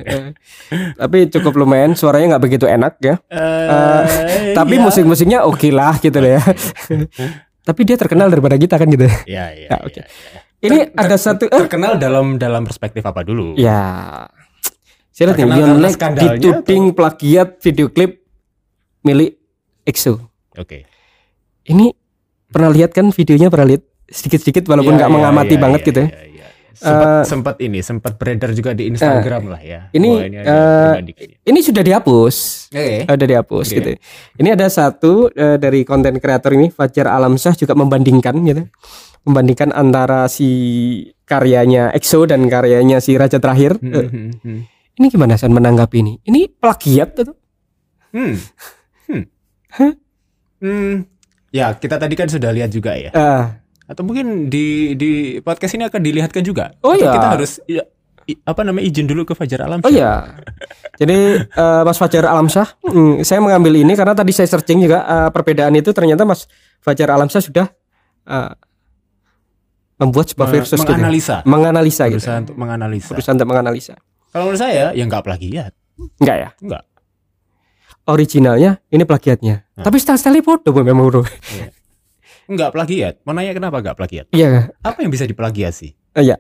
Tapi 0.94 1.18
cukup 1.34 1.54
lumayan, 1.58 1.98
suaranya 1.98 2.38
nggak 2.38 2.44
begitu 2.46 2.66
enak 2.70 3.02
ya. 3.02 3.16
Eh, 3.34 4.54
Tapi 4.54 4.76
iya. 4.78 4.84
musik-musiknya 4.86 5.40
oke 5.44 5.74
lah 5.74 5.98
gitu 5.98 6.22
loh 6.22 6.38
ya. 6.38 6.44
Tapi 7.62 7.82
dia 7.86 7.96
terkenal 7.96 8.28
daripada 8.28 8.58
kita 8.58 8.76
kan 8.76 8.88
gitu. 8.88 9.06
Iya, 9.26 9.46
iya. 9.54 9.68
Ya, 9.72 9.76
iya, 9.76 9.78
oke. 9.82 10.02
iya. 10.02 10.06
Ini 10.62 10.78
Ter- 10.78 10.94
ada 10.94 11.16
ter- 11.16 11.22
satu 11.22 11.44
eh, 11.46 11.60
terkenal 11.66 11.98
dalam 11.98 12.38
dalam 12.38 12.62
perspektif 12.66 13.02
apa 13.02 13.22
dulu? 13.22 13.58
ya. 13.58 14.26
Saya 15.12 15.34
lihat 15.34 15.38
nih, 15.38 15.46
Terkenal 15.46 15.58
karena 15.60 15.76
Lionel 15.76 15.92
skandalnya 15.92 16.34
dituding 16.40 16.84
plagiat 16.96 17.50
video 17.60 17.88
klip 17.92 18.12
milik 19.02 19.38
EXO. 19.84 20.14
Oke. 20.56 20.88
Ini 21.64 21.92
pernah 22.48 22.72
lihat 22.72 22.92
kan 22.92 23.12
videonya 23.12 23.52
pernah 23.52 23.68
lihat 23.70 23.84
sedikit-sedikit 24.08 24.68
walaupun 24.68 24.96
Iya, 24.96 24.98
nggak 25.04 25.10
iya, 25.12 25.16
mengamati 25.16 25.56
iya, 25.56 25.62
banget 25.62 25.82
iya, 25.82 25.88
gitu 25.88 26.00
ya. 26.00 26.08
iya. 26.08 26.20
Sempat, 26.72 27.08
Eh, 27.08 27.24
sempat 27.24 27.56
ini 27.60 27.80
sempat 27.80 28.16
beredar 28.16 28.52
juga 28.52 28.72
di 28.72 28.88
Instagram 28.88 29.50
lah 29.50 29.60
ya. 29.60 29.92
ini, 29.92 30.10
eh, 30.24 30.42
pribadi 30.42 31.12
kayaknya. 31.14 31.38
Ini 31.44 31.60
sudah 31.62 31.84
dihapus. 31.84 32.36
Oke. 32.70 32.88
Ada 33.06 33.26
dihapus 33.26 33.66
Oke. 33.66 33.76
gitu. 33.76 33.90
Ini 34.38 34.50
ada 34.52 34.68
satu 34.68 35.28
eh, 35.30 35.56
dari 35.56 35.82
konten 35.82 36.16
kreator 36.18 36.52
ini 36.52 36.68
Fajar 36.68 37.08
Alamsyah 37.08 37.54
juga 37.56 37.74
membandingkan 37.74 38.36
gitu. 38.42 38.64
Membandingkan 39.22 39.70
antara 39.70 40.26
si 40.26 40.50
karyanya 41.24 41.92
EXO 41.92 42.26
dan 42.26 42.48
karyanya 42.48 42.98
si 42.98 43.14
Raja 43.14 43.38
Terakhir. 43.38 43.78
Hmm, 43.78 43.94
Eh, 43.94 44.08
hmm, 44.08 44.30
hmm. 44.42 44.60
ini 44.98 45.06
gimana 45.08 45.36
San 45.36 45.52
menanggapi 45.52 45.98
ini? 46.00 46.14
Ini 46.24 46.50
plagiat 46.52 47.10
atau? 47.18 47.36
Hmm. 48.12 48.36
Hmm. 49.06 49.24
Hmm. 50.62 50.96
Ya, 51.52 51.74
kita 51.74 51.96
tadi 51.98 52.16
kan 52.16 52.26
sudah 52.26 52.50
lihat 52.50 52.70
juga 52.70 52.96
ya. 52.96 53.12
Eh, 53.12 53.44
Atau 53.92 54.08
mungkin 54.08 54.48
di 54.48 54.96
di 54.96 55.12
podcast 55.44 55.76
ini 55.76 55.84
akan 55.84 56.00
dilihatkan 56.00 56.42
juga. 56.42 56.72
Oh, 56.80 56.96
Atau 56.96 57.04
iya. 57.04 57.12
Kita 57.12 57.28
harus 57.28 57.52
ya, 57.68 57.84
i- 58.24 58.40
apa 58.42 58.64
namanya 58.64 58.88
izin 58.88 59.04
dulu 59.04 59.28
ke 59.28 59.36
Fajar 59.36 59.68
Alam. 59.68 59.84
oh 59.84 59.92
iya. 59.92 60.40
Jadi 60.96 61.18
eh, 61.44 61.82
Mas 61.84 62.00
Fajar 62.00 62.24
Alamsyah, 62.24 62.80
hmm, 62.88 63.22
saya 63.22 63.44
mengambil 63.44 63.76
ini 63.76 63.92
karena 63.94 64.16
tadi 64.16 64.32
saya 64.32 64.48
searching 64.48 64.80
juga 64.80 65.04
eh, 65.04 65.30
perbedaan 65.30 65.76
itu 65.76 65.92
ternyata 65.92 66.24
Mas 66.24 66.48
Fajar 66.80 67.12
Alamsyah 67.12 67.42
sudah 67.44 67.68
eh, 68.26 68.52
membuat 70.00 70.32
sebuah 70.32 70.50
versus 70.50 70.80
gitu. 70.80 70.88
menganalisa. 70.88 71.36
menganalisa 71.44 72.04
gitu. 72.08 72.18
Berusaha 72.24 72.38
untuk 72.42 72.56
menganalisa. 72.58 73.12
Berusaha 73.12 73.34
untuk 73.36 73.50
menganalisa. 73.52 73.94
Kalau 74.32 74.44
menurut 74.48 74.62
saya 74.64 74.96
ya 74.96 75.04
nggak 75.04 75.22
plagiat. 75.22 75.72
Enggak 76.18 76.38
ya? 76.40 76.50
Enggak. 76.64 76.84
Originalnya 78.10 78.82
ini 78.90 79.04
plagiatnya. 79.06 79.68
Nah. 79.78 79.86
Tapi 79.86 80.02
style-style 80.02 80.42
foto 80.42 80.74
memang 80.74 81.06
bro. 81.06 81.22
Enggak 82.52 82.76
plagiat. 82.76 83.24
Mau 83.24 83.32
nanya 83.32 83.56
kenapa 83.56 83.80
enggak 83.80 83.96
plagiat? 83.96 84.26
Iya, 84.30 84.76
Apa 84.82 85.00
yang 85.00 85.10
bisa 85.10 85.24
diplagiasi? 85.24 85.96
eh, 86.12 86.22
iya. 86.22 86.36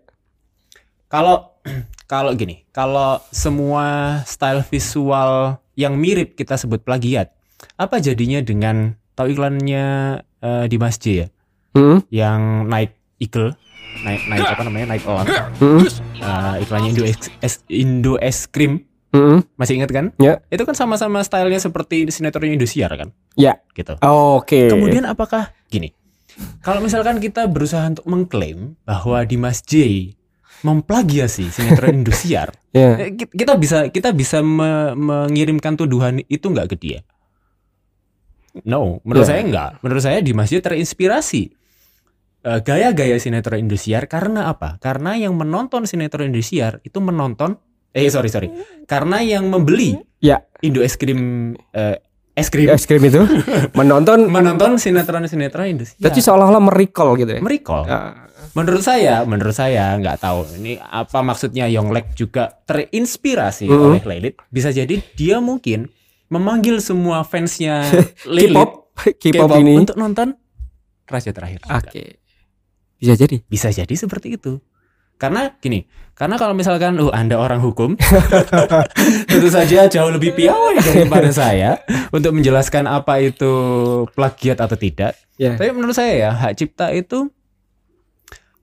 Kalau 1.08 1.56
kalau 2.12 2.36
gini, 2.36 2.68
kalau 2.70 3.24
semua 3.30 4.20
style 4.26 4.60
visual 4.62 5.56
yang 5.74 5.96
mirip 5.96 6.36
kita 6.36 6.60
sebut 6.60 6.82
plagiat, 6.82 7.32
apa 7.76 7.98
jadinya 7.98 8.40
dengan 8.40 8.92
tahu 9.14 9.32
iklannya 9.32 9.86
eh, 10.38 10.66
di 10.68 10.76
Mas 10.76 10.98
J 10.98 11.06
ya, 11.16 11.28
Hmm, 11.72 12.04
yang 12.12 12.68
naik 12.68 12.92
eagle, 13.16 13.56
naik 14.04 14.28
naik 14.28 14.44
apa 14.44 14.62
namanya 14.62 14.92
naik 14.92 15.04
elang, 15.06 15.28
hmm, 15.56 15.80
Eh, 16.20 16.56
iklannya 16.62 16.90
Indo 16.92 17.04
es, 17.04 17.18
es- 17.40 17.64
Indo 17.66 18.20
es 18.20 18.44
krim, 18.46 18.84
hmm. 19.10 19.56
masih 19.56 19.80
ingat 19.80 19.90
kan? 19.90 20.06
Ya. 20.18 20.44
Itu 20.48 20.68
kan 20.68 20.76
sama-sama 20.76 21.24
stylenya 21.24 21.58
seperti 21.58 22.12
sinetronnya 22.12 22.54
Indosiar 22.54 22.92
kan? 22.92 23.16
Ya. 23.34 23.64
Gitu. 23.72 23.96
Oke. 24.04 24.68
Kemudian 24.68 25.08
apakah 25.08 25.56
gini? 25.66 25.96
Kalau 26.62 26.80
misalkan 26.80 27.18
kita 27.18 27.46
berusaha 27.46 27.84
untuk 27.86 28.06
mengklaim 28.06 28.76
bahwa 28.82 29.22
Dimas 29.24 29.62
J 29.62 30.10
memplagiasi 30.62 31.50
sinetron 31.50 32.02
Indosiar, 32.02 32.54
Ya. 32.70 32.96
eh, 32.98 33.12
ki- 33.12 33.34
kita 33.34 33.58
bisa 33.58 33.90
kita 33.90 34.14
bisa 34.14 34.40
me- 34.40 34.94
mengirimkan 34.94 35.74
tuduhan 35.74 36.22
itu 36.24 36.46
nggak 36.46 36.70
ke 36.72 36.78
dia? 36.78 37.00
No, 38.62 39.00
menurut 39.02 39.24
Ya. 39.24 39.30
saya 39.32 39.42
enggak. 39.42 39.72
Menurut 39.80 40.04
saya 40.04 40.20
Dimas 40.20 40.48
J 40.48 40.60
terinspirasi 40.60 41.44
eh, 42.42 42.60
gaya-gaya 42.60 43.18
sinetron 43.18 43.62
Indosiar 43.62 44.06
karena 44.06 44.50
apa? 44.50 44.76
Karena 44.78 45.14
yang 45.14 45.34
menonton 45.34 45.86
sinetron 45.86 46.30
Indosiar 46.30 46.82
itu 46.82 46.98
menonton 46.98 47.58
eh 47.92 48.08
sorry 48.08 48.30
sorry, 48.30 48.50
karena 48.86 49.20
yang 49.20 49.46
membeli 49.46 50.00
Ya. 50.18 50.46
Indo 50.62 50.80
es 50.80 50.96
krim 50.96 51.54
eh, 51.72 51.98
es 52.34 52.48
krim 52.48 52.68
Es 52.68 52.84
krim 52.84 53.02
itu 53.02 53.22
menonton 53.80 54.28
menonton 54.28 54.76
sinetron-sinetron 54.76 55.68
Indosiar. 55.70 56.00
Jadi 56.02 56.20
seolah-olah 56.20 56.64
merecall 56.64 57.16
gitu 57.16 57.32
ya. 57.34 57.42
Merecall. 57.42 57.84
Ah, 57.86 58.28
Menurut 58.52 58.82
saya, 58.82 59.24
menurut 59.24 59.54
saya 59.54 59.96
nggak 59.96 60.18
tahu 60.20 60.44
ini 60.58 60.76
apa 60.76 61.22
maksudnya 61.22 61.72
Yonglek 61.72 62.12
juga 62.14 62.52
terinspirasi 62.66 63.64
Mhm. 63.64 63.80
oleh 63.80 64.02
Lelit. 64.04 64.36
Bisa 64.48 64.70
jadi 64.70 65.00
dia 65.14 65.40
mungkin 65.40 65.88
memanggil 66.28 66.80
semua 66.80 67.24
fansnya 67.24 67.88
Lelit 68.28 68.52
K-pop, 68.52 68.92
K-pop 69.16 69.50
ini. 69.56 69.78
untuk 69.78 69.96
nonton 69.96 70.36
Raja 71.06 71.32
Terakhir. 71.32 71.64
Oke. 71.64 72.20
Bisa 72.98 73.14
jadi. 73.16 73.40
Bisa 73.42 73.68
jadi 73.70 73.94
seperti 73.94 74.36
itu. 74.36 74.60
Karena 75.16 75.54
gini, 75.54 75.86
karena 76.22 76.38
kalau 76.38 76.54
misalkan 76.54 77.02
uh 77.02 77.10
Anda 77.10 77.42
orang 77.42 77.66
hukum, 77.66 77.98
tentu 79.32 79.50
saja 79.50 79.90
jauh 79.90 80.14
lebih 80.14 80.38
piawai 80.38 80.78
daripada 80.78 81.34
saya 81.34 81.82
untuk 82.14 82.38
menjelaskan 82.38 82.86
apa 82.86 83.18
itu 83.26 83.50
plagiat 84.14 84.62
atau 84.62 84.78
tidak. 84.78 85.18
Ya. 85.42 85.58
Tapi 85.58 85.74
menurut 85.74 85.98
saya 85.98 86.14
ya 86.14 86.30
hak 86.30 86.54
cipta 86.62 86.94
itu 86.94 87.34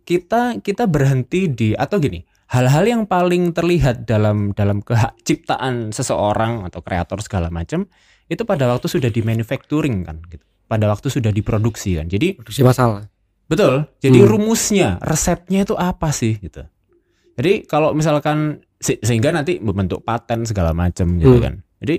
kita 0.07 0.63
kita 0.63 0.87
berhenti 0.87 1.51
di 1.51 1.69
atau 1.75 1.99
gini 1.99 2.23
hal-hal 2.49 2.85
yang 2.87 3.03
paling 3.05 3.53
terlihat 3.53 4.07
dalam 4.09 4.57
dalam 4.57 4.81
kehak 4.81 5.19
ciptaan 5.21 5.91
seseorang 5.93 6.65
atau 6.65 6.81
kreator 6.81 7.21
segala 7.21 7.53
macam 7.53 7.85
itu 8.31 8.41
pada 8.47 8.71
waktu 8.73 8.87
sudah 8.89 9.11
di 9.13 9.21
manufacturing 9.21 10.07
kan 10.07 10.23
gitu 10.33 10.47
pada 10.65 10.89
waktu 10.89 11.13
sudah 11.13 11.29
diproduksi 11.29 12.01
kan 12.01 12.09
jadi 12.09 12.41
Produksi 12.41 12.65
masalah. 12.65 13.05
betul 13.53 13.85
jadi 14.01 14.17
Hmm. 14.25 14.29
rumusnya 14.33 14.89
resepnya 15.05 15.69
itu 15.69 15.77
apa 15.77 16.09
sih 16.09 16.41
gitu 16.41 16.65
jadi 17.39 17.65
kalau 17.65 17.95
misalkan 17.95 18.59
se- 18.77 18.99
sehingga 18.99 19.31
nanti 19.31 19.57
membentuk 19.59 20.03
paten 20.03 20.43
segala 20.43 20.71
macam 20.73 21.17
gitu 21.17 21.33
Hmm. 21.33 21.45
kan 21.45 21.55
jadi 21.79 21.97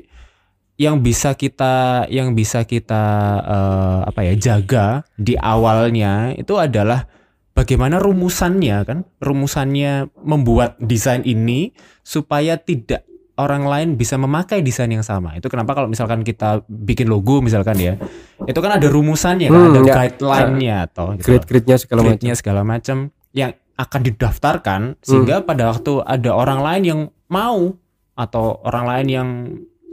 yang 0.76 1.00
bisa 1.00 1.34
kita 1.34 1.74
yang 2.08 2.32
bisa 2.34 2.64
kita 2.64 3.04
eh, 3.42 4.00
apa 4.06 4.20
ya 4.22 4.34
jaga 4.36 4.88
di 5.14 5.36
awalnya 5.36 6.32
itu 6.34 6.56
adalah 6.56 7.04
bagaimana 7.52 7.98
rumusannya 7.98 8.78
kan 8.84 9.00
rumusannya 9.20 9.92
membuat 10.18 10.76
desain 10.78 11.24
ini 11.24 11.76
supaya 12.02 12.56
tidak 12.56 13.04
orang 13.36 13.64
lain 13.64 13.90
bisa 13.94 14.16
memakai 14.16 14.60
desain 14.60 14.88
yang 14.88 15.00
sama 15.02 15.32
itu 15.34 15.48
kenapa 15.48 15.72
kalau 15.74 15.88
misalkan 15.88 16.24
kita 16.24 16.60
bikin 16.66 17.08
logo 17.08 17.40
misalkan 17.40 17.76
ya 17.76 17.96
itu 18.42 18.56
kan 18.58 18.72
ada 18.74 18.88
rumusannya 18.88 19.48
kan 19.48 19.56
Hmm, 19.58 19.72
ada 19.74 19.82
ya. 19.82 19.96
guideline-nya 19.98 20.76
atau 20.86 21.06
gitu 21.14 21.28
loh 21.30 21.40
Grade-grade-nya 21.40 21.76
segala 21.78 22.02
macam. 22.06 22.36
segala 22.36 22.62
macam 22.64 22.98
yang 23.32 23.52
akan 23.80 24.02
didaftarkan 24.12 24.82
sehingga 25.00 25.40
pada 25.40 25.72
waktu 25.72 26.04
ada 26.04 26.36
orang 26.36 26.60
lain 26.60 26.84
yang 26.84 27.02
mau 27.32 27.72
atau 28.20 28.60
orang 28.68 28.86
lain 28.86 29.08
yang 29.08 29.30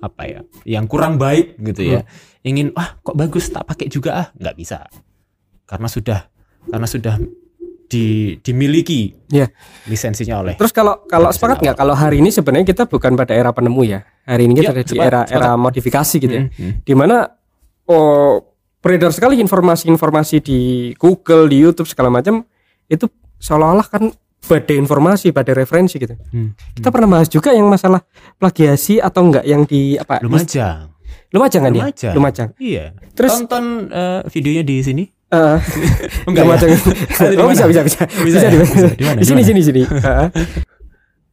apa 0.02 0.22
ya 0.26 0.40
yang 0.66 0.84
kurang 0.90 1.16
baik 1.16 1.54
gitu 1.62 1.94
ya 1.94 2.00
ingin 2.42 2.74
wah 2.74 2.98
kok 2.98 3.14
bagus 3.14 3.46
tak 3.48 3.62
pakai 3.62 3.86
juga 3.86 4.10
ah 4.12 4.26
nggak 4.34 4.56
bisa 4.58 4.82
karena 5.64 5.86
sudah 5.86 6.20
karena 6.66 6.86
sudah 6.90 7.14
di 7.86 8.34
dimiliki 8.42 9.14
Iya. 9.30 9.46
lisensinya 9.86 10.42
oleh 10.42 10.58
Terus 10.58 10.74
kalau 10.74 11.06
kalau 11.06 11.30
sepakat 11.30 11.62
nggak 11.62 11.76
kalau 11.78 11.94
hari 11.94 12.18
ini 12.18 12.34
sebenarnya 12.34 12.66
kita 12.66 12.90
bukan 12.90 13.14
pada 13.14 13.30
era 13.30 13.54
penemu 13.54 13.82
ya. 13.86 14.02
Hari 14.26 14.42
ini 14.50 14.58
kita 14.58 14.70
Iya, 14.70 14.74
ada 14.74 14.82
di 14.82 14.90
sepakat, 14.90 15.06
era 15.06 15.20
era 15.22 15.30
sepakat. 15.54 15.62
modifikasi 15.62 16.14
gitu 16.18 16.34
ya. 16.34 16.42
Hmm, 16.42 16.50
hmm. 16.50 16.72
Di 16.82 16.94
mana 16.98 17.16
oh 17.86 18.42
beredar 18.82 19.14
sekali 19.14 19.38
informasi-informasi 19.38 20.36
di 20.42 20.58
Google, 20.98 21.46
di 21.46 21.62
YouTube 21.62 21.86
segala 21.86 22.10
macam 22.10 22.42
itu 22.90 23.06
seolah-olah 23.38 23.86
kan 23.88 24.12
badai 24.46 24.78
informasi, 24.78 25.34
badai 25.34 25.54
referensi 25.58 25.98
gitu. 25.98 26.14
Hmm. 26.14 26.54
Kita 26.76 26.94
pernah 26.94 27.18
bahas 27.18 27.26
juga 27.26 27.50
yang 27.50 27.66
masalah 27.66 28.02
plagiasi 28.38 29.02
atau 29.02 29.26
enggak 29.26 29.44
yang 29.44 29.66
di 29.66 29.98
apa? 29.98 30.22
Lumajang 30.22 30.96
Lumajang 31.34 31.62
kan 31.66 31.72
ya? 31.74 31.82
Lumajang. 31.82 32.14
Lumajang. 32.14 32.48
iya 32.62 32.94
Terus 33.12 33.32
tonton 33.42 33.90
eh, 33.90 34.20
videonya 34.30 34.62
di 34.62 34.76
sini 34.82 35.04
eh 35.26 35.58
enggak 36.30 36.44
ya? 36.44 36.46
Lumajang. 36.46 36.70
Di 36.70 37.36
oh 37.42 37.50
mana? 37.50 37.52
bisa 37.52 37.64
bisa 37.66 37.80
bisa. 37.82 38.00
Bisa 38.06 38.38
ya? 38.38 38.50
di, 38.54 38.58
Bisa. 38.62 38.88
Di 38.94 39.04
mana? 39.04 39.18
di 39.18 39.26
sini 39.26 39.42
sini 39.42 39.60
sini. 39.62 39.82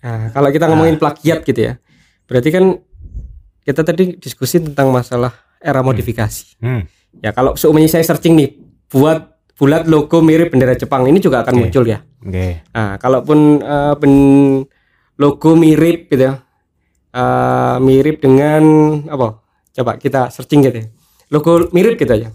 Nah, 0.03 0.35
kalau 0.35 0.51
kita 0.51 0.67
ngomongin 0.67 0.99
plagiat 0.99 1.47
gitu 1.47 1.63
ya. 1.63 1.79
Berarti 2.27 2.51
kan 2.51 2.75
kita 3.63 3.87
tadi 3.87 4.19
diskusi 4.19 4.59
tentang 4.59 4.91
masalah 4.91 5.31
era 5.63 5.79
modifikasi. 5.79 6.59
Hmm. 6.59 6.83
Ya 7.23 7.31
kalau 7.31 7.55
seumumnya 7.55 7.87
saya 7.87 8.03
searching 8.03 8.35
nih 8.35 8.59
buat 8.91 9.32
bulat 9.57 9.85
logo 9.85 10.19
mirip 10.19 10.51
bendera 10.53 10.73
Jepang 10.73 11.05
ini 11.05 11.21
juga 11.21 11.45
akan 11.45 11.53
Oke. 11.53 11.61
muncul 11.69 11.83
ya. 11.85 11.99
oke 12.01 12.47
Nah, 12.73 12.97
kalaupun 12.97 13.61
eh, 13.61 13.93
ben 14.01 14.13
logo 15.17 15.51
mirip 15.53 16.09
gitu 16.09 16.23
ya. 16.29 16.33
Eh, 17.13 17.75
mirip 17.77 18.17
dengan 18.21 18.63
apa? 19.05 19.45
Coba 19.73 19.97
kita 20.01 20.33
searching 20.33 20.65
gitu 20.65 20.77
ya. 20.81 20.87
Logo 21.29 21.69
mirip 21.73 21.97
gitu 21.97 22.13
aja. 22.13 22.33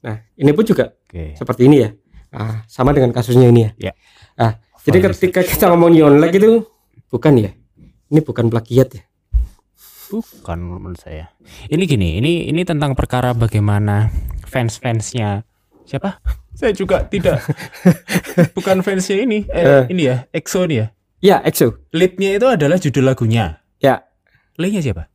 Nah, 0.00 0.16
ini 0.36 0.50
pun 0.52 0.64
juga 0.64 0.96
Oke. 1.08 1.36
seperti 1.36 1.68
ini 1.68 1.76
ya. 1.84 1.90
Ah, 2.30 2.62
sama 2.70 2.94
dengan 2.94 3.10
kasusnya 3.10 3.50
ini 3.50 3.68
ya. 3.68 3.90
Ya. 3.90 3.92
Ah, 4.38 4.52
jadi 4.86 5.02
Fine, 5.02 5.12
ketika 5.12 5.40
kita 5.44 5.64
ngomong 5.72 5.92
Yonlek 5.92 6.40
itu 6.40 6.64
bukan 7.12 7.36
ya. 7.36 7.50
Ini 8.10 8.20
bukan 8.24 8.48
plagiat 8.48 8.88
ya. 8.96 9.02
Bukan 10.10 10.58
menurut 10.58 10.98
saya. 10.98 11.30
Ini 11.70 11.86
gini, 11.86 12.18
ini 12.18 12.50
ini 12.50 12.62
tentang 12.66 12.98
perkara 12.98 13.30
bagaimana 13.30 14.10
fans-fansnya 14.50 15.46
siapa? 15.84 16.20
Saya 16.58 16.72
juga 16.72 17.06
tidak. 17.06 17.40
Bukan 18.56 18.84
fansnya 18.84 19.22
ini. 19.22 19.48
Eh, 19.48 19.64
Eh. 19.64 19.84
ini 19.88 20.02
ya, 20.06 20.26
EXO 20.30 20.68
ini 20.68 20.76
ya. 20.82 20.86
Ya, 21.20 21.36
EXO. 21.40 21.76
Leadnya 21.92 22.36
itu 22.36 22.46
adalah 22.48 22.76
judul 22.76 23.04
lagunya. 23.06 23.60
Ya, 23.80 24.04
Lay-nya 24.56 24.84
siapa? 24.84 25.08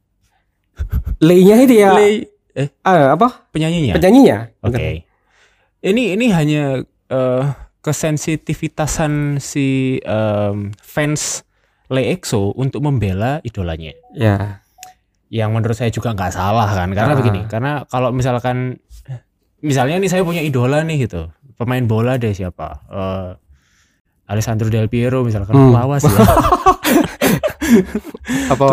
Lay-nya 1.22 1.62
itu 1.62 1.76
ya 1.78 1.94
Lay 1.94 2.26
eh 2.56 2.72
ah, 2.82 3.14
apa? 3.14 3.46
penyanyinya. 3.52 3.94
Penyanyinya. 4.00 4.38
Oke. 4.64 5.06
Ini 5.86 6.04
ini 6.18 6.26
hanya 6.34 6.82
eh, 7.10 7.44
kesensitivitasan 7.80 9.38
si 9.38 10.00
em, 10.02 10.74
fans 10.82 11.46
Lay 11.94 12.10
EXO 12.18 12.58
untuk 12.58 12.82
membela 12.82 13.38
idolanya. 13.46 13.94
Ya. 14.18 14.66
Yang 15.30 15.50
menurut 15.54 15.78
saya 15.78 15.94
juga 15.94 16.14
nggak 16.18 16.34
salah 16.34 16.66
kan, 16.74 16.90
karena 16.90 17.14
Ah. 17.14 17.18
begini, 17.18 17.42
karena 17.46 17.72
kalau 17.86 18.10
misalkan 18.10 18.82
misalnya 19.60 19.96
nih 19.98 20.10
saya 20.10 20.22
punya 20.22 20.40
idola 20.40 20.82
nih 20.82 21.06
gitu, 21.06 21.28
pemain 21.56 21.84
bola 21.84 22.16
deh 22.16 22.32
siapa? 22.32 22.84
Eh, 22.86 23.30
Alessandro 24.26 24.68
Del 24.68 24.88
Piero 24.88 25.22
misalkan, 25.22 25.54
Hmm. 25.54 25.70
lawas 25.72 26.02
ya. 26.02 26.10
Apa 28.48 28.66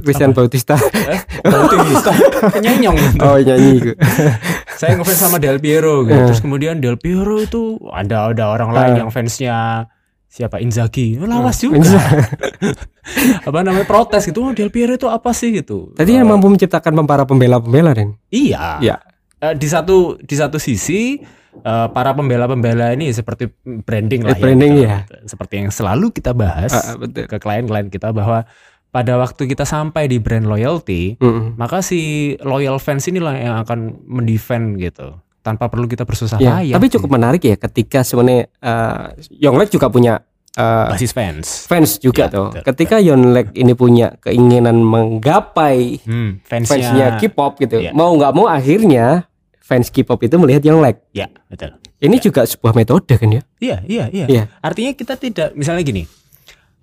Christian 0.00 0.32
Bautista? 0.32 0.76
eh, 1.08 1.20
Bautista, 1.42 2.12
penyenyong 2.50 2.96
gitu. 2.96 3.20
oh, 3.20 3.36
nyanyi 3.38 3.70
itu. 3.78 3.92
saya 4.80 4.96
ngefans 4.96 5.20
sama 5.20 5.36
Del 5.36 5.56
Piero 5.58 6.04
gitu. 6.04 6.14
Eh. 6.14 6.26
Terus 6.26 6.40
kemudian 6.40 6.80
Del 6.80 6.96
Piero 6.96 7.36
itu 7.36 7.76
ada 7.88 8.28
ada 8.28 8.44
orang 8.50 8.70
lain 8.72 8.92
Eh. 8.92 8.98
yang 8.98 9.10
fansnya 9.10 9.88
siapa 10.26 10.56
Inzaghi. 10.58 11.16
Oh, 11.16 11.24
Lawas 11.24 11.58
Eh, 11.58 11.68
juga. 11.68 11.80
apa 13.48 13.58
namanya 13.60 13.84
protes 13.84 14.24
gitu. 14.24 14.40
Oh, 14.42 14.52
Del 14.52 14.68
Piero 14.68 14.92
itu 14.92 15.06
apa 15.06 15.32
sih 15.32 15.52
gitu. 15.54 15.92
Tadi 15.92 16.10
Eh, 16.10 16.16
yang 16.16 16.28
mampu 16.28 16.48
menciptakan 16.48 16.96
para 17.04 17.24
pembela-pembela 17.24 17.92
Den. 17.92 18.16
Iya. 18.28 18.80
Iya. 18.80 18.96
Eh, 19.40 19.54
di 19.54 19.64
satu 19.64 19.96
di 20.16 20.34
satu 20.34 20.56
sisi 20.56 21.16
eh, 21.56 21.86
para 21.88 22.12
pembela-pembela 22.12 22.92
ini 22.92 23.08
seperti 23.08 23.48
branding 23.80 24.20
lah 24.22 24.32
Eh, 24.32 24.38
branding, 24.38 24.72
gitu. 24.74 24.86
ya. 24.86 24.96
Seperti 25.24 25.54
yang 25.58 25.70
selalu 25.70 26.12
kita 26.12 26.30
bahas 26.30 26.70
Ah, 26.70 26.82
ah, 26.86 26.96
betul. 26.96 27.24
ke 27.24 27.36
klien-klien 27.36 27.88
kita 27.88 28.10
bahwa 28.10 28.44
pada 28.86 29.16
waktu 29.16 29.46
kita 29.46 29.62
sampai 29.62 30.06
di 30.06 30.18
brand 30.18 30.44
loyalty, 30.44 31.14
Mm-mm. 31.16 31.54
maka 31.54 31.80
si 31.80 32.00
loyal 32.40 32.76
fans 32.76 33.06
inilah 33.06 33.32
yang 33.32 33.56
akan 33.58 33.78
mendefend 34.04 34.76
gitu 34.76 35.14
tanpa 35.40 35.66
perlu 35.66 35.86
kita 35.86 36.02
bersusah 36.02 36.36
Ya, 36.36 36.58
payah. 36.58 36.74
tapi 36.74 36.86
cukup 36.90 37.10
menarik 37.10 37.40
ya 37.40 37.56
ketika 37.56 38.02
sebenarnya 38.02 38.50
eh, 38.52 39.04
Yonglek 39.40 39.70
juga 39.70 39.88
punya 39.88 40.20
eh, 40.52 40.86
basis 40.90 41.10
fans. 41.10 41.64
fans 41.64 41.96
juga 41.96 42.26
Ya, 42.26 42.28
tuh. 42.28 42.48
betul, 42.52 42.66
Ketika 42.66 42.96
Yonglek 42.98 43.54
ini 43.54 43.72
punya 43.72 44.12
keinginan 44.18 44.82
menggapai 44.82 46.02
Hmm, 46.02 46.42
fansnya 46.42 46.76
fansnya. 46.92 47.06
K-pop 47.16 47.56
gitu, 47.58 47.80
Iya. 47.80 47.92
mau 47.92 48.12
nggak 48.12 48.32
mau 48.32 48.44
akhirnya 48.44 49.29
fans 49.70 49.94
K-pop 49.94 50.18
itu 50.26 50.34
melihat 50.34 50.66
Yonglek. 50.66 51.06
Ya, 51.14 51.30
betul. 51.46 51.78
Ini 52.02 52.18
juga 52.18 52.42
sebuah 52.42 52.74
metode 52.74 53.14
kan 53.14 53.30
ya? 53.30 53.42
Iya, 53.62 53.76
iya, 53.86 54.04
iya. 54.10 54.26
Iya. 54.26 54.44
Artinya 54.58 54.98
kita 54.98 55.14
tidak 55.14 55.54
misalnya 55.54 55.86
gini. 55.86 56.02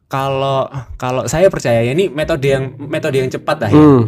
Kalau 0.08 0.72
kalau 0.96 1.28
saya 1.28 1.52
percaya 1.52 1.84
ya, 1.84 1.92
ini 1.92 2.08
metode 2.08 2.48
yang 2.48 2.80
metode 2.80 3.20
yang 3.20 3.28
cepat 3.28 3.68
lah 3.68 3.70
ya. 3.76 3.76
Hmm. 3.76 4.02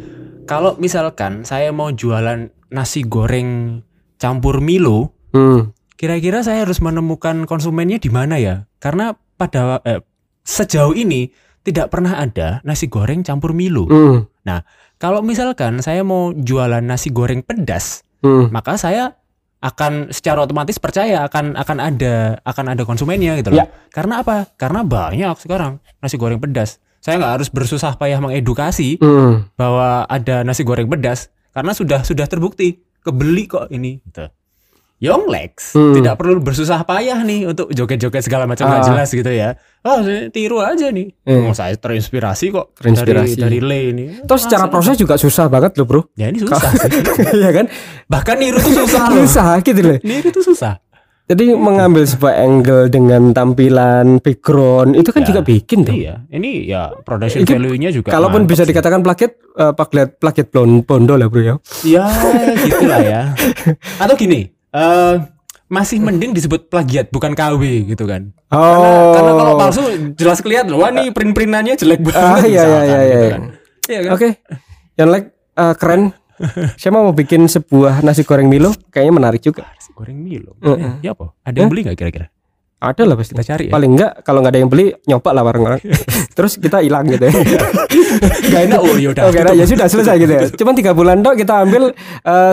Kalau 0.47 0.79
misalkan 0.79 1.43
saya 1.43 1.75
mau 1.75 1.91
jualan 1.91 2.47
nasi 2.71 3.03
goreng 3.03 3.83
campur 4.15 4.63
Milo, 4.63 5.11
Hmm. 5.35 5.75
kira-kira 5.99 6.39
saya 6.39 6.63
harus 6.63 6.79
menemukan 6.79 7.43
konsumennya 7.43 7.99
di 7.99 8.07
mana 8.07 8.39
ya? 8.39 8.65
Karena 8.79 9.11
pada 9.35 9.83
eh, 9.83 9.99
sejauh 10.47 10.95
ini 10.95 11.29
tidak 11.67 11.91
pernah 11.91 12.15
ada 12.15 12.63
nasi 12.63 12.87
goreng 12.87 13.21
campur 13.27 13.51
Milo. 13.51 13.83
Hmm. 13.91 14.31
Kalau 14.99 15.23
misalkan 15.23 15.79
saya 15.79 16.03
mau 16.03 16.33
jualan 16.33 16.81
nasi 16.83 17.13
goreng 17.13 17.39
pedas, 17.39 18.03
Hmm. 18.19 18.51
maka 18.51 18.75
saya 18.75 19.15
akan 19.59 20.15
secara 20.15 20.43
otomatis 20.47 20.79
percaya 20.79 21.27
akan 21.27 21.59
akan 21.59 21.77
ada 21.83 22.39
akan 22.47 22.65
ada 22.71 22.83
konsumennya 22.87 23.35
gitu 23.43 23.51
loh. 23.51 23.59
Ya. 23.59 23.67
Karena 23.91 24.23
apa? 24.23 24.47
Karena 24.55 24.87
banyak 24.87 25.35
sekarang 25.35 25.83
nasi 25.99 26.15
goreng 26.15 26.39
pedas. 26.39 26.79
Saya 27.03 27.19
nggak 27.19 27.33
harus 27.39 27.49
bersusah 27.51 27.99
payah 27.99 28.23
mengedukasi 28.23 28.99
Hmm. 29.03 29.51
bahwa 29.59 30.07
ada 30.07 30.47
nasi 30.47 30.63
goreng 30.63 30.87
pedas 30.87 31.27
karena 31.51 31.75
sudah 31.75 32.07
sudah 32.07 32.23
terbukti 32.27 32.79
kebeli 33.03 33.51
kok 33.51 33.67
ini. 33.71 33.99
Gitu. 34.03 34.31
Yonglex 34.99 35.73
Hmm. 35.73 35.95
tidak 35.95 36.15
perlu 36.15 36.37
bersusah 36.37 36.83
payah 36.83 37.19
nih 37.19 37.47
untuk 37.47 37.67
joget-joget 37.69 38.19
segala 38.19 38.43
macam 38.43 38.67
Ah. 38.67 38.79
jelas 38.79 39.07
gitu 39.07 39.27
ya. 39.27 39.55
Oh, 39.79 40.03
tiru 40.29 40.59
aja 40.59 40.87
nih. 40.87 41.07
Eh. 41.23 41.39
Oh, 41.41 41.51
saya 41.51 41.73
terinspirasi 41.73 42.51
kok 42.51 42.75
Terinspirasi. 42.75 43.39
dari 43.39 43.57
dari 43.57 43.59
Lay 43.59 43.83
ini. 43.89 44.05
Terus 44.21 44.43
secara 44.43 44.67
Langsung. 44.67 44.75
proses 44.75 44.95
juga 44.95 45.15
susah 45.15 45.47
banget 45.47 45.71
loh 45.75 45.85
bro. 45.85 46.01
ya 46.13 46.27
ini 46.27 46.37
susah 46.37 46.59
sih. 46.77 46.91
Iya 47.39 47.49
kan? 47.53 47.65
Bahkan 48.05 48.35
niru 48.37 48.59
tuh 48.59 48.73
susah 48.77 49.03
loh. 49.07 49.23
Susah 49.23 49.49
gitu 49.61 49.79
loh. 49.79 49.97
Niru 50.01 50.29
tuh 50.29 50.43
susah. 50.43 50.83
Jadi 51.25 51.53
mengambil 51.53 52.03
sebuah 52.03 52.33
angle 52.35 52.89
dengan 52.89 53.31
tampilan 53.31 54.17
background 54.17 54.97
itu 54.97 55.13
kan 55.13 55.21
Ya. 55.21 55.27
juga 55.29 55.41
bikin 55.41 55.85
tuh. 55.85 55.93
Iya, 55.93 56.25
ini 56.27 56.65
ya 56.65 56.89
production 56.99 57.39
Itu 57.39 57.53
value-nya 57.53 57.93
juga. 57.93 58.09
Kalaupun 58.09 58.43
bisa 58.43 58.65
sih. 58.65 58.73
dikatakan 58.73 58.99
plagiat, 58.99 59.37
eh, 59.37 59.71
plagiat 59.71 60.17
plagiat 60.17 60.47
blon- 60.49 60.81
bondo 60.81 61.13
lah 61.13 61.29
bro 61.29 61.39
ya. 61.39 61.55
Ya, 61.83 62.09
gitulah 62.59 62.97
ya. 62.99 63.21
Atau 64.03 64.17
gini, 64.17 64.49
eh 64.73 65.15
masih 65.69 66.01
mending 66.01 66.33
disebut 66.33 66.65
plagiat 66.67 67.13
bukan 67.13 67.37
KW 67.37 67.61
gitu 67.93 68.09
kan. 68.09 68.33
Oh. 68.49 69.13
Karena, 69.13 69.13
karena 69.13 69.31
kalau 69.37 69.53
palsu 69.55 69.83
jelas 70.17 70.41
kelihatan 70.41 70.73
loh, 70.73 70.81
wah 70.81 70.89
nih 70.89 71.13
print-printannya 71.13 71.77
jelek 71.77 72.01
banget. 72.01 72.17
Ah, 72.17 72.41
iya, 72.41 72.63
iya, 72.65 72.81
iya, 72.81 72.97
gitu 73.05 73.25
iya. 73.25 73.29
kan. 73.29 73.43
Iya 73.89 73.99
kan? 74.01 74.11
Oke, 74.17 74.27
yang 74.97 75.09
like 75.13 75.27
eh, 75.57 75.75
keren. 75.77 76.03
Saya 76.79 76.95
mau 76.95 77.11
bikin 77.11 77.51
sebuah 77.51 77.99
nasi 77.99 78.23
goreng 78.23 78.47
Milo, 78.47 78.71
kayaknya 78.95 79.13
menarik 79.13 79.43
juga. 79.43 79.67
Nasi 79.75 79.91
goreng 79.91 80.17
Milo. 80.17 80.55
Heeh. 80.63 81.03
Ya 81.03 81.11
apa? 81.11 81.35
Ada 81.43 81.57
yang 81.61 81.69
beli 81.69 81.83
nggak 81.83 81.99
kira-kira? 81.99 82.31
Ada 82.79 83.03
lah 83.03 83.15
pasti. 83.19 83.35
Kita 83.35 83.43
cari 83.43 83.63
ya. 83.67 83.71
Paling 83.75 83.91
enggak 83.91 84.11
kalau 84.23 84.39
nggak 84.39 84.55
ada 84.55 84.59
yang 84.63 84.71
beli 84.71 84.95
nyoba 85.03 85.29
lah 85.35 85.43
bareng-bareng. 85.43 85.81
Terus 86.39 86.55
kita 86.55 86.79
hilang 86.79 87.03
gitu 87.05 87.27
ya. 87.27 87.33
Gak 88.47 88.61
enak 88.71 88.79
oh 88.79 88.95
yaudah. 88.95 89.27
Oke, 89.27 89.43
nah, 89.43 89.51
ya 89.51 89.67
sudah 89.67 89.91
selesai 89.91 90.15
gitu 90.15 90.31
ya. 90.31 90.41
Cuman 90.55 90.73
tiga 90.79 90.95
bulan 90.95 91.19
dok 91.19 91.35
kita 91.35 91.59
ambil 91.59 91.91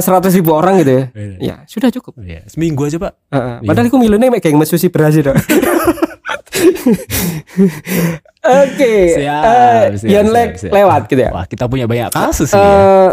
seratus 0.03 0.35
ribu 0.35 0.51
orang 0.51 0.83
gitu 0.83 0.91
ya. 0.91 1.03
Iya. 1.15 1.35
Ya 1.39 1.57
sudah 1.71 1.95
cukup. 1.95 2.19
Ya, 2.27 2.43
seminggu 2.51 2.83
aja 2.85 2.99
pak. 2.99 3.13
Heeh. 3.31 3.57
Padahal 3.63 3.87
aku 3.87 3.99
milihnya 4.03 4.35
geng 4.43 4.59
mesusi 4.59 4.91
berhasil 4.91 5.23
dok. 5.31 5.39
Oke, 8.47 8.95
Siap, 9.19 9.43
eh, 9.43 9.83
siap, 9.99 10.27
siap, 10.27 10.51
siap. 10.59 10.73
lewat 10.73 11.01
gitu 11.07 11.21
ya. 11.23 11.31
Wah 11.35 11.45
kita 11.47 11.67
punya 11.67 11.87
banyak 11.87 12.11
kasus 12.11 12.51
ini. 12.51 12.59
ya. 12.59 12.67
Eh, 12.67 13.11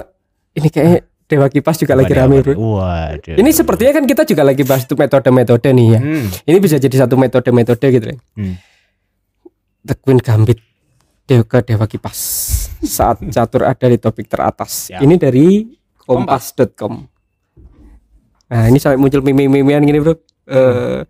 ini 0.61 0.67
kayak 0.69 1.01
Dewa 1.27 1.47
Kipas 1.47 1.79
juga 1.79 1.95
lagi 1.95 2.11
Waduh, 2.11 2.21
rame 2.23 2.35
waduh. 2.39 2.53
bro. 2.53 2.53
Waduh. 2.79 3.35
Ini 3.39 3.49
sepertinya 3.55 3.91
kan 4.01 4.03
kita 4.05 4.23
juga 4.27 4.43
lagi 4.43 4.63
bahas 4.67 4.83
itu 4.83 4.95
metode-metode 4.95 5.69
nih 5.71 5.87
ya. 5.95 5.99
Hmm. 5.99 6.27
Ini 6.45 6.57
bisa 6.59 6.75
jadi 6.77 6.95
satu 7.07 7.15
metode-metode 7.15 7.85
gitu 7.89 8.07
ya. 8.13 8.17
Hmm. 8.35 8.55
The 9.83 9.95
Queen 9.99 10.19
Gambit 10.19 10.59
Dewa 11.23 11.43
ke 11.47 11.59
Dewa 11.63 11.85
Kipas 11.87 12.19
saat 12.83 13.23
catur 13.31 13.63
ada 13.63 13.85
di 13.87 13.95
topik 13.95 14.27
teratas. 14.27 14.91
Siap. 14.91 14.99
Ini 14.99 15.15
dari 15.15 15.71
kompas.com. 16.03 16.93
Nah, 18.53 18.69
ini 18.69 18.77
sampai 18.77 18.99
muncul 18.99 19.23
meme-memean 19.23 19.81
gini, 19.87 19.99
Bro. 20.03 20.19
Eh 20.45 21.01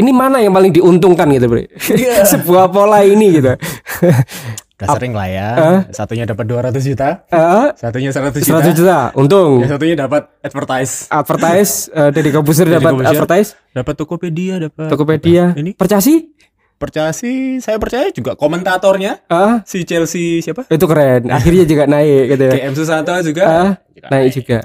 ini 0.00 0.16
mana 0.16 0.40
yang 0.40 0.56
paling 0.56 0.72
diuntungkan 0.72 1.28
gitu, 1.36 1.46
Bro? 1.46 1.60
Iya. 1.66 2.24
Sebuah 2.32 2.72
pola 2.72 3.04
ini 3.04 3.36
gitu. 3.36 3.52
Udah 4.80 4.96
sering 4.96 5.12
lah 5.12 5.28
ya. 5.28 5.48
Eh? 5.54 5.80
Satunya 5.90 6.24
dapat 6.24 6.44
200 6.44 6.80
juta, 6.80 7.08
Eh, 7.26 7.66
satunya 7.74 8.08
100 8.08 8.40
juta. 8.40 8.64
100 8.64 8.72
juta 8.72 8.98
untung. 9.12 9.60
Yang 9.60 9.70
satunya 9.76 9.96
dapat 9.98 10.22
advertise. 10.40 10.92
Advertise 11.06 11.72
eh, 11.90 12.10
dari 12.10 12.30
komputer 12.30 12.66
dapat 12.70 12.92
advertise, 13.04 13.48
Dapat 13.70 13.94
Tokopedia, 13.94 14.54
dapat 14.58 14.88
Tokopedia. 14.88 15.44
Ini 15.52 15.72
Percasi? 15.74 16.32
percaya 16.74 17.12
sih, 17.12 17.60
saya 17.60 17.76
percaya 17.76 18.08
juga 18.08 18.32
komentatornya 18.34 19.20
Ah, 19.28 19.60
si 19.62 19.84
Chelsea 19.84 20.40
siapa? 20.40 20.64
itu 20.64 20.80
keren. 20.82 21.28
Akhirnya 21.28 21.68
juga 21.68 21.84
naik 21.84 22.22
gitu 22.30 22.42
ya. 22.42 22.52
GM 22.56 22.72
Susanto 22.72 23.12
juga. 23.20 23.44
Ah, 23.44 23.70
Juga 23.92 24.08
naik 24.08 24.30
juga. 24.32 24.58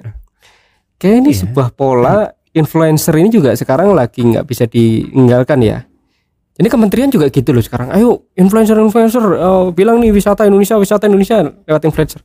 Kayak 0.96 1.16
ini 1.20 1.30
Iya. 1.30 1.40
sebuah 1.44 1.68
pola 1.70 2.18
influencer 2.50 3.20
ini 3.20 3.28
juga 3.28 3.52
sekarang 3.52 3.92
lagi 3.92 4.24
nggak 4.24 4.48
bisa 4.48 4.64
ditinggalkan 4.64 5.60
ya. 5.60 5.84
Ini 6.56 6.72
kementerian 6.72 7.12
juga 7.12 7.28
gitu 7.28 7.52
loh 7.52 7.60
sekarang. 7.60 7.92
Ayo 7.92 8.32
influencer-influencer 8.34 9.24
eh, 9.36 9.66
bilang 9.76 10.00
nih 10.00 10.16
wisata 10.16 10.48
Indonesia, 10.48 10.80
wisata 10.80 11.04
Indonesia 11.06 11.44
lewat 11.44 11.84
influencer. 11.84 12.24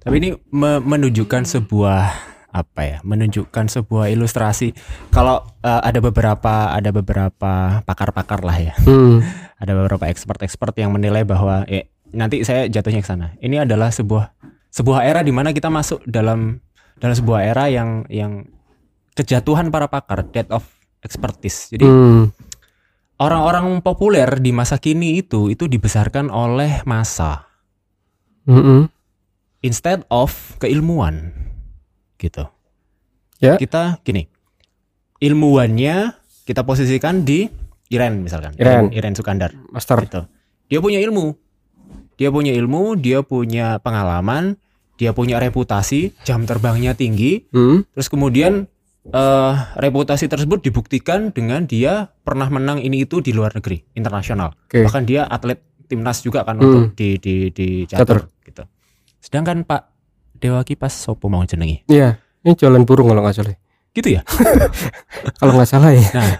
Tapi 0.00 0.14
ini 0.16 0.32
me- 0.48 0.80
menunjukkan 0.80 1.44
sebuah 1.44 2.02
apa 2.50 2.80
ya? 2.80 2.96
Menunjukkan 3.04 3.68
sebuah 3.68 4.08
ilustrasi. 4.08 4.72
Kalau 5.12 5.44
eh, 5.60 5.80
ada 5.84 6.00
beberapa 6.00 6.72
ada 6.72 6.88
beberapa 6.88 7.52
pakar-pakar 7.84 8.40
lah 8.40 8.56
ya. 8.56 8.72
Hmm. 8.80 9.20
ada 9.60 9.76
beberapa 9.76 10.08
expert-expert 10.08 10.72
yang 10.80 10.88
menilai 10.88 11.20
bahwa 11.20 11.68
eh, 11.68 11.92
nanti 12.16 12.40
saya 12.40 12.64
jatuhnya 12.64 13.04
ke 13.04 13.08
sana. 13.12 13.36
Ini 13.44 13.68
adalah 13.68 13.92
sebuah 13.92 14.32
sebuah 14.72 15.04
era 15.04 15.20
di 15.20 15.36
mana 15.36 15.52
kita 15.52 15.68
masuk 15.68 16.00
dalam 16.08 16.64
dalam 16.96 17.12
sebuah 17.12 17.44
era 17.44 17.68
yang 17.68 18.08
yang 18.08 18.48
kejatuhan 19.12 19.68
para 19.68 19.84
pakar, 19.84 20.24
death 20.32 20.48
of 20.48 20.64
expertise. 21.04 21.68
Jadi 21.68 21.84
Hmm. 21.84 22.32
Orang-orang 23.20 23.84
populer 23.84 24.40
di 24.40 24.50
masa 24.50 24.80
kini 24.80 25.20
itu 25.20 25.52
itu 25.52 25.68
dibesarkan 25.68 26.32
oleh 26.32 26.80
masa 26.88 27.44
Mm-mm. 28.48 28.88
instead 29.60 30.02
of 30.08 30.32
keilmuan 30.58 31.36
gitu. 32.16 32.48
Ya. 33.40 33.56
Kita 33.56 34.00
gini. 34.02 34.28
Ilmuannya 35.20 36.16
kita 36.44 36.64
posisikan 36.64 37.24
di 37.24 37.48
Iren 37.90 38.24
misalkan. 38.24 38.56
Iren. 38.56 38.88
Iren 38.92 39.12
Sukandar 39.12 39.52
Master. 39.68 40.00
gitu. 40.04 40.24
Dia 40.68 40.80
punya 40.80 41.00
ilmu. 41.00 41.36
Dia 42.16 42.28
punya 42.28 42.52
ilmu, 42.52 43.00
dia 43.00 43.24
punya 43.24 43.80
pengalaman, 43.80 44.60
dia 45.00 45.16
punya 45.16 45.40
reputasi, 45.40 46.12
jam 46.22 46.44
terbangnya 46.44 46.92
tinggi, 46.92 47.48
Hmm. 47.48 47.80
terus 47.96 48.12
kemudian 48.12 48.68
eh 49.02 49.54
reputasi 49.80 50.28
tersebut 50.28 50.60
dibuktikan 50.60 51.32
dengan 51.32 51.64
dia 51.64 52.12
pernah 52.20 52.46
menang 52.46 52.78
ini 52.78 53.08
itu 53.08 53.24
di 53.24 53.32
luar 53.32 53.56
negeri, 53.56 53.80
internasional. 53.96 54.52
Oke. 54.68 54.84
Bahkan 54.84 55.02
dia 55.08 55.24
atlet 55.24 55.56
timnas 55.88 56.20
juga 56.20 56.44
kan 56.44 56.60
Hmm. 56.60 56.64
untuk 56.64 56.82
di 56.94 57.16
di 57.16 57.48
di 57.50 57.66
catur, 57.84 58.28
Catur. 58.28 58.44
gitu. 58.44 58.62
Sedangkan 59.18 59.64
Pak 59.64 59.82
Dewa 60.36 60.60
Kipas 60.62 60.92
sopo 60.94 61.26
mau 61.26 61.42
jenengi. 61.42 61.82
Iya. 61.88 62.20
Ini 62.40 62.52
jualan 62.54 62.84
burung 62.84 63.08
kalau 63.08 63.20
nggak 63.20 63.36
salah. 63.36 63.56
Gitu 63.90 64.08
ya. 64.14 64.22
Kalau 65.42 65.58
nggak 65.58 65.66
salah 65.66 65.90
ya. 65.90 66.04
Nah, 66.14 66.30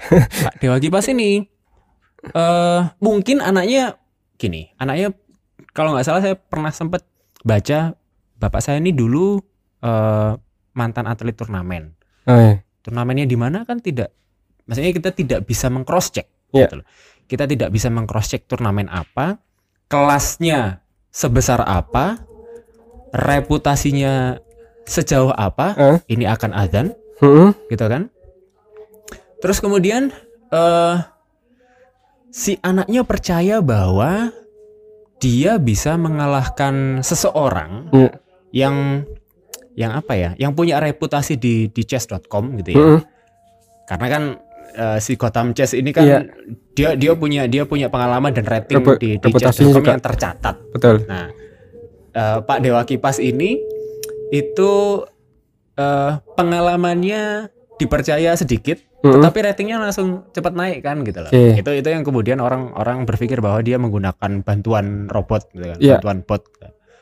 Pak 0.46 0.54
Dewa 0.62 0.78
Kipas 0.78 1.10
ini 1.10 1.42
eh 2.30 2.80
mungkin 3.00 3.40
anaknya 3.40 3.96
gini, 4.36 4.70
anaknya 4.76 5.16
kalau 5.72 5.92
nggak 5.92 6.04
salah 6.04 6.20
saya 6.20 6.36
pernah 6.36 6.68
sempat 6.70 7.02
baca 7.40 7.96
bapak 8.36 8.60
saya 8.60 8.76
ini 8.78 8.92
dulu 8.92 9.40
eh 9.80 10.32
mantan 10.72 11.08
atlet 11.08 11.34
turnamen. 11.34 11.96
Oh, 12.28 12.36
iya. 12.36 12.60
Turnamennya 12.80 13.24
di 13.24 13.36
mana 13.36 13.64
kan 13.64 13.78
tidak 13.78 14.12
maksudnya 14.64 14.92
kita 14.92 15.10
tidak 15.10 15.40
bisa 15.44 15.66
mengcross 15.66 16.10
check 16.10 16.26
Iya. 16.50 16.66
gitu 16.66 16.74
loh. 16.82 16.86
Kita 17.26 17.46
tidak 17.46 17.70
bisa 17.70 17.86
mengcross 17.88 18.26
check 18.28 18.44
turnamen 18.44 18.90
apa, 18.90 19.38
kelasnya 19.86 20.82
sebesar 21.10 21.62
apa, 21.62 22.18
reputasinya 23.10 24.38
sejauh 24.86 25.30
apa, 25.30 25.74
Eh? 25.78 25.98
ini 26.10 26.26
akan 26.26 26.50
azan 26.54 26.86
Mm-mm. 27.22 27.54
gitu 27.70 27.84
kan. 27.86 28.10
Terus 29.38 29.62
kemudian 29.62 30.10
eh 30.50 30.96
si 32.30 32.58
anaknya 32.62 33.02
percaya 33.02 33.58
bahwa 33.62 34.30
dia 35.20 35.58
bisa 35.60 35.94
mengalahkan 35.94 37.02
seseorang 37.02 37.90
Iya. 37.92 38.10
yang 38.50 38.76
yang 39.80 39.96
apa 39.96 40.12
ya, 40.12 40.30
yang 40.36 40.52
punya 40.52 40.76
reputasi 40.76 41.34
di 41.34 41.54
di 41.66 41.82
chess.com 41.82 42.60
gitu 42.60 42.70
ya. 42.70 42.78
Mm-mm. 42.78 43.00
Karena 43.88 44.06
kan 44.06 44.22
eh, 44.72 44.98
si 44.98 45.16
Gotham 45.16 45.50
Chess 45.50 45.72
ini 45.72 45.90
kan 45.90 46.04
Iya. 46.04 46.18
dia 46.70 46.90
dia 46.94 47.12
punya 47.14 47.48
dia 47.48 47.64
punya 47.64 47.88
pengalaman 47.88 48.30
dan 48.30 48.44
rating 48.44 48.76
Repu- 48.78 49.00
di, 49.00 49.16
di 49.16 49.30
chess.com 49.32 49.80
yang 49.80 49.98
tercatat. 49.98 50.60
Betul. 50.70 51.08
Nah, 51.08 51.32
eh, 52.12 52.38
Pak 52.38 52.58
Dewa 52.60 52.84
Kipas 52.84 53.16
ini 53.18 53.56
itu 54.28 54.72
eh, 55.74 56.12
pengalamannya 56.36 57.48
dipercaya 57.74 58.36
sedikit, 58.36 58.76
Mm-mm. 59.00 59.16
tetapi 59.16 59.38
ratingnya 59.40 59.80
langsung 59.80 60.28
cepat 60.30 60.52
naik 60.52 60.84
kan 60.84 61.00
gitu 61.00 61.24
loh. 61.24 61.32
Oke. 61.32 61.56
Itu 61.56 61.70
itu 61.72 61.88
yang 61.88 62.04
kemudian 62.04 62.36
orang-orang 62.38 63.08
berpikir 63.08 63.40
bahwa 63.40 63.64
dia 63.64 63.80
menggunakan 63.80 64.44
bantuan 64.44 65.08
robot, 65.08 65.48
gitu 65.50 65.64
kan, 65.66 65.78
Iya. 65.80 65.96
bantuan 65.96 66.20
bot 66.20 66.44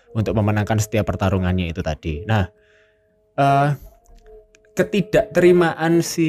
untuk 0.08 0.32
memenangkan 0.32 0.78
setiap 0.78 1.04
pertarungannya 1.04 1.68
itu 1.68 1.82
tadi. 1.82 2.22
Nah, 2.24 2.46
eh, 3.38 3.68
ketidakterimaan 4.74 6.02
si 6.02 6.28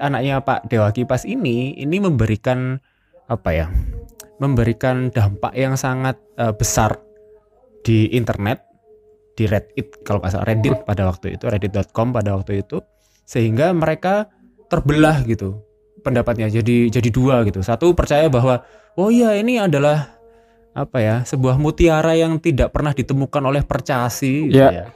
anaknya 0.00 0.40
Pak 0.40 0.68
Dewa 0.68 0.88
Kipas 0.92 1.28
ini 1.28 1.76
ini 1.76 1.96
memberikan 2.00 2.80
apa 3.28 3.50
ya? 3.52 3.66
Memberikan 4.40 5.12
dampak 5.12 5.52
yang 5.56 5.76
sangat 5.76 6.16
eh, 6.36 6.52
besar 6.52 7.00
di 7.80 8.12
internet, 8.12 8.60
di 9.36 9.48
Reddit 9.48 10.04
kalau 10.04 10.20
nggak 10.20 10.32
salah 10.32 10.48
Reddit 10.48 10.84
pada 10.84 11.08
waktu 11.08 11.36
itu, 11.40 11.48
reddit.com 11.48 12.12
pada 12.12 12.36
waktu 12.36 12.60
itu, 12.60 12.84
sehingga 13.24 13.72
mereka 13.72 14.28
terbelah 14.68 15.24
gitu 15.24 15.64
pendapatnya 16.00 16.48
jadi 16.48 16.88
jadi 16.88 17.08
dua 17.12 17.44
gitu. 17.48 17.60
Satu 17.60 17.92
percaya 17.92 18.28
bahwa 18.28 18.64
oh 18.96 19.08
iya 19.12 19.36
ini 19.36 19.60
adalah 19.60 20.16
apa 20.70 21.02
ya 21.02 21.16
sebuah 21.26 21.58
mutiara 21.58 22.14
yang 22.14 22.38
tidak 22.38 22.70
pernah 22.70 22.94
ditemukan 22.94 23.42
oleh 23.42 23.62
percasi 23.66 24.48
gitu 24.48 24.60
Iya. 24.62 24.70
ya. 24.70 24.86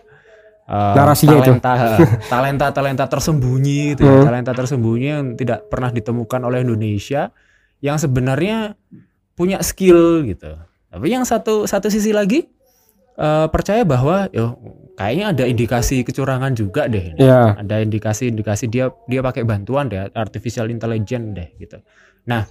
Eh, 0.65 0.95
Narasinya 0.97 1.37
itu. 1.45 1.61
talenta 1.61 1.73
talenta 2.33 2.67
talenta 2.73 3.05
tersembunyi 3.05 3.93
gitu 3.93 4.03
ya, 4.03 4.17
Hmm. 4.17 4.25
talenta 4.25 4.53
tersembunyi 4.57 5.07
yang 5.07 5.25
tidak 5.37 5.69
pernah 5.69 5.93
ditemukan 5.93 6.41
oleh 6.41 6.65
Indonesia 6.65 7.29
yang 7.79 8.01
sebenarnya 8.01 8.73
punya 9.37 9.61
skill 9.61 10.25
gitu. 10.25 10.57
Tapi 10.89 11.07
yang 11.13 11.29
satu 11.29 11.69
satu 11.69 11.93
sisi 11.93 12.17
lagi 12.17 12.49
eh, 13.15 13.47
percaya 13.53 13.85
bahwa 13.85 14.33
yo 14.33 14.57
kayaknya 14.97 15.37
ada 15.37 15.45
indikasi 15.45 16.01
kecurangan 16.01 16.57
juga 16.57 16.89
deh. 16.89 17.13
ini. 17.13 17.21
Ya. 17.21 17.61
Ada 17.61 17.85
indikasi-indikasi 17.85 18.73
dia 18.73 18.89
dia 19.05 19.21
pakai 19.21 19.45
bantuan 19.45 19.93
deh 19.93 20.09
artificial 20.17 20.73
intelligence 20.73 21.29
deh 21.37 21.49
gitu. 21.61 21.77
Nah, 22.25 22.49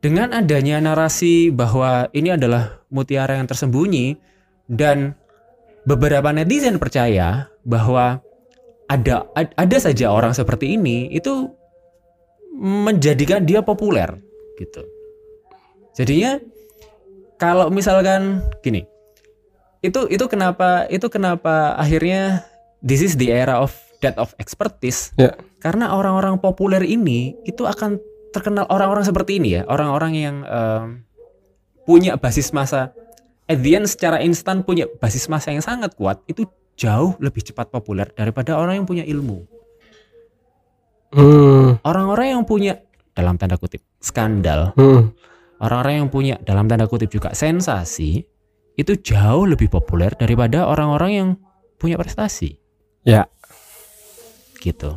dengan 0.00 0.32
adanya 0.32 0.80
narasi 0.80 1.52
bahwa 1.52 2.08
ini 2.16 2.32
adalah 2.32 2.80
mutiara 2.88 3.36
yang 3.36 3.44
tersembunyi 3.44 4.16
dan 4.66 5.12
beberapa 5.84 6.28
netizen 6.30 6.76
percaya 6.76 7.48
bahwa 7.62 8.20
ada 8.86 9.30
ad- 9.32 9.54
ada 9.54 9.76
saja 9.78 10.10
orang 10.10 10.34
seperti 10.34 10.74
ini 10.74 11.08
itu 11.10 11.48
menjadikan 12.56 13.46
dia 13.46 13.62
populer 13.62 14.18
gitu. 14.58 14.82
Jadinya 15.94 16.42
kalau 17.36 17.72
misalkan 17.72 18.44
gini, 18.60 18.84
itu 19.80 20.04
itu 20.10 20.24
kenapa 20.28 20.84
itu 20.92 21.08
kenapa 21.08 21.78
akhirnya 21.78 22.44
this 22.84 23.00
is 23.00 23.16
the 23.16 23.32
era 23.32 23.56
of 23.56 23.72
death 24.00 24.16
of 24.20 24.32
expertise 24.36 25.12
Ya. 25.16 25.36
karena 25.60 25.92
orang-orang 25.92 26.40
populer 26.40 26.84
ini 26.84 27.36
itu 27.44 27.64
akan 27.64 28.00
terkenal 28.32 28.64
orang-orang 28.68 29.04
seperti 29.04 29.36
ini 29.40 29.60
ya 29.60 29.62
orang-orang 29.68 30.12
yang 30.16 30.36
em, 30.44 31.04
punya 31.84 32.16
basis 32.16 32.52
masa 32.52 32.92
at 33.50 33.58
the 33.58 33.74
end 33.74 33.90
secara 33.90 34.22
instan 34.22 34.62
punya 34.62 34.86
basis 35.02 35.26
masa 35.26 35.50
yang 35.50 35.64
sangat 35.64 35.98
kuat 35.98 36.22
itu 36.30 36.46
jauh 36.78 37.18
lebih 37.18 37.42
cepat 37.42 37.68
populer 37.68 38.06
daripada 38.14 38.54
orang 38.54 38.80
yang 38.82 38.86
punya 38.86 39.02
ilmu 39.02 39.42
Hmm. 41.10 41.82
orang-orang 41.82 42.38
yang 42.38 42.42
punya 42.46 42.78
dalam 43.18 43.34
tanda 43.34 43.58
kutip 43.58 43.82
skandal 43.98 44.70
Hmm. 44.78 45.10
orang-orang 45.58 46.06
yang 46.06 46.08
punya 46.08 46.38
dalam 46.46 46.70
tanda 46.70 46.86
kutip 46.86 47.10
juga 47.10 47.34
sensasi 47.34 48.22
itu 48.78 48.92
jauh 49.02 49.44
lebih 49.44 49.68
populer 49.68 50.14
daripada 50.14 50.64
orang-orang 50.64 51.10
yang 51.12 51.28
punya 51.76 52.00
prestasi. 52.00 52.56
Ya. 53.04 53.28
Gitu. 54.56 54.96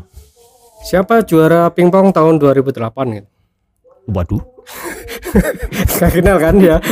Siapa 0.84 1.24
juara 1.24 1.68
pingpong 1.72 2.12
tahun 2.12 2.40
2008 2.40 3.06
gitu? 3.16 3.28
Waduh. 4.08 4.44
Gak 6.00 6.12
kenal 6.20 6.38
kan 6.40 6.56
ya? 6.60 6.78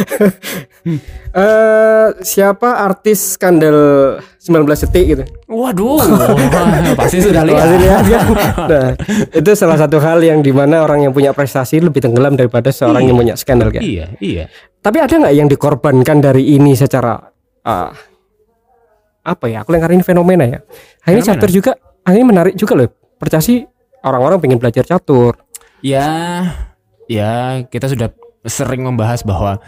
Eh 1.32 2.08
siapa 2.26 2.84
artis 2.84 3.38
skandal 3.38 4.20
19 4.42 4.66
detik 4.68 5.04
gitu? 5.16 5.24
Waduh. 5.48 6.02
pasti 7.00 7.24
sudah 7.24 7.46
lihat. 7.46 7.64
Pasti 7.64 7.78
lihat 7.86 8.04
kan? 8.04 8.26
Nah, 8.68 8.90
itu 9.30 9.52
salah 9.56 9.78
satu 9.80 10.02
hal 10.02 10.20
yang 10.26 10.44
di 10.44 10.52
mana 10.52 10.84
orang 10.84 11.08
yang 11.08 11.14
punya 11.16 11.32
prestasi 11.32 11.80
lebih 11.80 12.04
tenggelam 12.04 12.36
daripada 12.36 12.74
seorang 12.74 13.08
yang 13.08 13.16
punya 13.16 13.40
skandal 13.40 13.72
kan. 13.72 13.80
Iya, 13.80 14.12
iya. 14.20 14.50
Tapi 14.82 14.98
ada 15.00 15.14
nggak 15.14 15.36
yang 15.38 15.48
dikorbankan 15.48 16.18
dari 16.20 16.58
ini 16.58 16.76
secara 16.76 17.16
ah, 17.64 17.94
apa 19.24 19.46
ya? 19.48 19.64
Aku 19.64 19.72
lengkarin 19.72 20.04
fenomena 20.04 20.44
ya. 20.44 20.60
Akhirnya 21.06 21.32
Fenomena. 21.32 21.40
catur 21.40 21.50
juga, 21.54 21.72
akhirnya 22.04 22.28
menarik 22.28 22.56
juga 22.58 22.74
loh. 22.76 22.90
Percasi 23.22 23.64
orang-orang 24.04 24.42
pengen 24.42 24.60
belajar 24.60 24.84
catur. 24.84 25.38
Ya, 25.86 26.10
ya 27.08 27.64
kita 27.70 27.88
sudah 27.88 28.12
sering 28.44 28.82
membahas 28.82 29.22
bahwa 29.22 29.62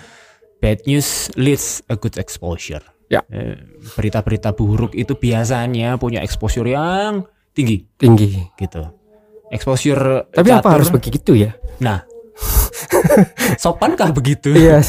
bad 0.58 0.82
news 0.86 1.30
leads 1.36 1.82
a 1.88 1.96
good 1.96 2.16
exposure. 2.18 2.82
Ya. 3.08 3.22
Eh, 3.30 3.60
Berita-berita 3.94 4.52
buruk 4.52 4.96
itu 4.96 5.14
biasanya 5.14 5.98
punya 5.98 6.24
exposure 6.24 6.66
yang 6.66 7.28
tinggi 7.54 7.86
tinggi. 7.96 8.42
gitu. 8.58 8.82
Exposure 9.50 10.26
Tapi 10.34 10.50
apa 10.50 10.66
harus 10.74 10.90
begitu 10.90 11.38
ya? 11.38 11.54
Nah, 11.78 12.02
sopankah 13.62 14.10
begitu? 14.10 14.50
Iya. 14.50 14.82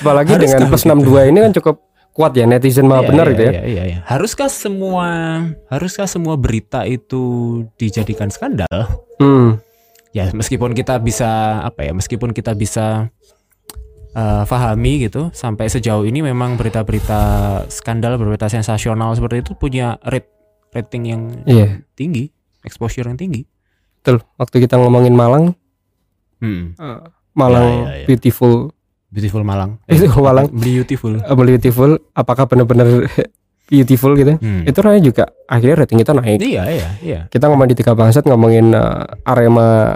Apalagi 0.00 0.32
Haruskah 0.32 0.40
dengan 0.40 0.68
plus 0.72 0.84
begitu? 0.84 1.10
62 1.12 1.30
ini 1.30 1.38
kan 1.44 1.52
cukup 1.60 1.76
kuat 2.10 2.32
ya 2.34 2.44
netizen 2.48 2.88
mah 2.88 3.04
Iya, 3.04 3.08
benar 3.12 3.26
iya, 3.26 3.32
gitu 3.32 3.42
ya. 3.44 3.52
Iya, 3.52 3.62
iya, 3.62 3.82
iya. 3.84 3.98
Haruskah 4.08 4.48
semua 4.48 5.08
haruskah 5.68 6.08
semua 6.08 6.34
berita 6.34 6.82
itu 6.82 7.22
dijadikan 7.76 8.32
skandal? 8.32 9.04
Hmm. 9.20 9.60
Ya, 10.10 10.30
meskipun 10.30 10.72
kita 10.72 10.96
bisa 10.98 11.28
apa 11.60 11.82
ya? 11.82 11.92
Meskipun 11.92 12.30
kita 12.30 12.52
bisa 12.52 13.12
eh, 14.10 14.44
pahami 14.44 15.04
gitu 15.04 15.28
sampai 15.30 15.68
sejauh 15.68 16.02
ini 16.02 16.20
memang 16.20 16.56
berita-berita 16.56 17.20
skandal 17.68 18.16
berita 18.16 18.46
sensasional 18.46 19.12
seperti 19.12 19.42
itu 19.42 19.52
punya 19.54 20.00
rate 20.02 20.32
rating 20.68 21.02
yang 21.04 21.22
Iya. 21.44 21.84
tinggi 21.92 22.32
exposure 22.60 23.04
yang 23.04 23.16
tinggi 23.16 23.44
Betul. 23.98 24.24
Waktu 24.34 24.64
kita 24.64 24.76
ngomongin 24.76 25.12
Malang, 25.12 25.52
Hmm. 26.38 26.72
eh, 26.72 26.98
Malang 27.32 27.66
Ya, 27.66 27.76
ya, 27.84 27.94
ya. 27.94 28.06
beautiful, 28.06 28.72
beautiful 29.08 29.42
Malang 29.42 29.76
Beautiful 29.88 30.22
Malang. 30.22 30.46
beautiful 30.50 31.12
eh, 31.14 31.36
beautiful. 31.36 31.90
Apakah 32.12 32.46
benar-benar 32.46 32.88
beautiful 33.68 34.16
gitu? 34.16 34.34
Hmm. 34.34 34.64
Itu 34.64 34.80
rasanya 34.80 35.04
juga 35.04 35.24
akhirnya 35.44 35.76
rating 35.78 36.00
kita 36.00 36.12
naik. 36.12 36.40
iya 36.40 36.62
iya 36.66 36.88
iya 36.98 37.20
Kita 37.26 37.46
ngomong 37.46 37.68
di 37.68 37.76
tiga 37.76 37.92
bangsat 37.92 38.24
ngomongin 38.24 38.72
eh, 38.72 39.04
Arema 39.22 39.92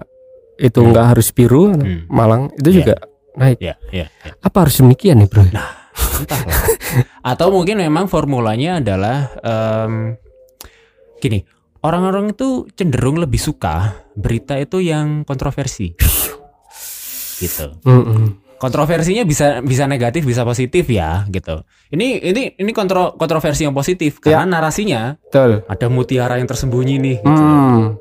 itu 0.55 0.79
Hmm. 0.79 0.93
nggak 0.93 1.07
harus 1.09 1.33
biru, 1.33 1.73
Hmm. 1.73 2.05
Malang 2.07 2.53
itu 2.55 2.69
Iya. 2.69 2.77
juga 2.79 2.95
naik. 3.35 3.57
iya 3.59 3.75
iya 3.91 4.07
iya. 4.13 4.33
Apa 4.39 4.63
harus 4.63 4.77
demikian 4.77 5.17
nih 5.19 5.27
bro? 5.27 5.43
Entahlah. 5.43 6.61
Atau 7.25 7.49
mungkin 7.51 7.77
memang 7.77 8.07
formulanya 8.07 8.79
adalah 8.79 9.33
em, 9.41 10.15
gini, 11.19 11.41
orang-orang 11.81 12.31
itu 12.31 12.69
cenderung 12.71 13.17
lebih 13.17 13.39
suka 13.39 13.97
berita 14.13 14.55
itu 14.55 14.79
yang 14.79 15.25
kontroversi. 15.25 15.97
gitu. 17.39 17.75
Mm-mm. 17.83 18.39
Kontroversinya 18.63 19.27
bisa 19.27 19.59
bisa 19.59 19.91
negatif, 19.91 20.23
bisa 20.23 20.47
positif 20.47 20.87
ya, 20.87 21.27
gitu. 21.35 21.67
Ini 21.91 22.23
ini 22.23 22.43
ini 22.63 22.71
kontro, 22.71 23.19
kontroversi 23.19 23.67
yang 23.67 23.75
positif 23.75 24.23
karena 24.23 24.47
narasinya 24.47 25.19
Betul. 25.19 25.67
ada 25.67 25.87
mutiara 25.91 26.39
yang 26.39 26.47
tersembunyi 26.47 26.95
nih. 27.03 27.17
Gitu. 27.27 27.43
Hmm. 27.43 27.99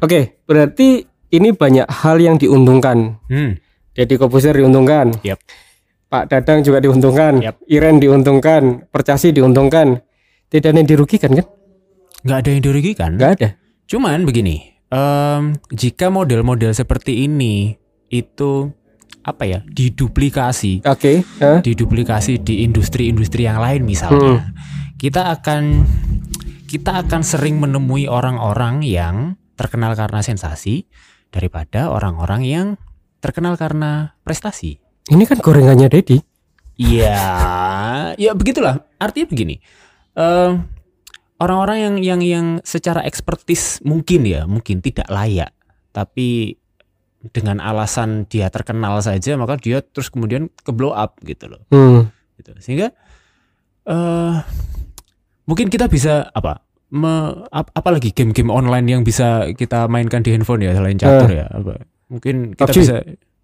Oke, 0.00 0.40
berarti 0.48 1.04
ini 1.36 1.52
banyak 1.52 1.84
hal 1.84 2.16
yang 2.16 2.40
diuntungkan. 2.40 3.20
Hmm. 3.28 3.60
Jadi 3.92 4.16
Kobuser 4.16 4.56
diuntungkan. 4.56 5.20
Yap. 5.20 5.36
Pak 6.08 6.32
Dadang 6.32 6.64
juga 6.64 6.80
diuntungkan. 6.80 7.44
Yap. 7.44 7.60
Iren 7.68 8.00
diuntungkan. 8.00 8.88
Percasi 8.88 9.36
diuntungkan. 9.36 10.00
Tidak 10.48 10.72
ada 10.72 10.80
yang 10.80 10.88
dirugikan 10.88 11.36
kan? 11.36 11.46
Nggak 12.24 12.38
ada 12.40 12.48
yang 12.48 12.62
dirugikan. 12.64 13.10
Nggak 13.20 13.30
ada. 13.36 13.48
Cuman 13.84 14.24
begini, 14.24 14.80
em, 14.88 15.60
jika 15.76 16.08
model-model 16.08 16.72
seperti 16.72 17.28
ini 17.28 17.76
itu 18.08 18.72
apa 19.20 19.44
ya 19.44 19.58
diduplikasi, 19.68 20.84
Oke. 20.88 21.24
Hah? 21.42 21.60
diduplikasi 21.60 22.40
di 22.40 22.64
industri-industri 22.64 23.44
yang 23.44 23.60
lain 23.60 23.84
misalnya, 23.84 24.52
kita 24.96 25.32
akan 25.36 25.84
kita 26.70 27.02
akan 27.04 27.20
sering 27.26 27.58
menemui 27.58 28.06
orang-orang 28.06 28.86
yang 28.86 29.34
terkenal 29.58 29.92
karena 29.98 30.24
sensasi 30.24 30.88
daripada 31.28 31.92
orang-orang 31.92 32.42
yang 32.46 32.66
terkenal 33.20 33.58
karena 33.60 34.16
prestasi. 34.24 34.80
Ini 35.10 35.24
kan 35.28 35.42
gorengannya 35.42 35.90
Dedi. 35.90 36.18
Iya, 36.80 37.20
ya 38.16 38.32
begitulah. 38.32 38.88
Artinya 38.96 39.28
begini, 39.28 39.60
em, 40.16 40.64
orang-orang 41.36 41.76
yang 41.76 41.94
yang 42.00 42.20
yang 42.24 42.46
secara 42.64 43.04
ekspertis 43.04 43.84
mungkin 43.84 44.24
ya, 44.24 44.48
mungkin 44.48 44.80
tidak 44.80 45.04
layak, 45.12 45.52
tapi 45.92 46.56
dengan 47.22 47.58
alasan 47.58 48.24
dia 48.24 48.48
terkenal 48.48 48.96
saja, 48.98 49.34
maka 49.34 49.54
dia 49.54 49.80
terus 49.80 50.08
kemudian 50.08 50.48
ke 50.48 50.70
blow 50.70 50.90
up 50.90 51.20
gitu 51.20 51.46
loh. 51.46 51.60
Hmm. 51.68 52.08
Gitu. 52.34 52.50
Sehingga 52.58 52.88
eh 53.82 54.34
mungkin 55.44 55.66
kita 55.66 55.86
bisa 55.86 56.28
apa? 56.28 56.60
Me, 56.90 57.12
ap- 57.48 57.70
apalagi 57.70 58.10
game-game 58.10 58.50
online 58.50 58.86
yang 58.88 59.02
bisa 59.02 59.46
kita 59.52 59.86
mainkan 59.86 60.20
di 60.20 60.32
handphone 60.32 60.58
ya 60.60 60.74
selain 60.74 60.98
catur 60.98 61.30
ya 61.30 61.46
apa 61.46 61.86
mungkin 62.06 62.50
kita 62.50 62.66
PUBG. 62.66 62.76
bisa 62.76 62.96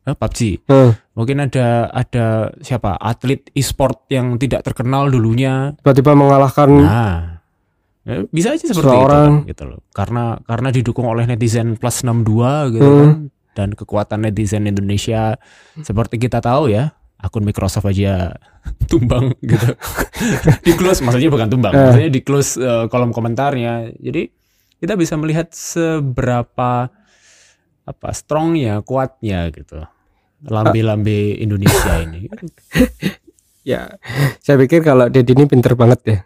eh, 0.03 0.17
PUBG 0.17 0.41
Hmm. 0.67 0.91
mungkin 1.15 1.37
ada 1.41 1.67
ada 1.87 2.27
siapa 2.59 2.99
atlet 2.99 3.47
e-sport 3.53 4.11
yang 4.11 4.35
tidak 4.35 4.63
terkenal 4.63 5.07
dulunya 5.07 5.79
Tiba-tiba 5.79 6.13
mengalahkan 6.13 6.69
nah 6.75 7.39
ya, 8.03 8.27
bisa 8.27 8.51
aja 8.51 8.67
seperti 8.67 8.83
Seorang. 8.89 9.47
itu 9.47 9.55
gitu 9.55 9.63
loh 9.69 9.81
karena 9.91 10.43
karena 10.43 10.69
didukung 10.71 11.07
oleh 11.07 11.23
netizen 11.25 11.79
plus 11.79 12.03
62 12.03 12.75
gitu 12.75 12.83
Hmm. 12.83 12.99
kan 12.99 13.11
dan 13.57 13.73
kekuatan 13.73 14.29
netizen 14.29 14.69
Indonesia 14.69 15.41
seperti 15.81 16.21
kita 16.21 16.45
tahu 16.45 16.69
ya 16.69 16.93
akun 17.17 17.49
Microsoft 17.49 17.89
aja 17.89 18.37
tumbang 18.93 19.33
gitu. 19.41 19.73
Di 20.67 20.73
close 20.77 21.01
maksudnya 21.01 21.33
bukan 21.33 21.49
tumbang 21.49 21.73
Eh. 21.73 21.81
maksudnya 21.81 22.11
di 22.13 22.21
close 22.21 22.61
eh, 22.61 22.85
kolom 22.93 23.17
komentarnya. 23.17 23.97
Jadi 23.97 24.29
kita 24.77 24.93
bisa 25.01 25.17
melihat 25.17 25.49
seberapa 25.57 26.93
apa 27.87 28.09
strongnya 28.13 28.85
kuatnya 28.85 29.49
gitu 29.55 29.81
lambe-lambe 30.45 31.41
Indonesia 31.41 32.05
ini. 32.05 32.29
Ya 33.67 33.99
saya 34.47 34.63
pikir 34.63 34.79
kalau 34.87 35.11
Dedi 35.11 35.35
ini 35.35 35.51
pinter 35.51 35.75
banget 35.75 36.01
ya 36.07 36.19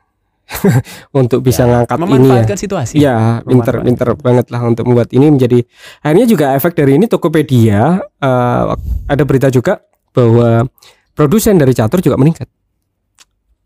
untuk 1.15 1.41
bisa 1.41 1.63
ngangkat 1.63 1.95
ini 1.95 2.03
ya. 2.03 2.11
memanfaatkan 2.11 2.59
situasi 2.59 2.95
Iya, 2.97 3.17
pinter 3.43 3.75
pinter 3.81 4.09
banget 4.15 4.47
lah 4.49 4.61
untuk 4.63 4.85
membuat 4.85 5.11
ini 5.11 5.29
menjadi 5.29 5.63
akhirnya 6.01 6.27
juga 6.27 6.47
efek 6.53 6.75
dari 6.75 6.95
ini 6.95 7.07
Tokopedia 7.07 7.81
eh, 8.01 8.65
ada 9.07 9.23
berita 9.23 9.47
juga 9.49 9.79
bahwa 10.11 10.67
produsen 11.13 11.55
dari 11.55 11.71
catur 11.71 12.01
juga 12.01 12.15
meningkat 12.15 12.51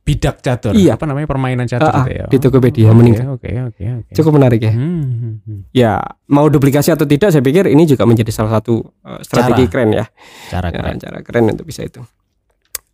bidak 0.05 0.37
catur 0.39 0.77
Iya. 0.77 1.01
apa 1.01 1.09
namanya 1.09 1.25
permainan 1.25 1.65
catur 1.65 1.89
ah, 1.89 2.05
gitu 2.05 2.13
ya 2.13 2.25
di 2.29 2.37
Tokopedia 2.37 2.87
Oke, 2.87 2.95
meningkat. 2.95 3.25
oke 3.25 3.49
oke 3.73 3.85
oke 4.05 4.13
Cukup 4.13 4.33
menarik 4.37 4.61
ya. 4.61 4.69
Hmm, 4.69 5.01
hmm, 5.01 5.35
hmm. 5.41 5.61
Ya, 5.73 5.97
mau 6.29 6.45
duplikasi 6.47 6.93
atau 6.93 7.09
tidak 7.09 7.33
saya 7.33 7.41
pikir 7.41 7.65
ini 7.67 7.89
juga 7.89 8.05
menjadi 8.05 8.29
salah 8.29 8.53
satu 8.55 8.85
eh, 9.01 9.21
strategi 9.23 9.65
Cara. 9.65 9.73
keren 9.73 9.91
ya. 9.95 10.05
cara 10.53 10.69
Ya, 10.69 10.77
keren 10.77 10.97
cara 11.01 11.19
keren 11.25 11.45
untuk 11.49 11.65
bisa 11.65 11.81
itu. 11.81 12.05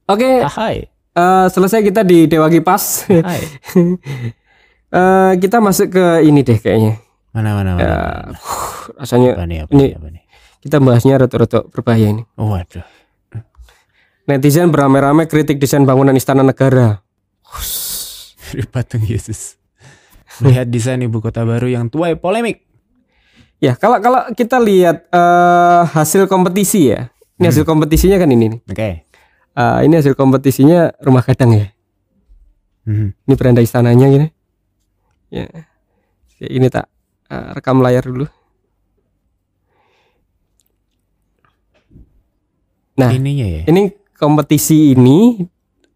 Oke, 0.06 0.38
Ah, 0.38 0.54
hai 0.62 0.86
eh, 1.20 1.46
selesai 1.48 1.80
kita 1.82 2.00
di 2.00 2.24
Dewa 2.24 2.48
Kipas. 2.48 3.04
Eh, 4.90 5.32
kita 5.38 5.62
masuk 5.62 5.86
ke 5.88 6.26
ini 6.26 6.42
deh 6.42 6.58
kayaknya. 6.58 6.98
mana 7.30 7.54
mana 7.54 7.70
mana, 7.72 7.80
Ya, 7.80 7.94
mana. 8.26 8.38
rasanya 8.98 9.30
apa 9.38 9.44
nih 9.46 9.58
apa 9.62 9.70
ini- 9.70 9.94
apa 9.94 10.08
nih 10.10 10.22
kita 10.58 10.76
bahasnya 10.76 11.14
rada-rada 11.16 11.62
berbahaya 11.64 12.10
ini. 12.10 12.22
oh, 12.34 12.50
waduh 12.50 12.82
Netizen 14.26 14.68
beramai-ramai 14.68 15.24
kritik 15.24 15.58
desain 15.58 15.82
bangunan 15.82 16.10
istana 16.12 16.42
negara. 16.42 17.06
Dari 18.44 18.66
patung 18.66 19.02
Yesus 19.02 19.54
lihat 20.40 20.66
desain 20.66 20.98
ibu 20.98 21.20
kota 21.20 21.46
baru 21.46 21.70
yang 21.70 21.86
tuai 21.86 22.18
polemik 22.18 22.66
Ya, 23.58 23.76
kalau 23.76 24.00
kalau 24.00 24.26
kita 24.32 24.58
lihat 24.58 25.06
eh, 25.06 25.82
hasil 25.86 26.26
kompetisi 26.26 26.90
ya. 26.90 27.14
Ini 27.36 27.46
hasil 27.46 27.62
kompetisinya 27.62 28.16
kan 28.16 28.26
ini 28.26 28.58
nih. 28.58 28.60
oke 28.66 28.90
Eh, 29.50 29.78
ini 29.84 29.94
hasil 29.98 30.14
kompetisinya 30.14 30.94
rumah 31.02 31.26
gadang 31.26 31.52
ya. 31.52 31.66
Hmm. 32.86 33.12
Ini 33.26 33.34
beranda 33.34 33.60
istananya 33.60 34.06
gini. 34.06 34.28
Ya. 35.30 35.46
Ini 36.40 36.66
tak 36.70 36.86
eh, 37.28 37.48
rekam 37.54 37.82
layar 37.82 38.06
dulu. 38.06 38.26
Nah, 43.00 43.16
ininya 43.16 43.48
ya 43.48 43.62
ini 43.64 43.88
kompetisi 44.12 44.92
ini 44.92 45.40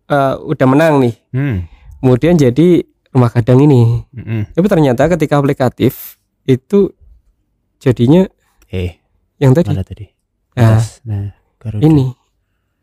eh, 0.09 0.35
udah 0.41 0.67
menang 0.69 1.05
nih. 1.05 1.15
hmm. 1.37 1.57
Kemudian 2.01 2.37
jadi 2.37 2.85
rumah 3.17 3.33
gadang 3.33 3.65
ini. 3.65 4.05
Mm-mm. 4.13 4.53
Tapi 4.53 4.67
ternyata 4.69 5.09
ketika 5.09 5.41
aplikatif 5.41 6.21
itu 6.45 6.93
jadinya 7.81 8.29
eh 8.69 9.01
yang 9.41 9.57
tadi. 9.57 9.73
mana 9.73 9.81
tadi 9.81 10.05
Nah, 10.55 10.79
nah 11.09 11.33
Garuda. 11.59 11.81
ini. 11.81 12.13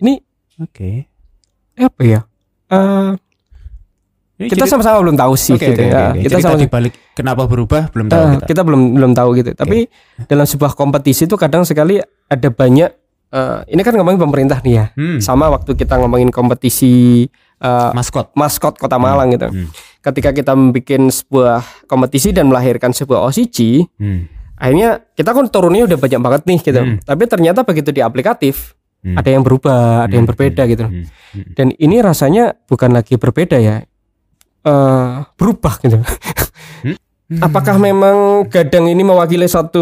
Ini 0.01 0.13
oke 0.61 0.91
apa 1.73 2.01
ya? 2.01 2.19
Eh, 2.67 3.11
Ini 4.37 4.49
kita 4.49 4.65
sama-sama 4.65 5.01
belum 5.01 5.13
tahu 5.15 5.33
sih 5.35 5.53
Oke, 5.53 5.69
gitu 5.69 5.77
oke, 5.77 5.85
ya. 5.85 5.93
oke, 5.93 6.09
oke. 6.11 6.21
Kita 6.23 6.37
sama 6.39 6.57
dibalik 6.57 6.93
kenapa 7.13 7.45
berubah 7.45 7.83
belum 7.89 8.07
tahu 8.07 8.21
Eh, 8.21 8.29
kita. 8.33 8.45
kita 8.47 8.61
belum 8.63 8.81
belum 8.95 9.11
tahu 9.13 9.29
gitu. 9.35 9.51
Tapi 9.53 9.85
dalam 10.25 10.45
sebuah 10.45 10.73
kompetisi 10.73 11.25
itu 11.25 11.35
kadang 11.35 11.61
sekali 11.61 11.97
ada 12.01 12.47
banyak 12.47 12.89
eh, 13.29 13.59
ini 13.67 13.81
kan 13.81 13.93
ngomongin 13.93 14.17
pemerintah 14.19 14.57
nih 14.59 14.73
ya. 14.73 14.85
Hmm. 14.93 15.17
Sama 15.19 15.45
waktu 15.47 15.73
kita 15.73 15.93
ngomongin 15.95 16.29
kompetisi 16.29 17.25
eh, 17.57 17.91
Maskot. 17.93 18.33
maskot 18.33 18.75
Kota 18.75 18.97
Malang 18.97 19.29
gitu. 19.31 19.45
Hmm. 19.45 19.69
Ketika 20.01 20.31
kita 20.31 20.51
membuat 20.51 20.81
sebuah 21.07 21.57
kompetisi 21.85 22.33
dan 22.33 22.49
melahirkan 22.49 22.89
sebuah 22.89 23.21
OCG, 23.23 23.85
Hmm. 23.95 24.25
akhirnya 24.55 25.05
kita 25.11 25.31
kan 25.31 25.45
turunnya 25.47 25.85
udah 25.85 25.97
banyak 25.97 26.17
banget 26.19 26.41
nih 26.43 26.59
gitu. 26.61 26.81
Hmm. 26.81 26.97
Tapi 26.99 27.23
ternyata 27.25 27.61
begitu 27.61 27.89
di 27.89 28.01
aplikatif 28.01 28.73
Hmm. 29.01 29.17
ada 29.17 29.29
yang 29.29 29.41
berubah, 29.41 30.05
ada 30.05 30.13
yang 30.13 30.23
Hmm, 30.23 30.31
berbeda 30.31 30.63
gitu. 30.65 30.85
Hmm. 30.85 31.05
Hmm. 31.33 31.45
Dan 31.53 31.67
ini 31.75 31.99
rasanya 31.99 32.53
bukan 32.65 32.91
lagi 32.91 33.17
berbeda 33.17 33.57
ya. 33.57 33.81
eh 34.61 35.07
berubah 35.35 35.73
gitu. 35.79 35.97
Hmm. 37.31 37.39
Apakah 37.39 37.79
memang 37.79 38.43
gadang 38.45 38.85
ini 38.85 39.01
mewakili 39.01 39.47
satu 39.47 39.79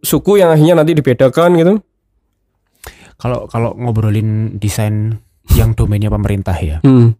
suku 0.00 0.40
yang 0.40 0.48
akhirnya 0.48 0.72
nanti 0.74 0.96
dibedakan 0.96 1.52
gitu? 1.54 1.74
Kalau 3.16 3.44
kalau 3.46 3.72
ngobrolin 3.72 4.56
desain 4.56 5.20
yang 5.52 5.72
domainnya 5.72 6.08
pemerintah 6.08 6.56
ya, 6.56 6.80
Hmm, 6.80 7.12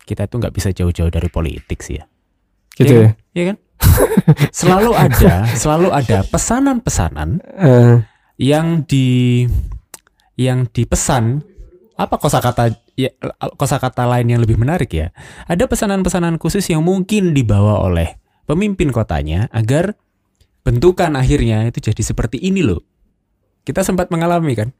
kita 0.00 0.26
tuh 0.26 0.42
nggak 0.42 0.50
bisa 0.50 0.70
jauh-jauh 0.70 1.08
dari 1.08 1.26
politik 1.26 1.78
sih 1.78 1.96
ya. 1.96 2.10
gitu 2.72 2.90
Iya 2.90 2.98
ya. 2.98 3.06
kan? 3.06 3.14
Iya 3.30 3.44
kan? 3.46 3.56
selalu 4.52 4.90
ada, 4.92 5.32
selalu 5.54 5.88
ada 5.90 6.18
pesanan-pesanan 6.26 7.28
Eh, 7.56 7.94
yang 8.36 8.82
di 8.82 9.46
yang 10.40 10.64
dipesan 10.72 11.44
apa 12.00 12.16
kosakata 12.16 12.72
ya 12.96 13.12
kosakata 13.60 14.08
lain 14.08 14.32
yang 14.32 14.40
lebih 14.40 14.56
menarik 14.56 14.88
ya? 14.88 15.12
Ada 15.44 15.68
pesanan-pesanan 15.68 16.40
khusus 16.40 16.64
yang 16.72 16.80
mungkin 16.80 17.36
dibawa 17.36 17.84
oleh 17.84 18.16
pemimpin 18.48 18.88
kotanya 18.88 19.52
agar 19.52 19.92
bentukan 20.64 21.12
akhirnya 21.12 21.68
itu 21.68 21.92
jadi 21.92 22.00
seperti 22.00 22.40
ini 22.40 22.64
loh. 22.64 22.80
Kita 23.60 23.84
sempat 23.84 24.08
mengalami 24.08 24.56
kan? 24.56 24.72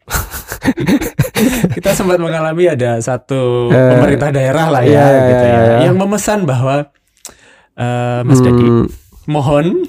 kita 1.76 1.92
sempat 1.92 2.16
mengalami 2.16 2.72
ada 2.72 2.96
satu 3.00 3.68
Eh, 3.68 3.90
pemerintah 3.96 4.32
daerah 4.32 4.66
lah 4.72 4.82
ya, 4.84 5.04
iya, 5.04 5.28
gitu 5.28 5.44
iya, 5.44 5.52
ya, 5.52 5.60
iya. 5.60 5.76
yang 5.88 5.96
memesan 6.00 6.48
bahwa 6.48 6.88
eh, 7.76 8.20
Mas 8.24 8.40
Dadi 8.40 8.64
Hmm, 8.64 8.88
mohon 9.30 9.86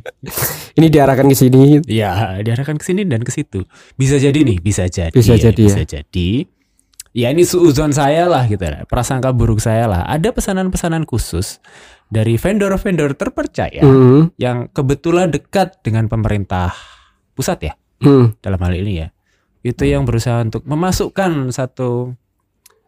ini 0.78 0.86
diarahkan 0.86 1.26
ke 1.26 1.36
sini. 1.36 1.82
Ya, 1.90 2.38
diarahkan 2.40 2.78
ke 2.78 2.84
sini 2.86 3.02
dan 3.02 3.26
ke 3.26 3.34
situ. 3.34 3.66
Bisa 3.98 4.16
jadi 4.22 4.38
nih, 4.46 4.62
bisa 4.62 4.86
jadi. 4.86 5.10
Bisa 5.10 5.34
ya, 5.34 5.50
jadi, 5.50 5.64
bisa 5.66 5.82
jadi. 5.82 6.46
Ya 7.16 7.32
ini 7.32 7.48
suuzon 7.48 7.96
saya 7.96 8.28
lah 8.28 8.44
gitu 8.46 8.60
ya. 8.60 8.84
Prasangka 8.84 9.32
buruk 9.32 9.58
saya 9.58 9.88
lah. 9.88 10.04
Ada 10.04 10.36
pesanan-pesanan 10.36 11.08
khusus 11.08 11.58
dari 12.06 12.38
vendor-vendor 12.38 13.18
terpercaya 13.18 13.82
Hmm, 13.82 14.30
yang 14.38 14.70
kebetulan 14.70 15.32
dekat 15.34 15.82
dengan 15.82 16.06
pemerintah 16.06 16.70
pusat 17.34 17.58
ya 17.66 17.74
hmm, 18.04 18.38
dalam 18.44 18.60
hal 18.62 18.74
ini 18.76 18.92
ya. 19.02 19.08
Itu 19.66 19.82
yang 19.82 20.06
berusaha 20.06 20.44
untuk 20.44 20.62
memasukkan 20.62 21.50
satu 21.50 22.14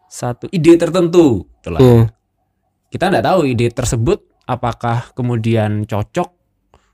satu 0.09 0.47
ide 0.49 0.77
tertentu, 0.79 1.45
itulah. 1.59 1.81
iya. 1.81 2.01
Kita 2.89 3.11
nggak 3.11 3.25
tahu 3.25 3.39
ide 3.45 3.69
tersebut 3.69 4.28
apakah 4.49 5.13
kemudian 5.13 5.85
cocok 5.85 6.33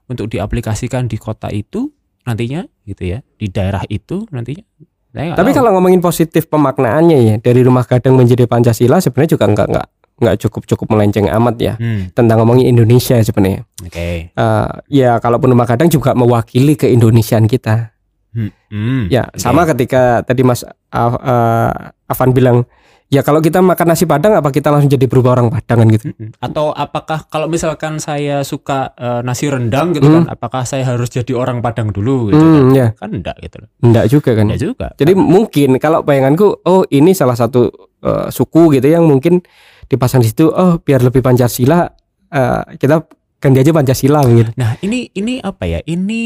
untuk 0.06 0.28
diaplikasikan 0.28 1.08
di 1.08 1.16
kota 1.16 1.48
itu 1.48 1.90
nantinya 2.22 2.68
gitu 2.84 3.08
ya, 3.08 3.20
di 3.34 3.48
daerah 3.48 3.82
itu 3.88 4.28
nantinya. 4.30 4.66
Saya 5.10 5.32
Tapi 5.32 5.50
tahu. 5.50 5.58
kalau 5.58 5.70
ngomongin 5.74 6.04
positif 6.04 6.46
pemaknaannya 6.46 7.18
ya 7.24 7.36
dari 7.40 7.64
rumah 7.64 7.82
gadang 7.82 8.20
menjadi 8.20 8.44
Pancasila 8.44 9.00
sebenarnya 9.00 9.32
juga 9.32 9.46
nggak 9.48 9.68
nggak 9.72 9.88
nggak 10.16 10.36
cukup 10.42 10.64
cukup 10.66 10.88
melenceng 10.92 11.28
amat 11.30 11.56
ya 11.58 11.74
Hmm, 11.76 12.12
tentang 12.12 12.40
ngomongin 12.40 12.68
Indonesia 12.70 13.16
sebenarnya. 13.18 13.64
oke. 13.80 14.10
Eh, 14.30 14.68
ya 14.92 15.16
kalaupun 15.18 15.48
rumah 15.50 15.64
gadang 15.66 15.88
juga 15.88 16.12
mewakili 16.12 16.76
keindonesiaan 16.76 17.48
kita. 17.48 17.96
Hmm, 18.32 18.52
hmm, 18.68 19.04
Ya 19.08 19.24
oke. 19.26 19.40
sama 19.40 19.64
ketika 19.66 20.20
tadi 20.22 20.44
Mas 20.44 20.68
Af- 20.90 21.16
eh, 21.18 21.72
Afan 22.06 22.32
bilang 22.32 22.68
ya 23.08 23.22
kalau 23.22 23.38
kita 23.38 23.60
makan 23.60 23.88
nasi 23.88 24.04
padang 24.04 24.34
apa 24.34 24.50
kita 24.50 24.70
langsung 24.70 24.90
jadi 24.90 25.06
berubah 25.06 25.34
orang 25.34 25.48
Padang 25.48 25.86
kan 25.86 25.88
gitu. 25.90 26.06
Atau 26.38 26.72
apakah 26.72 27.26
kalau 27.26 27.46
misalkan 27.46 27.98
saya 27.98 28.42
suka 28.42 28.92
eh, 28.94 29.22
nasi 29.22 29.46
rendang 29.46 29.94
gitu 29.94 30.06
Hmm. 30.06 30.26
kan, 30.26 30.34
apakah 30.34 30.64
saya 30.64 30.84
harus 30.84 31.08
jadi 31.08 31.32
orang 31.32 31.60
Padang 31.60 31.90
dulu 31.90 32.30
gitu 32.30 32.38
kan? 32.38 32.50
Hmm, 32.62 32.74
ya 32.74 32.88
Kan 32.94 33.10
enggak 33.14 33.38
gitu 33.40 33.56
loh. 33.62 33.70
enggak 33.80 34.06
juga 34.08 34.30
kan. 34.34 34.46
Enggak 34.46 34.62
juga. 34.62 34.88
Jadi 34.96 35.12
mungkin 35.14 35.70
kalau 35.78 36.02
bayanganku 36.02 36.48
oh 36.62 36.82
ini 36.90 37.14
salah 37.14 37.38
satu 37.38 37.70
eh, 38.02 38.28
suku 38.30 38.74
gitu 38.74 38.88
yang 38.88 39.06
mungkin 39.06 39.40
dipasang 39.86 40.20
di 40.20 40.30
situ 40.30 40.50
oh 40.50 40.82
biar 40.82 41.00
lebih 41.00 41.22
Pancasila 41.22 41.86
eh, 42.28 42.62
kita 42.76 43.06
ganti 43.38 43.62
aja 43.62 43.70
Pancasila 43.70 44.26
gitu. 44.26 44.50
Nah, 44.58 44.82
ini 44.82 45.14
ini 45.14 45.38
apa 45.38 45.70
ya? 45.70 45.78
Ini 45.80 46.24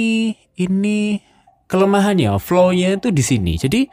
ini 0.58 1.20
kelemahannya, 1.68 2.34
flow-nya 2.40 2.96
itu 2.96 3.12
di 3.12 3.22
sini. 3.22 3.54
Jadi 3.54 3.86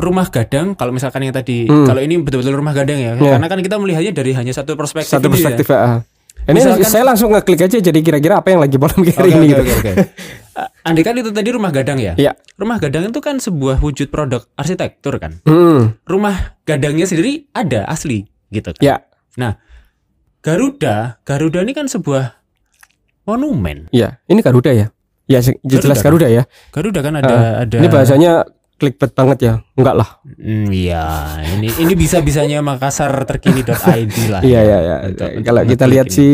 rumah 0.00 0.26
gadang 0.26 0.72
kalau 0.72 0.90
misalkan 0.90 1.22
yang 1.22 1.30
tadi 1.30 1.64
Hmm. 1.64 1.84
kalau 1.84 2.00
ini 2.00 2.16
betul-betul 2.16 2.52
rumah 2.52 2.72
gadang 2.72 2.96
ya. 2.96 3.12
Iya. 3.14 3.36
Karena 3.36 3.46
kan 3.46 3.60
kita 3.60 3.76
melihatnya 3.76 4.12
dari 4.12 4.32
hanya 4.32 4.50
satu 4.50 4.74
perspektif 4.74 5.12
Satu 5.12 5.26
ya. 5.26 5.32
perspektif 5.32 5.66
ah. 5.70 6.00
Ini 6.40 6.56
Misalkan- 6.56 6.88
saya 6.88 7.04
langsung 7.04 7.28
ngeklik 7.30 7.60
aja 7.60 7.76
jadi 7.78 8.00
kira-kira 8.00 8.40
apa 8.40 8.48
yang 8.48 8.64
lagi 8.64 8.74
Oke, 8.74 9.12
hari 9.12 9.30
ini 9.30 9.52
oke, 9.52 9.60
gitu. 9.60 9.62
oke, 9.62 9.74
oke. 9.78 9.92
Uh, 10.50 10.66
Andai 10.82 11.06
kan 11.06 11.14
itu 11.14 11.30
tadi 11.30 11.46
rumah 11.54 11.70
gadang 11.70 11.94
ya. 11.96 12.18
Iya. 12.18 12.34
Rumah 12.58 12.82
gadang 12.82 13.06
itu 13.06 13.22
kan 13.22 13.38
sebuah 13.38 13.78
wujud 13.78 14.10
produk 14.10 14.42
arsitektur 14.56 15.14
kan. 15.16 15.38
Hmm, 15.46 15.94
Rumah 16.02 16.58
gadangnya 16.66 17.06
sendiri 17.06 17.46
ada 17.54 17.86
asli 17.86 18.26
gitu 18.50 18.74
kan. 18.74 18.82
ya, 18.82 18.98
Garuda, 20.42 21.20
Garuda 21.22 21.60
ini 21.60 21.70
kan 21.70 21.86
sebuah 21.86 22.40
monumen. 23.22 23.86
ya. 23.90 24.18
Ini 24.24 24.40
Garuda 24.40 24.72
ya. 24.72 24.88
Ya 25.30 25.38
jelas 25.62 26.02
Garuda. 26.02 26.26
Garuda 26.26 26.28
ya. 26.28 26.42
Garuda 26.74 27.00
kan 27.00 27.14
ada 27.14 27.36
ada 27.62 27.76
Ini 27.78 27.86
bahasanya 27.86 28.32
clickbait 28.80 29.12
banget 29.12 29.38
ya. 29.38 29.54
Enggak 29.76 29.94
lah. 29.94 30.08
Hmm, 30.24 30.72
iya, 30.72 31.04
ini 31.52 31.68
ini 31.76 31.92
bisa-bisanya 31.94 32.58
Makassar 32.60 33.12
terkini.id 33.22 33.68
lah. 34.26 34.40
Iya 34.40 34.60
ya 34.62 34.78
ya. 34.80 34.96
Untuk 35.04 35.28
Kalau 35.44 35.62
kita 35.62 35.84
lihat 35.84 36.08
ini. 36.08 36.16
sih 36.16 36.32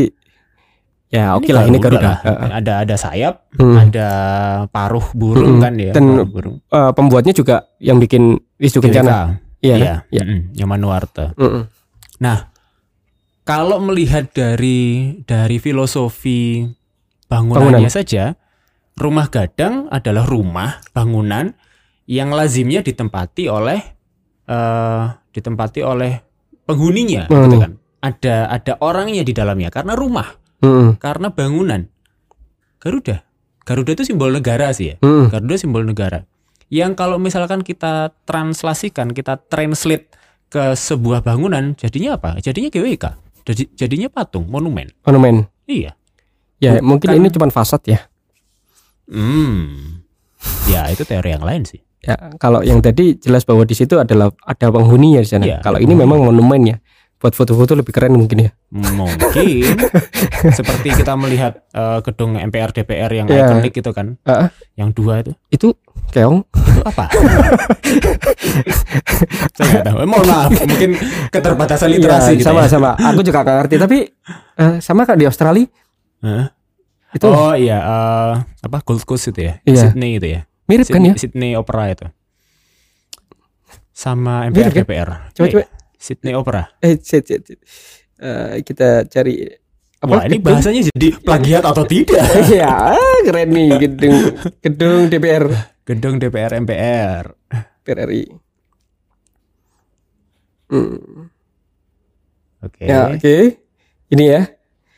ya 1.06 1.34
oke 1.34 1.50
lah 1.50 1.64
ini 1.64 1.76
Garuda. 1.76 1.98
lah. 2.00 2.16
Ada 2.52 2.72
ada 2.82 2.94
sayap, 2.94 3.34
Hmm. 3.54 3.74
ada 3.76 4.08
paruh 4.68 5.06
burung 5.12 5.58
Hmm. 5.58 5.62
kan 5.62 5.74
ya, 5.74 5.90
Dan- 5.90 6.22
burung. 6.24 6.62
Eh, 6.64 6.90
pembuatnya 6.92 7.32
juga 7.32 7.56
yang 7.76 7.98
bikin 7.98 8.38
Wisnu 8.56 8.78
Kencana. 8.80 9.42
Iya, 9.58 9.74
Iya. 9.74 9.76
iya, 9.76 9.94
Iya. 10.12 10.22
mm-mm, 10.22 10.40
Nyomanuarte. 10.54 11.34
Mm-mm. 11.34 11.62
Kalau 13.42 13.78
melihat 13.78 14.26
dari 14.28 14.78
dari 15.22 15.56
filosofi 15.56 16.66
bangunannya 17.24 17.86
Bangunan. 17.86 17.90
saja, 17.92 18.34
rumah 18.94 19.30
gadang 19.30 19.86
adalah 19.88 20.26
rumah 20.26 20.82
bangunan 20.90 21.54
yang 22.06 22.30
lazimnya 22.30 22.80
ditempati 22.80 23.46
oleh 23.46 23.80
eh 24.46 25.04
ditempati 25.30 25.80
oleh 25.82 26.22
penghuninya, 26.62 27.26
Hmm. 27.26 27.44
gitu 27.44 27.56
kan. 27.58 27.72
Ada 27.98 28.36
ada 28.48 28.72
orangnya 28.78 29.22
di 29.22 29.34
dalamnya 29.34 29.68
karena 29.68 29.92
rumah, 29.92 30.26
Mm-mm. 30.62 30.96
karena 30.96 31.28
bangunan. 31.28 31.82
Garuda, 32.78 33.26
Garuda 33.66 33.90
itu 33.92 34.06
simbol 34.06 34.30
negara 34.30 34.70
sih 34.70 34.94
ya. 34.94 34.96
Mm-mm. 35.02 35.26
Garuda 35.28 35.56
simbol 35.58 35.82
negara. 35.82 36.22
Yang 36.66 36.94
kalau 36.94 37.18
misalkan 37.18 37.62
kita 37.62 38.14
translasikan, 38.22 39.10
kita 39.10 39.38
translate 39.38 40.10
ke 40.46 40.74
sebuah 40.74 41.22
bangunan, 41.22 41.74
jadinya 41.74 42.14
apa? 42.14 42.38
Jadinya 42.38 42.70
GWK. 42.70 43.04
Jadi- 43.46 43.70
Jadinya 43.74 44.06
patung, 44.06 44.46
monumen. 44.46 44.90
Monumen. 45.02 45.46
Iya. 45.66 45.94
Ya 46.58 46.78
Bukan- 46.78 46.86
mungkin 46.86 47.08
ini 47.14 47.28
cuma 47.30 47.46
fasad 47.50 47.82
ya. 47.84 48.06
Hmm. 49.06 50.02
Ya, 50.66 50.90
itu 50.90 51.06
teori 51.06 51.30
yang 51.30 51.46
lain 51.46 51.62
sih. 51.62 51.78
Ya, 51.98 52.14
kalau 52.36 52.60
yang 52.60 52.78
tadi 52.78 53.16
jelas 53.16 53.42
bahwa 53.42 53.62
di 53.62 53.72
situ 53.72 53.96
adalah 53.96 54.28
ada 54.40 54.68
penghuninya 54.68 55.18
di 55.18 55.24
sana. 55.24 55.44
Iya, 55.44 55.56
kalau 55.58 55.76
ini 55.76 55.92
memang 55.92 56.20
monumen 56.20 56.66
ya. 56.66 56.76
Buat 57.16 57.32
foto-foto 57.32 57.72
lebih 57.72 57.90
keren 57.90 58.12
mungkin 58.12 58.42
ya. 58.42 58.50
Mungkin 58.68 59.72
seperti 60.52 60.92
kita 60.92 61.14
melihat 61.14 61.62
eh, 61.66 61.98
gedung 62.02 62.34
MPR 62.36 62.70
DPR 62.70 63.10
yang 63.10 63.26
Iya. 63.26 63.48
ikonik 63.48 63.74
itu 63.74 63.90
kan, 63.90 64.14
Ah, 64.22 64.50
yang 64.74 64.92
dua 64.92 65.20
itu. 65.20 65.32
itu 65.48 65.66
keong. 66.10 66.44
Itu 66.44 66.80
apa? 66.84 67.04
Saya 69.56 69.66
nggak 69.72 69.84
tahu. 69.86 69.96
Eh, 69.96 70.06
mohon 70.06 70.26
maaf, 70.26 70.50
mungkin 70.52 70.90
keterbatasan 71.30 71.88
literasi 71.90 72.30
Iya, 72.30 72.38
gitu 72.38 72.46
sama 72.46 72.60
ya. 72.60 72.68
sama. 72.68 72.90
Aku 73.00 73.20
juga 73.22 73.38
gak 73.40 73.56
ngerti 73.64 73.74
tapi 73.78 73.96
eh, 74.56 74.74
sama 74.78 75.02
kan 75.02 75.16
di 75.16 75.24
Australia 75.24 75.64
Hah? 76.20 76.46
itu 77.12 77.24
Oh 77.26 77.54
iya, 77.54 77.78
eh, 77.80 78.32
apa 78.60 78.76
Gold 78.82 79.02
Coast 79.04 79.30
itu 79.30 79.40
ya? 79.42 79.54
Iya. 79.64 79.88
Sydney 79.88 80.18
itu 80.18 80.26
ya? 80.30 80.40
Mirip 80.66 80.86
kan 80.86 81.00
Sydney, 81.00 81.10
ya? 81.10 81.14
Sydney 81.18 81.50
Opera 81.54 81.84
itu. 81.90 82.06
Sama 83.96 84.44
Mirip 84.52 84.70
MPR 84.70 84.72
kan? 84.72 84.82
DPR. 84.84 85.10
Coba 85.32 85.46
coba 85.48 85.64
Sydney 85.96 86.32
Opera. 86.36 86.62
eh. 86.84 86.94
Eh, 88.16 88.64
kita 88.64 89.04
cari 89.08 89.44
Wah, 90.04 90.24
ini 90.28 90.36
gedung? 90.40 90.44
bahasanya 90.44 90.82
jadi 90.92 91.08
plagiat 91.20 91.64
atau 91.64 91.84
tidak? 91.88 92.20
Iya, 92.52 92.96
keren 93.24 93.48
nih 93.52 93.70
gedung 93.80 94.16
gedung 94.60 94.98
DPR 95.08 95.44
Gedung 95.86 96.14
DPR 96.18 96.52
MPR. 96.58 97.24
DPR 97.86 97.98
RI. 98.10 98.26
Hmm. 100.66 101.30
Oke. 102.66 102.82
Ya, 102.82 103.06
oke. 103.14 103.36
Ini 104.10 104.24
ya. 104.26 104.42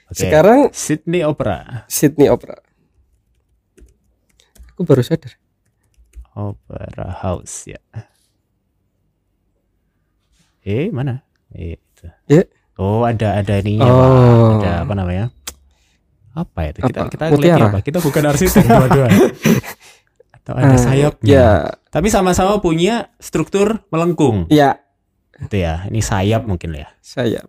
Oke. 0.09 0.17
Sekarang 0.17 0.73
Sydney 0.73 1.21
Opera. 1.21 1.85
Sydney 1.93 2.33
Opera. 2.33 2.57
Aku 4.73 4.89
baru 4.89 5.05
sadar. 5.05 5.37
Opera 6.39 7.11
House 7.19 7.67
ya. 7.67 7.83
Eh, 10.63 10.93
mana? 10.93 11.25
Eh, 11.51 11.75
itu. 11.75 12.07
Ya. 12.29 12.45
Oh, 12.79 13.03
ada 13.03 13.35
ada 13.35 13.59
ininya, 13.59 13.85
Oh. 13.85 13.99
Pak. 13.99 14.11
Ada 14.63 14.73
apa 14.87 14.93
namanya? 14.95 15.25
Apa 16.33 16.61
itu? 16.71 16.79
Kita 16.85 17.01
Apa? 17.03 17.11
kita 17.11 17.25
ngeliatnya 17.33 17.67
apa? 17.69 17.81
Kita 17.83 17.99
bukan 17.99 18.23
arsitek 18.25 18.65
dua-dua. 18.71 19.09
Atau 20.31 20.53
ada 20.55 20.71
Eh, 20.71 20.79
sayapnya. 20.79 21.27
Ya, 21.27 21.49
Tapi 21.91 22.07
sama-sama 22.07 22.63
punya 22.63 23.11
struktur 23.19 23.83
melengkung. 23.91 24.47
ya, 24.47 24.79
Itu 25.35 25.59
ya. 25.59 25.83
Ini 25.89 25.99
sayap 25.99 26.47
mungkin 26.47 26.77
ya. 26.77 26.87
saya. 27.01 27.43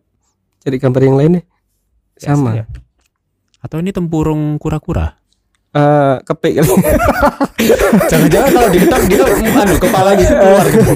Cari 0.60 0.78
gambar 0.78 1.02
yang 1.04 1.18
lain 1.18 1.32
deh. 1.38 1.46
Ya, 2.18 2.34
Sama. 2.34 2.50
sayap. 2.56 2.68
Atau 3.60 3.78
ini 3.78 3.92
tempurung 3.92 4.58
kura-kura. 4.58 5.19
Eh, 5.70 6.16
kepik 6.26 6.54
kali. 6.58 6.72
Jangan-jangan 8.10 8.50
kalau 8.50 8.70
diketok 8.74 9.04
dia 9.06 9.22
anu 9.54 9.76
kepalanya 9.78 10.26
keluar 10.26 10.66
gitu. 10.66 10.92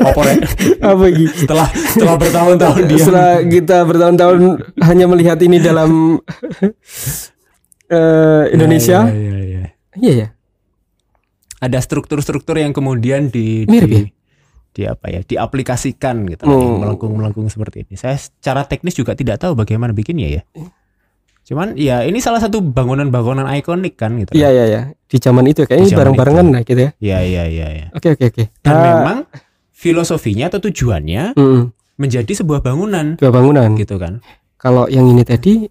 Oporek. 0.00 0.38
Apa 0.80 1.04
gitu? 1.12 1.34
Setelah 1.44 1.68
setelah 1.68 2.16
bertahun-tahun 2.16 2.80
dia 2.88 2.98
Setelah 3.04 3.30
kita 3.44 3.76
bertahun-tahun 3.84 4.38
hanya 4.80 5.04
melihat 5.12 5.36
ini 5.44 5.60
dalam 5.60 6.16
eh, 7.92 8.44
Indonesia. 8.56 9.04
Ya, 9.04 9.12
ya, 9.12 9.36
ya, 9.36 9.42
ya. 9.44 9.64
Iya 10.00 10.12
ya. 10.16 10.28
Ada 11.60 11.84
struktur-struktur 11.84 12.56
yang 12.56 12.72
kemudian 12.72 13.28
di, 13.28 13.68
Mirip 13.68 13.88
di 13.88 13.96
ya? 13.96 14.08
di 14.74 14.82
apa 14.90 15.06
ya 15.06 15.20
diaplikasikan 15.22 16.26
gitu 16.26 16.48
Hmm. 16.48 16.80
melengkung-melengkung 16.82 17.46
seperti 17.46 17.84
ini. 17.86 17.94
Saya 17.94 18.16
secara 18.16 18.64
teknis 18.64 18.96
juga 18.96 19.12
tidak 19.12 19.38
tahu 19.38 19.52
bagaimana 19.52 19.92
bikinnya 19.92 20.40
ya. 20.40 20.42
Cuman 21.44 21.76
ya 21.76 22.00
ini 22.02 22.18
salah 22.18 22.40
satu 22.40 22.60
bangunan-bangunan 22.60 23.44
ikonik 23.54 23.94
kan 23.94 24.16
gitu. 24.16 24.32
Iya 24.32 24.48
iya 24.48 24.64
iya. 24.64 24.80
Di 25.04 25.16
zaman 25.16 25.44
itu 25.44 25.62
kayaknya 25.62 25.84
Di 25.84 25.92
zaman 25.92 26.00
bareng-barengan 26.00 26.46
lah 26.50 26.62
gitu 26.62 26.80
ya. 26.80 26.90
Iya 26.98 27.18
iya 27.20 27.42
iya. 27.46 27.66
iya. 27.70 27.86
Oke 27.92 28.12
oke 28.12 28.24
oke. 28.26 28.44
Dan 28.58 28.72
Ah, 28.72 28.80
memang 28.82 29.18
filosofinya 29.70 30.48
atau 30.48 30.60
tujuannya 30.60 31.36
mm, 31.36 31.60
menjadi 31.96 32.32
sebuah 32.34 32.60
bangunan 32.60 33.16
dua 33.16 33.28
bangunan. 33.28 33.76
gitu 33.76 33.96
kan. 33.96 34.24
Kalau 34.56 34.88
yang 34.88 35.04
ini 35.04 35.22
tadi 35.22 35.68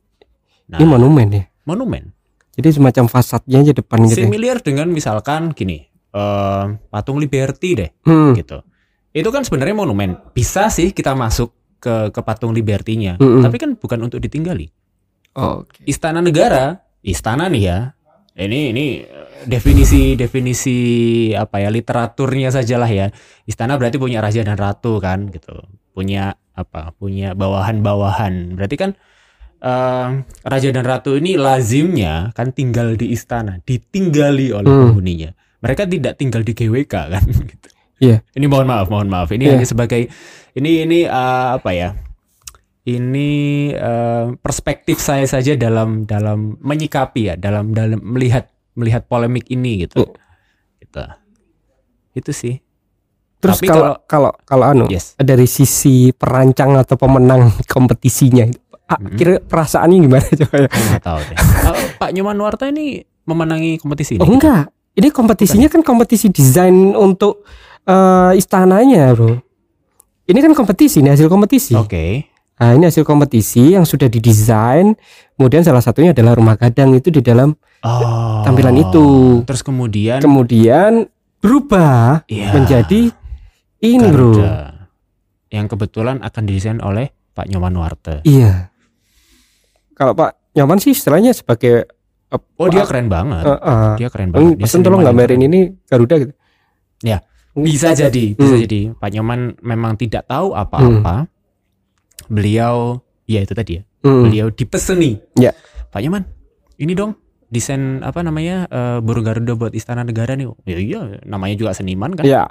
Nah, 0.63 0.77
ini 0.77 0.85
monumen 0.87 1.27
ya. 1.29 1.43
monumen. 1.65 2.13
Jadi 2.53 2.69
semacam 2.71 3.05
fasadnya 3.07 3.59
aja 3.59 3.73
depan 3.73 4.05
gitu. 4.05 4.15
ya. 4.15 4.25
Similar 4.25 4.61
dengan 4.61 4.87
misalkan 4.87 5.51
gini, 5.51 5.83
eh, 6.07 6.63
patung 6.87 7.17
Liberty 7.17 7.69
deh 7.73 7.89
Hmm. 8.05 8.31
gitu. 8.33 8.61
Itu 9.09 9.29
kan 9.29 9.41
sebenarnya 9.41 9.73
monumen. 9.73 10.21
Bisa 10.31 10.69
sih 10.69 10.89
kita 10.89 11.13
masuk 11.13 11.49
ke 11.77 12.09
ke 12.09 12.21
patung 12.21 12.55
Liberty-nya, 12.55 13.17
Mm-mm. 13.17 13.43
tapi 13.43 13.57
kan 13.57 13.75
bukan 13.75 13.99
untuk 14.01 14.17
ditinggali. 14.17 14.71
Oke. 15.33 15.81
Istana 15.83 16.21
negara, 16.21 16.81
istana 17.01 17.49
nih 17.49 17.63
ya. 17.63 17.79
Ini 18.33 18.73
ini 18.73 18.85
eh, 19.01 19.45
definisi 19.45 20.13
definisi 20.13 20.77
apa 21.31 21.57
ya 21.57 21.69
literaturnya 21.69 22.49
sajalah 22.49 22.89
ya. 22.89 23.07
Istana 23.43 23.77
berarti 23.77 23.97
punya 23.97 24.19
raja 24.19 24.41
dan 24.41 24.55
ratu 24.55 24.97
kan 24.97 25.29
gitu. 25.29 25.53
Punya 25.91 26.33
apa? 26.53 26.93
Punya 26.93 27.33
bawahan-bawahan. 27.33 28.53
Berarti 28.53 28.75
kan 28.75 28.91
eh, 29.59 30.07
raja 30.43 30.69
dan 30.69 30.83
ratu 30.83 31.13
ini 31.13 31.37
lazimnya 31.37 32.29
kan 32.31 32.49
tinggal 32.49 32.93
di 32.93 33.09
istana, 33.09 33.61
ditinggali 33.61 34.49
oleh 34.49 34.65
Hmm. 34.65 34.81
penghuninya. 34.91 35.33
Mereka 35.61 35.87
tidak 35.87 36.17
tinggal 36.17 36.41
di 36.41 36.51
GWK 36.51 36.93
kan 37.09 37.23
gitu. 37.53 37.67
Iya. 38.01 38.19
Ini 38.33 38.45
mohon 38.45 38.67
maaf, 38.67 38.89
mohon 38.89 39.07
maaf. 39.07 39.29
Ini 39.29 39.45
Iya. 39.45 39.51
hanya 39.55 39.65
sebagai 39.65 40.09
ini 40.53 40.83
ini 40.83 41.05
eh, 41.05 41.47
apa 41.53 41.69
ya? 41.71 41.93
Ini 42.83 43.31
eh, 43.71 44.25
perspektif 44.43 44.99
saya 44.99 45.23
saja 45.23 45.55
dalam 45.55 46.03
dalam 46.03 46.59
menyikapi 46.59 47.31
ya, 47.31 47.35
dalam 47.39 47.71
dalam 47.71 48.03
melihat 48.03 48.51
melihat 48.75 49.07
polemik 49.07 49.47
ini 49.47 49.87
gitu. 49.87 50.03
Oh. 50.03 50.11
Gitu. 50.83 51.03
Itu 52.11 52.31
sih. 52.35 52.59
Terus 53.39 53.59
Tapi 53.59 53.67
kalau 53.71 53.93
kalau 54.07 54.31
kalau 54.43 54.65
anu 54.67 54.85
Yes. 54.91 55.15
dari 55.15 55.47
sisi 55.47 56.11
perancang 56.11 56.75
atau 56.75 56.95
pemenang 56.95 57.51
kompetisinya 57.75 58.47
itu 58.47 58.59
ah, 58.87 58.99
Mm-mm. 58.99 59.15
kira 59.15 59.39
perasaannya 59.39 59.97
gimana 59.99 60.27
coba 60.43 60.55
ya? 60.63 60.69
Tahu 60.99 61.19
deh. 61.23 61.37
Eh, 61.73 61.87
Pak 61.99 62.09
Nyoman 62.11 62.39
Warta 62.39 62.67
ini 62.67 62.99
memenangi 63.23 63.79
kompetisi 63.79 64.19
ini. 64.19 64.23
Oh 64.23 64.27
enggak. 64.27 64.67
Ini 64.93 65.07
kompetisinya 65.09 65.71
kan 65.71 65.81
kompetisi 65.87 66.27
desain 66.29 66.91
untuk 66.93 67.47
eh, 67.87 68.31
istananya, 68.35 69.15
Bro. 69.15 69.39
Ini 70.23 70.39
kan 70.39 70.51
kompetisi, 70.55 70.99
ini 71.03 71.11
hasil 71.11 71.27
kompetisi. 71.27 71.75
Oke. 71.75 72.31
Nah, 72.53 72.71
ini 72.71 72.85
hasil 72.85 73.01
kompetisi 73.01 73.73
yang 73.73 73.83
sudah 73.83 74.05
didesain. 74.05 74.93
Kemudian 75.33 75.61
salah 75.61 75.81
satunya 75.81 76.13
adalah 76.13 76.33
rumah 76.33 76.53
gadang 76.53 76.93
itu 76.93 77.09
di 77.09 77.19
dalam 77.19 77.51
Oh. 77.81 78.39
Tampilan 78.47 78.77
itu. 78.77 79.07
Terus 79.43 79.59
kemudian 79.59 80.19
kemudian 80.19 81.03
berubah 81.37 82.23
Iya. 82.25 82.55
menjadi 82.55 83.11
ini, 83.79 84.05
Bro. 84.07 84.39
Yang 85.49 85.65
kebetulan 85.69 86.23
akan 86.23 86.43
didesain 86.43 86.79
oleh 86.79 87.11
Pak 87.33 87.51
Nyoman 87.51 87.75
Warte. 87.75 88.23
Iya. 88.23 88.71
Kalau 89.93 90.15
Pak 90.15 90.55
Nyoman 90.55 90.79
sih 90.79 90.95
istilahnya 90.95 91.35
sebagai 91.35 91.83
eh, 92.29 92.41
Oh, 92.55 92.65
dia 92.65 92.87
keren 92.87 93.11
banget. 93.11 93.43
eh, 93.43 93.51
eh, 93.51 93.93
Dia 93.99 94.07
keren 94.07 94.31
Bang, 94.31 94.39
banget. 94.41 94.55
Dia 94.55 94.63
pesen 94.63 94.81
tolong 94.81 95.03
gambarin 95.03 95.41
ini 95.43 95.59
Garuda 95.83 96.15
gitu. 96.17 96.33
Bisa 97.53 97.93
jadi, 97.93 98.33
bisa 98.33 98.55
Hmm. 98.57 98.63
jadi. 98.63 98.81
Pak 98.97 99.09
Nyoman 99.11 99.39
memang 99.61 99.93
tidak 99.93 100.25
tahu 100.25 100.57
apa-apa. 100.57 101.29
Beliau, 102.27 102.99
ya 103.25 103.43
itu 103.43 103.53
tadi 103.53 103.79
ya. 103.79 103.81
Hmm. 104.03 104.27
Beliau 104.27 104.47
dipeseni. 104.49 105.19
Ya. 105.35 105.51
Pak 105.89 106.01
Nyoman, 106.01 106.23
ini 106.77 106.93
dong 106.93 107.15
desain 107.47 108.01
apa 108.01 108.19
namanya 108.19 108.65
eh, 108.67 108.97
burung 108.99 109.23
Garuda 109.23 109.53
buat 109.53 109.71
Istana 109.71 110.01
Negara 110.01 110.33
nih. 110.33 110.49
Ya 110.65 110.77
iya, 110.79 111.01
namanya 111.23 111.55
juga 111.55 111.71
seniman 111.71 112.17
kan. 112.17 112.25
Ya. 112.25 112.49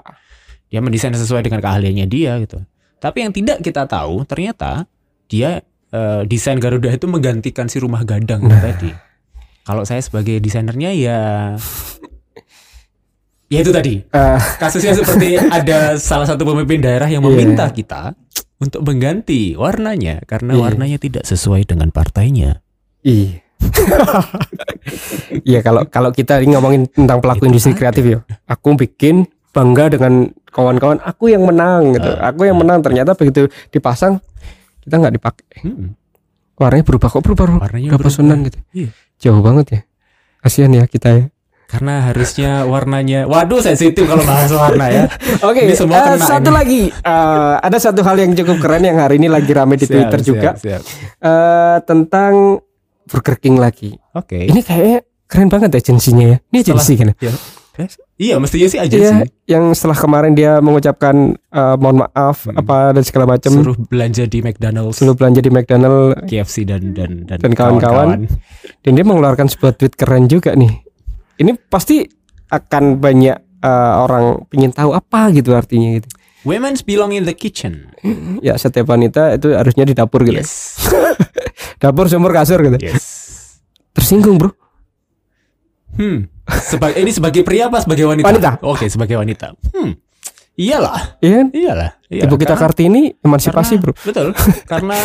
Dia 0.70 0.80
mendesain 0.80 1.12
sesuai 1.12 1.42
dengan 1.44 1.60
keahliannya 1.60 2.06
dia 2.06 2.38
gitu. 2.40 2.62
Tapi 2.96 3.26
yang 3.26 3.32
tidak 3.34 3.60
kita 3.60 3.84
tahu 3.84 4.22
ternyata 4.24 4.86
dia 5.26 5.60
eh, 5.90 6.22
desain 6.24 6.56
Garuda 6.56 6.88
itu 6.88 7.04
menggantikan 7.04 7.66
si 7.66 7.82
rumah 7.82 8.06
gadang 8.06 8.46
Nah. 8.46 8.62
tadi. 8.62 8.88
Kalau 9.62 9.86
saya 9.86 10.02
sebagai 10.02 10.38
desainernya 10.38 10.90
ya 10.90 11.20
ya 13.46 13.58
itu 13.60 13.70
tadi 13.70 14.00
Eh, 14.02 14.38
kasusnya 14.56 14.96
seperti 14.96 15.36
ada 15.38 15.94
salah 16.00 16.24
satu 16.24 16.42
pemimpin 16.42 16.80
daerah 16.80 17.06
yang 17.06 17.20
meminta 17.20 17.68
kita 17.68 18.16
untuk 18.62 18.80
mengganti 18.80 19.52
warnanya 19.52 20.22
karena 20.22 20.54
Iya. 20.54 20.62
warnanya 20.62 20.98
tidak 20.98 21.24
sesuai 21.24 21.66
dengan 21.66 21.90
partainya. 21.90 22.62
Iya. 23.02 23.42
Iya 25.42 25.60
kalau 25.60 25.86
kalau 25.86 26.10
kita 26.10 26.42
ngomongin 26.42 26.86
tentang 26.86 27.18
pelaku 27.18 27.46
Itu 27.46 27.48
industri 27.48 27.72
ada. 27.72 27.78
kreatif 27.80 28.04
ya, 28.04 28.18
aku 28.44 28.74
bikin 28.76 29.24
bangga 29.50 29.88
dengan 29.88 30.12
kawan-kawan 30.46 30.98
aku 31.00 31.30
yang 31.30 31.42
menang 31.42 31.94
gitu. 31.94 32.10
Ah, 32.12 32.30
aku 32.30 32.44
yang 32.44 32.58
menang 32.58 32.80
ternyata 32.80 33.14
begitu 33.14 33.46
dipasang 33.70 34.18
kita 34.80 34.98
nggak 34.98 35.14
dipakai. 35.16 35.46
Hmm, 35.62 35.94
Warnanya 36.52 36.84
berubah 36.84 37.08
kok 37.08 37.22
berubah 37.22 37.44
warnanya 37.58 37.88
berubah. 37.92 38.38
gitu. 38.44 38.58
Iya. 38.72 38.88
Jauh 39.18 39.40
banget 39.40 39.66
ya. 39.68 39.80
Kasihan 40.40 40.72
ya 40.72 40.84
kita 40.84 41.08
ya. 41.10 41.24
Karena 41.72 42.04
harusnya 42.04 42.50
warnanya, 42.64 43.24
waduh 43.24 43.58
sensitif 43.58 44.04
kalau 44.04 44.20
bahas 44.20 44.52
warna 44.52 44.86
ya. 44.86 45.04
Oke, 45.48 45.64
Ini 45.64 45.72
semua 45.72 46.04
eh, 46.06 46.20
satu 46.20 46.46
ini. 46.46 46.54
lagi. 46.54 46.82
Eh, 46.92 47.54
ada 47.58 47.78
satu 47.78 48.04
hal 48.04 48.16
yang 48.18 48.36
cukup 48.36 48.60
keren 48.60 48.84
yang 48.84 49.00
hari 49.00 49.16
ini 49.16 49.26
lagi 49.26 49.48
rame 49.50 49.74
di 49.74 49.84
Siap, 49.84 49.96
Twitter 49.96 50.20
siap, 50.20 50.28
juga 50.28 50.50
siap. 50.54 50.82
eh, 51.18 51.76
tentang 51.82 52.60
Burger 53.02 53.36
King 53.36 53.56
lagi. 53.56 53.96
Oke. 54.12 54.36
Ini 54.44 54.60
kayaknya 54.60 55.00
keren 55.24 55.48
banget 55.48 55.72
agensinya 55.72 56.24
ya. 56.26 56.38
Ini 56.46 56.58
agensi 56.60 56.92
kan? 56.94 57.08
ya? 57.10 57.32
Ya. 57.72 57.88
Iya, 58.14 58.36
mestinya 58.36 58.68
sih 58.68 58.76
aja 58.76 58.92
Iya, 58.92 59.24
yang 59.48 59.72
setelah 59.72 59.96
kemarin 59.96 60.36
dia 60.36 60.60
mengucapkan 60.60 61.16
eh, 61.32 61.76
mohon 61.80 62.04
maaf 62.04 62.44
Hmm. 62.44 62.52
apa 62.54 62.92
dan 62.92 63.00
segala 63.00 63.24
macam 63.26 63.48
Suruh 63.48 63.80
belanja 63.82 64.28
di 64.28 64.38
McDonald's, 64.38 65.00
selalu 65.00 65.14
belanja 65.16 65.40
di 65.40 65.48
McDonald 65.48 66.20
KFC 66.22 66.68
dan 66.68 66.92
dan 66.92 67.24
dan, 67.24 67.40
Dan 67.40 67.52
kawan-kawan. 67.56 68.28
dan 68.78 68.90
dia 68.92 69.02
mengeluarkan 69.02 69.48
sebuah 69.48 69.72
tweet 69.72 69.96
keren 69.96 70.28
juga 70.28 70.52
nih. 70.52 70.81
Ini 71.36 71.56
pasti 71.62 72.04
akan 72.48 72.98
banyak 72.98 73.36
eh, 73.58 73.94
orang 73.96 74.44
ingin 74.50 74.70
tahu 74.70 74.92
apa 74.92 75.30
gitu 75.30 75.52
artinya 75.52 75.96
gitu. 75.96 76.08
Women's 76.42 76.82
belong 76.82 77.14
in 77.14 77.22
the 77.22 77.32
kitchen. 77.32 77.94
Ya 78.42 78.58
setiap 78.58 78.90
wanita 78.90 79.38
itu 79.38 79.54
harusnya 79.54 79.86
di 79.86 79.94
dapur 79.94 80.22
gitu. 80.22 80.34
Yes. 80.34 80.82
Dapur 81.82 82.06
sumur 82.06 82.30
kasur 82.30 82.58
gitu. 82.60 82.78
yes. 82.78 83.58
Tersinggung 83.92 84.38
bro. 84.38 84.50
Hmm. 85.92 86.26
Sebagai 86.48 86.98
ini 86.98 87.12
sebagai 87.12 87.42
pria 87.42 87.68
apa 87.68 87.78
sebagai 87.78 88.08
wanita? 88.08 88.26
Wanita. 88.26 88.50
Oke, 88.64 88.88
sebagai 88.88 89.14
wanita. 89.14 89.54
Hmm. 89.70 89.94
Iyalah, 90.52 91.16
Iya 91.18 91.32
kan? 91.32 91.46
iyalah. 91.50 91.90
Iya, 92.06 92.22
Ibu 92.26 92.34
kita 92.36 92.52
karena- 92.52 92.62
Kartini 92.68 93.02
emansipasi 93.16 93.78
karena- 93.78 93.82
bro. 93.82 93.92
Betul. 94.04 94.26
karena 94.72 94.98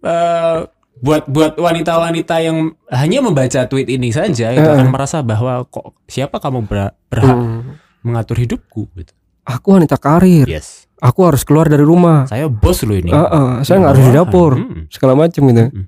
eh, 0.00 0.58
buat 1.04 1.28
buat 1.28 1.52
wanita-wanita 1.54 2.40
yang 2.40 2.72
hanya 2.88 3.20
membaca 3.20 3.68
tweet 3.68 3.92
ini 3.92 4.08
saja 4.08 4.48
itu 4.50 4.64
akan 4.64 4.88
merasa 4.88 5.20
bahwa 5.20 5.60
kok 5.68 5.92
siapa 6.08 6.40
kamu 6.40 6.64
ber- 6.64 6.96
berhak 7.06 7.36
Hmm. 7.36 7.76
mengatur 8.00 8.40
hidupku 8.40 8.88
gitu. 8.96 9.12
Aku 9.44 9.76
wanita 9.76 10.00
karir. 10.00 10.48
Yes. 10.48 10.88
Aku 10.96 11.28
harus 11.28 11.44
keluar 11.44 11.68
dari 11.68 11.84
rumah. 11.84 12.24
Saya 12.24 12.48
bos 12.48 12.80
lu 12.80 12.96
ini. 12.96 13.12
Ah, 13.12 13.28
ah, 13.28 13.52
saya 13.60 13.84
nggak 13.84 13.92
harus 13.92 14.00
di 14.00 14.08
bawahan. 14.08 14.24
dapur. 14.24 14.52
Hmm. 14.56 14.82
Segala 14.88 15.12
macam 15.12 15.42
gitu. 15.44 15.64
Hmm. 15.68 15.84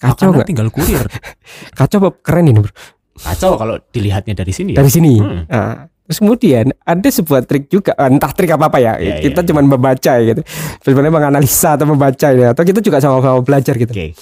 Kacau 0.00 0.28
nggak? 0.32 0.46
tinggal 0.48 0.68
kurir. 0.72 1.04
Kacau 1.78 2.00
apa 2.00 2.10
keren 2.24 2.48
ini 2.48 2.64
bro. 2.64 2.72
Kacau 3.20 3.60
kalau 3.60 3.76
dilihatnya 3.92 4.32
dari 4.32 4.52
sini 4.56 4.72
ya. 4.72 4.80
Dari 4.80 4.88
sini. 4.88 5.12
Hmm. 5.20 5.44
Nah, 5.44 5.89
terus 6.10 6.18
kemudian 6.18 6.74
ada 6.82 7.06
sebuah 7.06 7.46
trik 7.46 7.70
juga, 7.70 7.94
eh, 7.94 8.10
entah 8.10 8.34
trik 8.34 8.50
apa 8.50 8.66
apa 8.66 8.82
ya. 8.82 8.98
Iya, 8.98 9.22
kita 9.22 9.46
iya, 9.46 9.48
cuma 9.54 9.62
membaca 9.62 10.10
ya 10.18 10.24
gitu. 10.26 10.42
Sebenarnya 10.82 11.14
menganalisa 11.14 11.78
atau 11.78 11.86
membaca 11.86 12.28
ya. 12.34 12.50
Atau 12.50 12.66
kita 12.66 12.82
juga 12.82 12.98
sama-sama 12.98 13.38
belajar 13.46 13.78
gitu. 13.78 13.94
Oke. 13.94 14.18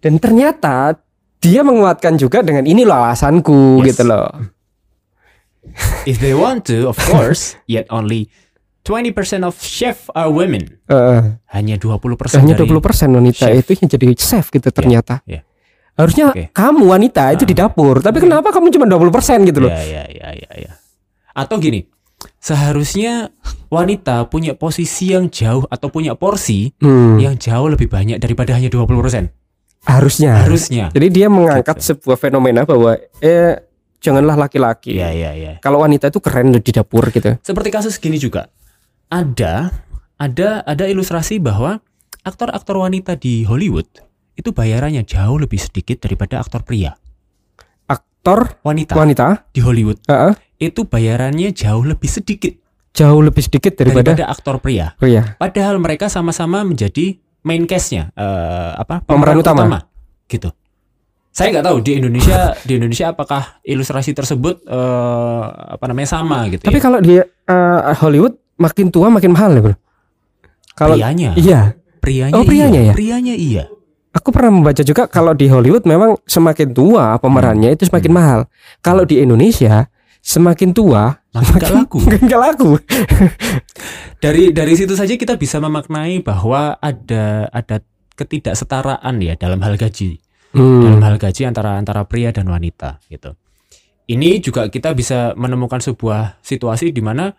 Dan 0.00 0.16
ternyata 0.16 0.96
dia 1.36 1.60
menguatkan 1.60 2.16
juga 2.16 2.40
dengan 2.40 2.64
ini 2.64 2.88
loh 2.88 2.96
alasanku 2.96 3.84
Yes. 3.84 3.92
gitu 3.92 4.08
loh. 4.08 4.24
If 6.10 6.16
they 6.18 6.32
want 6.32 6.64
to, 6.72 6.88
of 6.88 6.96
course, 6.96 7.60
yet 7.68 7.84
only 7.92 8.32
20% 8.82 9.44
of 9.44 9.60
chef 9.60 10.08
are 10.16 10.32
women. 10.32 10.80
Eh, 10.88 11.20
Hanya 11.52 11.76
20% 11.78 12.40
hanya 12.40 12.56
dari 12.58 12.66
20% 12.66 13.14
wanita 13.14 13.46
chef. 13.46 13.60
itu 13.62 13.70
yang 13.78 13.88
jadi 13.94 14.06
chef 14.16 14.48
gitu 14.50 14.72
ternyata. 14.74 15.20
iya. 15.22 15.44
Harusnya 15.92 16.32
Oke. 16.32 16.48
kamu 16.56 16.88
wanita 16.88 17.36
itu 17.36 17.44
di 17.44 17.52
dapur, 17.52 18.00
tapi 18.00 18.16
kenapa 18.24 18.48
kamu 18.48 18.72
cuma 18.72 18.88
20% 18.88 19.44
gitu 19.44 19.60
loh? 19.60 19.68
Ya, 19.70 19.84
ya, 19.84 20.04
ya, 20.08 20.28
ya, 20.32 20.50
ya. 20.56 20.72
Atau 21.32 21.58
gini, 21.58 21.88
seharusnya 22.38 23.32
wanita 23.68 24.28
punya 24.28 24.52
posisi 24.52 25.12
yang 25.12 25.28
jauh 25.28 25.64
atau 25.66 25.88
punya 25.88 26.12
porsi 26.14 26.72
Hmm, 26.78 27.16
yang 27.16 27.36
jauh 27.36 27.66
lebih 27.66 27.88
banyak 27.88 28.18
daripada 28.18 28.52
hanya 28.52 28.68
20%. 28.68 29.32
harusnya. 29.82 30.46
Harusnya. 30.46 30.94
Jadi 30.94 31.06
dia 31.10 31.26
mengangkat 31.26 31.82
Gitu. 31.82 31.98
sebuah 31.98 32.14
fenomena 32.14 32.62
bahwa 32.62 32.94
eh 33.18 33.58
janganlah 33.98 34.38
laki-laki. 34.38 34.94
Iya 34.94 35.10
iya 35.10 35.30
iya. 35.34 35.52
Kalau 35.58 35.82
wanita 35.82 36.06
itu 36.06 36.22
keren 36.22 36.54
di 36.54 36.70
dapur 36.70 37.10
gitu. 37.10 37.34
Seperti 37.42 37.68
kasus 37.68 37.98
gini 37.98 38.14
juga. 38.14 38.46
Ada 39.10 39.74
ada 40.16 40.62
ada 40.62 40.84
ilustrasi 40.86 41.42
bahwa 41.42 41.82
aktor-aktor 42.22 42.78
wanita 42.78 43.18
di 43.18 43.42
Hollywood 43.42 43.90
itu 44.38 44.54
bayarannya 44.54 45.02
jauh 45.02 45.34
lebih 45.36 45.58
sedikit 45.58 45.98
daripada 45.98 46.38
aktor 46.38 46.62
pria. 46.62 46.94
Aktor 47.90 48.62
Wanita 48.62 48.94
wanita 48.94 49.50
di 49.50 49.60
Hollywood 49.60 49.98
heeh, 50.06 50.32
itu 50.62 50.86
bayarannya 50.86 51.50
jauh 51.50 51.82
lebih 51.82 52.06
sedikit 52.06 52.54
jauh 52.92 53.24
lebih 53.24 53.40
sedikit 53.42 53.72
daripada, 53.74 54.12
daripada 54.12 54.28
aktor 54.28 54.60
pria. 54.60 54.92
pria. 55.00 55.34
Padahal 55.40 55.80
mereka 55.80 56.12
sama-sama 56.12 56.60
menjadi 56.62 57.16
main 57.42 57.64
cast-nya, 57.64 58.12
eh, 58.14 58.70
apa 58.78 59.02
Pemeran 59.02 59.40
utama. 59.40 59.88
gitu. 60.28 60.52
Saya 61.32 61.48
nggak 61.48 61.64
tahu 61.64 61.78
di 61.80 61.96
Indonesia 61.96 62.52
di 62.68 62.76
Indonesia 62.76 63.16
apakah 63.16 63.64
ilustrasi 63.64 64.12
tersebut 64.12 64.60
eh, 64.68 65.44
apa 65.48 65.84
namanya 65.88 66.08
sama 66.12 66.44
gitu. 66.52 66.68
Tapi 66.68 66.78
ya. 66.78 66.84
kalau 66.84 66.98
di 67.00 67.16
eh, 67.16 67.80
Hollywood 67.98 68.36
makin 68.60 68.92
tua 68.92 69.08
makin 69.08 69.32
mahal 69.32 69.56
ya, 69.56 69.60
Bro. 69.64 69.74
Kalau 70.76 70.96
prianya, 70.96 71.32
iya, 71.36 71.76
prianya, 72.00 72.32
Oh, 72.36 72.44
prianya 72.48 72.80
iya. 72.80 72.90
ya? 72.92 72.94
prianya 72.96 73.34
iya. 73.36 73.64
aku 74.12 74.28
pernah 74.32 74.52
membaca 74.60 74.80
juga 74.84 75.04
kalau 75.08 75.32
di 75.32 75.48
Hollywood 75.48 75.84
memang 75.88 76.16
semakin 76.24 76.72
tua 76.76 77.16
pemerannya 77.16 77.72
itu 77.72 77.88
semakin 77.88 78.12
mahal. 78.12 78.40
Kalau 78.84 79.04
di 79.08 79.20
Indonesia 79.20 79.88
semakin 80.22 80.70
tua 80.70 81.18
Makin 81.34 81.50
nggak 81.58 81.72
laku. 81.74 81.98
laku. 82.38 82.70
Dari 84.22 84.54
dari 84.54 84.74
situ 84.74 84.94
saja 84.94 85.10
kita 85.10 85.34
bisa 85.34 85.58
memaknai 85.58 86.22
bahwa 86.22 86.78
ada 86.78 87.48
ada 87.48 87.82
ketidaksetaraan 88.14 89.18
ya 89.18 89.34
dalam 89.34 89.58
hal 89.60 89.74
gaji. 89.74 90.20
dalam 90.52 91.00
Hmm. 91.00 91.00
hal 91.00 91.16
gaji 91.16 91.42
antara 91.42 91.74
antara 91.74 92.04
pria 92.04 92.28
dan 92.28 92.44
wanita 92.44 93.00
gitu. 93.08 93.32
Ini 94.04 94.38
juga 94.38 94.68
kita 94.68 94.92
bisa 94.92 95.32
menemukan 95.32 95.80
sebuah 95.80 96.38
situasi 96.38 96.92
di 96.92 97.00
mana 97.00 97.32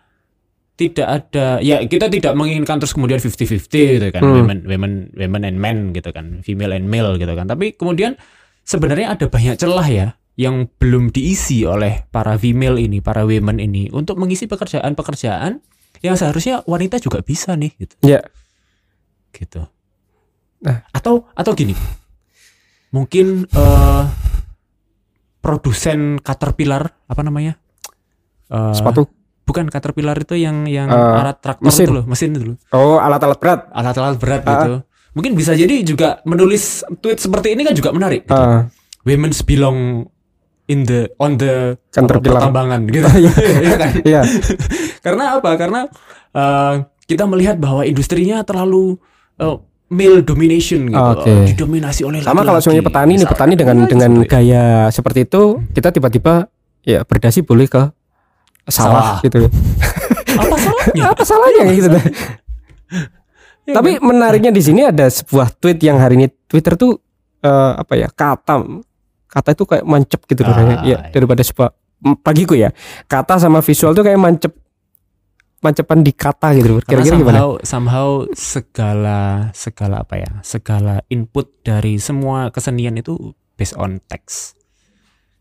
tidak 0.74 1.06
ada 1.06 1.62
ya 1.62 1.78
kita 1.80 2.10
tidak 2.10 2.34
menginginkan 2.34 2.82
terus 2.82 2.90
kemudian 2.90 3.22
50-50 3.22 3.70
gitu 3.70 4.06
kan 4.10 4.18
Hmm. 4.18 4.42
women 4.42 4.58
women 4.66 4.92
women 5.14 5.42
and 5.46 5.56
men 5.56 5.94
gitu 5.94 6.10
kan 6.10 6.42
female 6.42 6.74
and 6.74 6.90
male 6.90 7.14
gitu 7.14 7.30
kan 7.30 7.46
tapi 7.46 7.72
kemudian 7.72 8.18
sebenarnya 8.60 9.14
ada 9.14 9.30
banyak 9.30 9.54
celah 9.54 9.86
ya 9.86 10.06
yang 10.34 10.66
belum 10.68 11.08
diisi 11.08 11.62
oleh 11.62 12.06
para 12.08 12.34
female 12.34 12.76
ini 12.76 12.98
para 12.98 13.22
women 13.22 13.58
ini 13.58 13.86
untuk 13.88 14.18
mengisi 14.18 14.44
pekerjaan-pekerjaan 14.44 15.62
yang 16.00 16.14
seharusnya 16.14 16.60
wanita 16.64 16.98
juga 16.98 17.22
bisa 17.22 17.54
nih 17.54 17.70
gitu 17.76 17.94
Ya, 18.02 18.20
gitu. 19.30 19.64
Nah. 20.60 20.82
Atau 20.90 21.28
atau 21.32 21.52
gini, 21.52 21.72
mungkin 22.90 23.46
eh 23.46 24.04
produsen 25.38 26.18
Caterpillar 26.18 26.88
apa 27.04 27.20
namanya? 27.20 27.60
Eh, 28.48 28.72
sepatu. 28.72 29.06
Bukan 29.44 29.68
Caterpillar 29.68 30.16
itu 30.16 30.34
yang 30.34 30.64
yang 30.64 30.88
Eh, 30.88 31.20
alat 31.20 31.36
traktor 31.38 31.68
mesin. 31.68 31.84
itu 31.84 31.92
loh, 31.92 32.04
mesin 32.08 32.32
itu 32.32 32.44
loh, 32.48 32.56
Oh, 32.70 32.96
alat-alat 32.96 33.36
berat. 33.36 33.60
alat-alat 33.70 34.16
berat 34.16 34.42
Ah. 34.42 34.52
gitu. 34.56 34.72
Mungkin 35.14 35.36
bisa 35.36 35.52
jadi 35.52 35.84
juga 35.84 36.24
menulis 36.24 36.80
tweet 36.98 37.20
seperti 37.20 37.52
ini 37.52 37.62
kan 37.62 37.76
juga 37.76 37.92
menarik. 37.92 38.24
Gitu. 38.24 38.32
Ah, 38.34 38.72
Women's 39.04 39.44
belong 39.44 40.08
in 40.66 40.82
the 40.82 41.12
on 41.16 41.36
the 41.36 41.76
Caterpillar. 41.88 42.40
pertambangan 42.40 42.80
gitu. 42.88 43.04
Iya. 43.06 43.32
Iya 43.60 43.76
kan? 43.82 43.90
Iya. 44.00 44.20
Karena 45.00 45.24
apa? 45.36 45.50
Karena 45.54 45.80
eh, 46.30 46.72
kita 47.04 47.24
melihat 47.24 47.56
bahwa 47.56 47.82
industrinya 47.82 48.40
terlalu 48.40 48.96
eh, 49.36 49.56
male 49.86 50.20
domination 50.20 50.88
gitu. 50.88 51.10
Eh, 51.22 51.52
didominasi 51.52 52.02
oleh 52.02 52.18
Sama 52.18 52.40
laki-laki. 52.40 52.46
kalau 52.46 52.60
semuanya 52.60 52.82
petani 52.82 53.04
nih 53.04 53.14
Misalkan. 53.20 53.32
petani 53.36 53.54
dengan 53.54 53.76
Iya, 53.76 53.86
dengan 53.86 54.10
seperti- 54.14 54.30
gaya 54.32 54.64
seperti 54.88 55.18
itu 55.22 55.42
kita 55.70 55.88
tiba-tiba 55.90 56.34
ya 56.82 57.00
berdasi 57.02 57.40
boleh 57.40 57.66
ke 57.66 57.82
Sawah. 58.64 59.20
sawah, 59.20 59.20
gitu. 59.20 59.44
apa 60.40 60.56
salahnya? 60.56 61.02
Apa 61.12 61.22
salahnya 61.22 61.62
kayak 61.62 61.76
gitu? 61.78 61.88
Ya 63.64 63.74
Tapi 63.74 63.96
menariknya 63.96 64.48
di 64.50 64.60
sini 64.60 64.84
ada 64.84 65.04
sebuah 65.04 65.52
tweet 65.54 65.80
yang 65.80 65.96
hari 65.96 66.16
ini 66.16 66.26
Twitter 66.44 66.72
tuh 66.74 67.00
eh, 67.40 67.72
apa 67.74 67.92
ya 67.94 68.08
kata 68.08 68.60
kata 69.34 69.50
itu 69.50 69.64
kayak 69.64 69.82
mancep 69.82 70.20
gitu 70.24 70.40
loh 70.40 70.48
Ah, 70.48 70.56
kayaknya. 70.56 70.76
ya 70.78 70.86
iya. 70.86 70.98
daripada 71.10 71.42
sebuah 71.42 71.70
bagiku 72.20 72.54
ya 72.54 72.70
kata 73.04 73.36
sama 73.36 73.58
visual 73.58 73.90
tuh 73.92 74.02
kayak 74.02 74.16
mancep 74.16 74.52
mancepan 75.60 76.00
di 76.00 76.12
kata 76.12 76.52
gitu 76.52 76.76
Kira-kira 76.78 77.16
gimana? 77.16 77.40
somehow, 77.40 77.50
somehow 77.64 78.08
segala 78.34 79.18
segala 79.50 80.04
apa 80.04 80.20
ya 80.20 80.30
segala 80.40 81.00
input 81.08 81.48
dari 81.60 81.96
semua 81.96 82.48
kesenian 82.48 82.94
itu 82.94 83.16
based 83.54 83.72
on 83.74 83.96
text. 84.04 84.60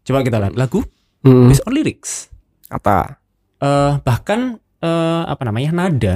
Coba 0.02 0.22
kita 0.22 0.40
lihat 0.40 0.56
lagu 0.56 0.84
Mm, 1.22 1.48
based 1.48 1.64
on 1.64 1.72
lyrics. 1.72 2.28
kata. 2.66 3.20
eh 3.58 3.96
bahkan 4.00 4.60
eh, 4.78 5.24
apa 5.24 5.44
namanya 5.44 5.72
nada 5.72 6.14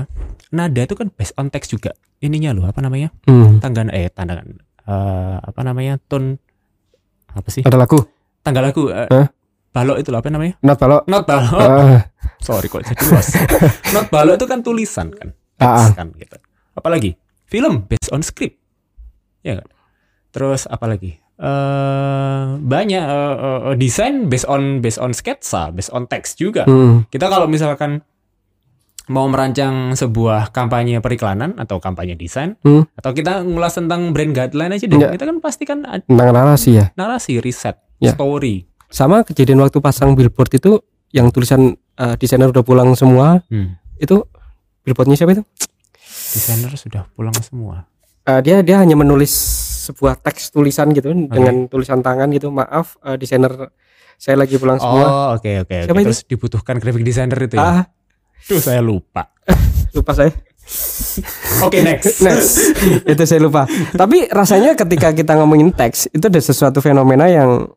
nada 0.49 0.81
itu 0.81 0.93
kan 0.93 1.07
based 1.09 1.31
on 1.33 1.47
text 1.47 1.71
juga 1.71 1.91
ininya 2.17 2.51
loh 2.51 2.63
apa 2.63 2.79
namanya 2.79 3.11
Hmm, 3.23 3.59
tangga 3.59 3.87
eh 3.89 4.07
tangga 4.07 4.39
eh, 4.39 4.55
apa 5.37 5.59
namanya 5.63 5.95
tone 6.01 6.39
apa 7.37 7.49
sih? 7.53 7.61
Ada 7.61 7.77
lagu. 7.77 7.99
tangga 8.41 8.63
lagu 8.63 8.87
eh, 8.87 9.11
Hah? 9.11 9.27
balok 9.75 9.97
itu 9.99 10.09
loh 10.09 10.19
apa 10.23 10.29
namanya? 10.31 10.55
Not 10.63 10.77
balok. 10.79 11.03
not 11.05 11.23
balok. 11.27 11.59
Ah, 11.59 11.99
sorry 12.41 12.71
kok 12.71 12.81
jadi 12.81 13.03
luas. 13.11 13.27
Not 13.95 14.07
balok 14.09 14.39
itu 14.41 14.45
kan 14.49 14.59
tulisan 14.65 15.13
kan? 15.13 15.35
Ah, 15.61 15.85
teks 15.85 15.93
kan 15.93 16.07
gitu. 16.17 16.37
Apalagi? 16.73 17.13
Film 17.45 17.85
based 17.85 18.09
on 18.09 18.25
script. 18.25 18.57
Ya 19.45 19.61
kan? 19.61 19.67
Terus 20.33 20.65
apalagi? 20.65 21.19
Eh 21.37 22.45
banyak 22.57 23.03
eh, 23.05 23.35
eh, 23.69 23.75
desain 23.77 24.25
based 24.25 24.49
on 24.49 24.81
based 24.81 24.97
on 24.97 25.13
sketsa 25.13 25.69
based 25.69 25.93
on 25.93 26.09
text 26.09 26.41
juga. 26.41 26.65
Hmm, 26.65 27.05
kita 27.13 27.29
kalau 27.29 27.45
misalkan 27.45 28.01
mau 29.07 29.25
merancang 29.25 29.93
sebuah 29.93 30.51
kampanye 30.51 30.99
periklanan 30.99 31.55
atau 31.55 31.77
kampanye 31.77 32.13
desain 32.13 32.59
Hmm. 32.59 32.83
atau 32.93 33.11
kita 33.11 33.39
ngulas 33.41 33.73
tentang 33.73 34.11
brand 34.11 34.31
guideline 34.31 34.71
aja 34.71 34.83
deh 34.83 34.95
Iya. 34.95 35.09
kita 35.11 35.23
kan 35.25 35.37
pasti 35.37 35.63
kan 35.63 35.79
tentang 35.83 36.29
narasi 36.29 36.75
ya. 36.75 36.85
narasi 36.93 37.39
riset 37.39 37.79
Ya. 37.97 38.13
story 38.13 38.67
Sama 38.87 39.19
kejadian 39.21 39.59
waktu 39.59 39.77
pasang 39.77 40.13
billboard 40.13 40.51
itu 40.53 40.79
yang 41.09 41.27
tulisan 41.27 41.73
eh, 41.93 42.15
desainer 42.15 42.47
udah 42.47 42.61
pulang 42.61 42.93
semua 42.93 43.43
hmm. 43.45 43.79
itu 43.97 44.23
billboardnya 44.81 45.15
siapa 45.15 45.33
itu? 45.33 45.43
desainer 46.29 46.71
sudah 46.73 47.03
pulang 47.09 47.35
semua 47.37 47.87
Eh, 48.23 48.41
dia 48.41 48.59
dia 48.59 48.75
hanya 48.77 48.91
menulis 48.93 49.31
sebuah 49.85 50.19
teks 50.19 50.51
tulisan 50.51 50.91
gitu 50.91 51.07
dengan 51.07 51.63
tulisan 51.65 51.99
tangan 52.01 52.27
gitu. 52.29 52.51
Maaf 52.51 52.99
eh, 53.01 53.15
desainer 53.15 53.71
saya 54.15 54.35
lagi 54.35 54.57
pulang 54.57 54.75
semua. 54.77 54.99
oh 54.99 55.27
oke 55.33 55.63
oke 55.63 55.77
Siapa 55.81 55.93
oke. 55.93 56.01
itu? 56.01 56.07
terus 56.07 56.21
dibutuhkan 56.25 56.75
graphic 56.75 57.03
designer 57.03 57.39
itu 57.39 57.55
ya 57.55 57.63
Ah, 57.63 57.81
Duh 58.45 58.59
saya 58.59 58.79
lupa 58.79 59.33
lupa 59.97 60.11
saya. 60.13 60.31
oke 61.59 61.79
next 61.79 62.19
Next. 62.25 62.75
itu 63.03 63.23
saya 63.23 63.39
lupa. 63.39 63.63
Tapi 63.91 64.27
rasanya 64.27 64.75
ketika 64.75 65.11
kita 65.11 65.33
ngomongin 65.33 65.71
teks 65.71 66.11
itu 66.11 66.21
ada 66.21 66.37
sesuatu 66.37 66.77
fenomena 66.77 67.25
yang 67.25 67.71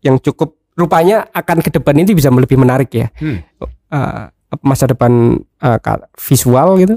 yang 0.00 0.16
cukup 0.16 0.56
rupanya 0.72 1.26
akan 1.28 1.58
ke 1.58 1.70
depan 1.70 1.94
ini 1.96 2.12
bisa 2.12 2.28
lebih 2.28 2.56
menarik 2.56 2.88
ya. 2.90 3.12
Hmm. 3.14 3.44
Eh, 3.88 4.24
masa 4.60 4.86
depan 4.86 5.36
eh, 5.36 5.78
ka- 5.78 6.08
visual 6.16 6.78
gitu 6.78 6.96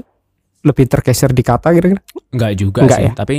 lebih 0.62 0.86
tergeser 0.86 1.28
di 1.28 1.42
kata 1.42 1.70
kira-kira. 1.70 2.00
Enggak 2.30 2.52
juga 2.54 2.80
Enggak 2.80 2.98
sih 2.98 3.06
ya? 3.06 3.12
tapi 3.12 3.36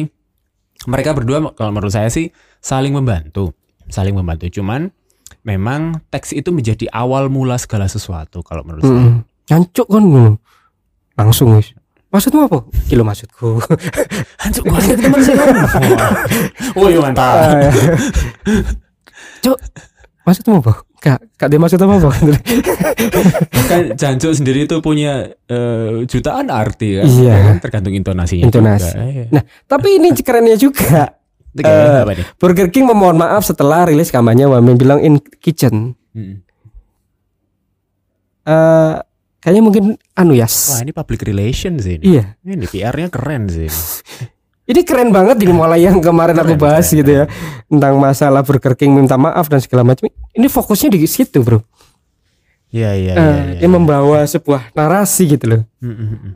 mereka 0.84 1.16
berdua 1.16 1.40
kalau 1.54 1.72
menurut 1.72 1.90
saya 1.90 2.12
sih 2.12 2.28
saling 2.60 2.92
membantu 2.92 3.56
saling 3.88 4.12
membantu 4.12 4.52
cuman 4.52 4.92
memang 5.42 6.04
teks 6.08 6.32
itu 6.32 6.52
menjadi 6.52 6.92
awal 6.92 7.28
mula 7.28 7.56
segala 7.56 7.88
sesuatu 7.88 8.44
kalau 8.44 8.62
menurut 8.62 8.84
saya 8.84 9.24
Hmm. 9.44 9.50
Nyancuk 9.52 9.88
kan 9.92 10.04
ngono. 10.04 10.34
langsung 11.14 11.54
wis. 11.54 11.76
Maksudmu 12.14 12.46
apa? 12.46 12.60
Kilo 12.86 13.02
maksudku. 13.02 13.58
Hancur 14.42 14.64
gua 14.70 14.78
ada 14.78 14.94
teman 14.94 15.20
saya. 15.26 15.46
Woi 16.78 16.94
mantap. 17.02 17.34
Ah, 17.34 17.58
ya. 17.58 17.72
Cuk, 19.42 19.58
maksudmu 20.22 20.62
apa? 20.62 20.74
Kak, 21.04 21.20
kak 21.36 21.52
dia 21.52 21.60
maksud 21.60 21.84
apa 21.84 22.00
kan 23.70 23.82
Jancuk 23.92 24.32
sendiri 24.32 24.64
itu 24.64 24.80
punya 24.80 25.36
eh, 25.50 26.06
jutaan 26.06 26.48
arti 26.54 27.02
kan. 27.02 27.06
Iya. 27.10 27.34
Ya 27.34 27.42
kan? 27.50 27.56
Tergantung 27.60 27.94
intonasinya 27.98 28.46
Intonasi. 28.48 28.94
juga. 28.94 29.04
Iya. 29.04 29.26
Nah, 29.34 29.44
tapi 29.68 30.00
ini 30.00 30.16
kerennya 30.16 30.56
juga. 30.56 31.18
Eh, 31.60 31.98
apa 32.02 32.14
nih? 32.14 32.26
Burger 32.38 32.70
King 32.70 32.90
memohon 32.90 33.18
maaf 33.18 33.46
setelah 33.46 33.86
rilis 33.86 34.10
kampanye 34.10 34.48
Wamen 34.48 34.78
bilang 34.78 35.02
in 35.02 35.18
kitchen. 35.42 35.98
Mm. 36.14 36.46
Eh, 38.48 38.96
kayaknya 39.44 39.62
mungkin 39.62 39.84
anu 40.16 40.34
ya. 40.34 40.48
Wah 40.48 40.80
ini 40.80 40.92
public 40.92 41.22
relations 41.24 41.84
sih 41.84 42.00
ini. 42.00 42.16
Iya. 42.18 42.40
Ini 42.42 42.66
PR-nya 42.66 43.08
keren 43.12 43.52
sih. 43.52 43.68
Ini 44.64 44.82
keren 44.88 45.12
banget 45.12 45.38
ini 45.44 45.52
mulai 45.52 45.84
yang 45.84 46.00
kemarin 46.00 46.40
aku 46.40 46.56
Keren, 46.56 46.64
bahas 46.64 46.88
keren, 46.88 47.00
gitu 47.04 47.12
ya 47.12 47.26
tentang 47.68 48.00
masalah 48.00 48.42
Burger 48.42 48.74
King 48.74 48.96
minta 48.96 49.20
maaf 49.20 49.52
dan 49.52 49.60
segala 49.60 49.84
macam. 49.84 50.08
Ini 50.32 50.48
fokusnya 50.48 50.96
di 50.96 51.04
situ, 51.04 51.44
Bro. 51.44 51.60
Iya 52.74 52.98
iya 52.98 53.14
Eh, 53.14 53.20
iya. 53.20 53.44
iya. 53.54 53.60
dia 53.62 53.70
membawa 53.70 54.26
sebuah 54.26 54.74
narasi 54.74 55.30
gitu 55.30 55.46
loh. 55.46 55.62
Mm, 55.78 55.94
mm, 55.94 56.08
mm. 56.10 56.32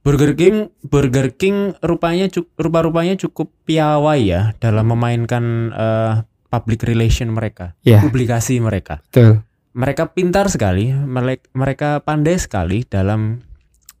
Burger 0.00 0.32
King, 0.32 0.72
Burger 0.80 1.28
King 1.36 1.76
rupanya 1.84 2.32
rupa-rupanya 2.56 3.20
cukup 3.20 3.52
piawai 3.68 4.16
ya 4.16 4.56
dalam 4.56 4.88
memainkan 4.88 5.44
eh, 5.68 6.12
public 6.48 6.80
relation 6.82 7.28
mereka, 7.28 7.76
Iya. 7.84 8.00
publikasi 8.00 8.56
mereka. 8.58 9.04
Betul. 9.12 9.44
Mereka 9.70 10.10
pintar 10.10 10.50
sekali, 10.50 10.90
merek- 10.90 11.46
mereka 11.52 12.00
pandai 12.00 12.34
sekali 12.36 12.82
dalam 12.82 13.38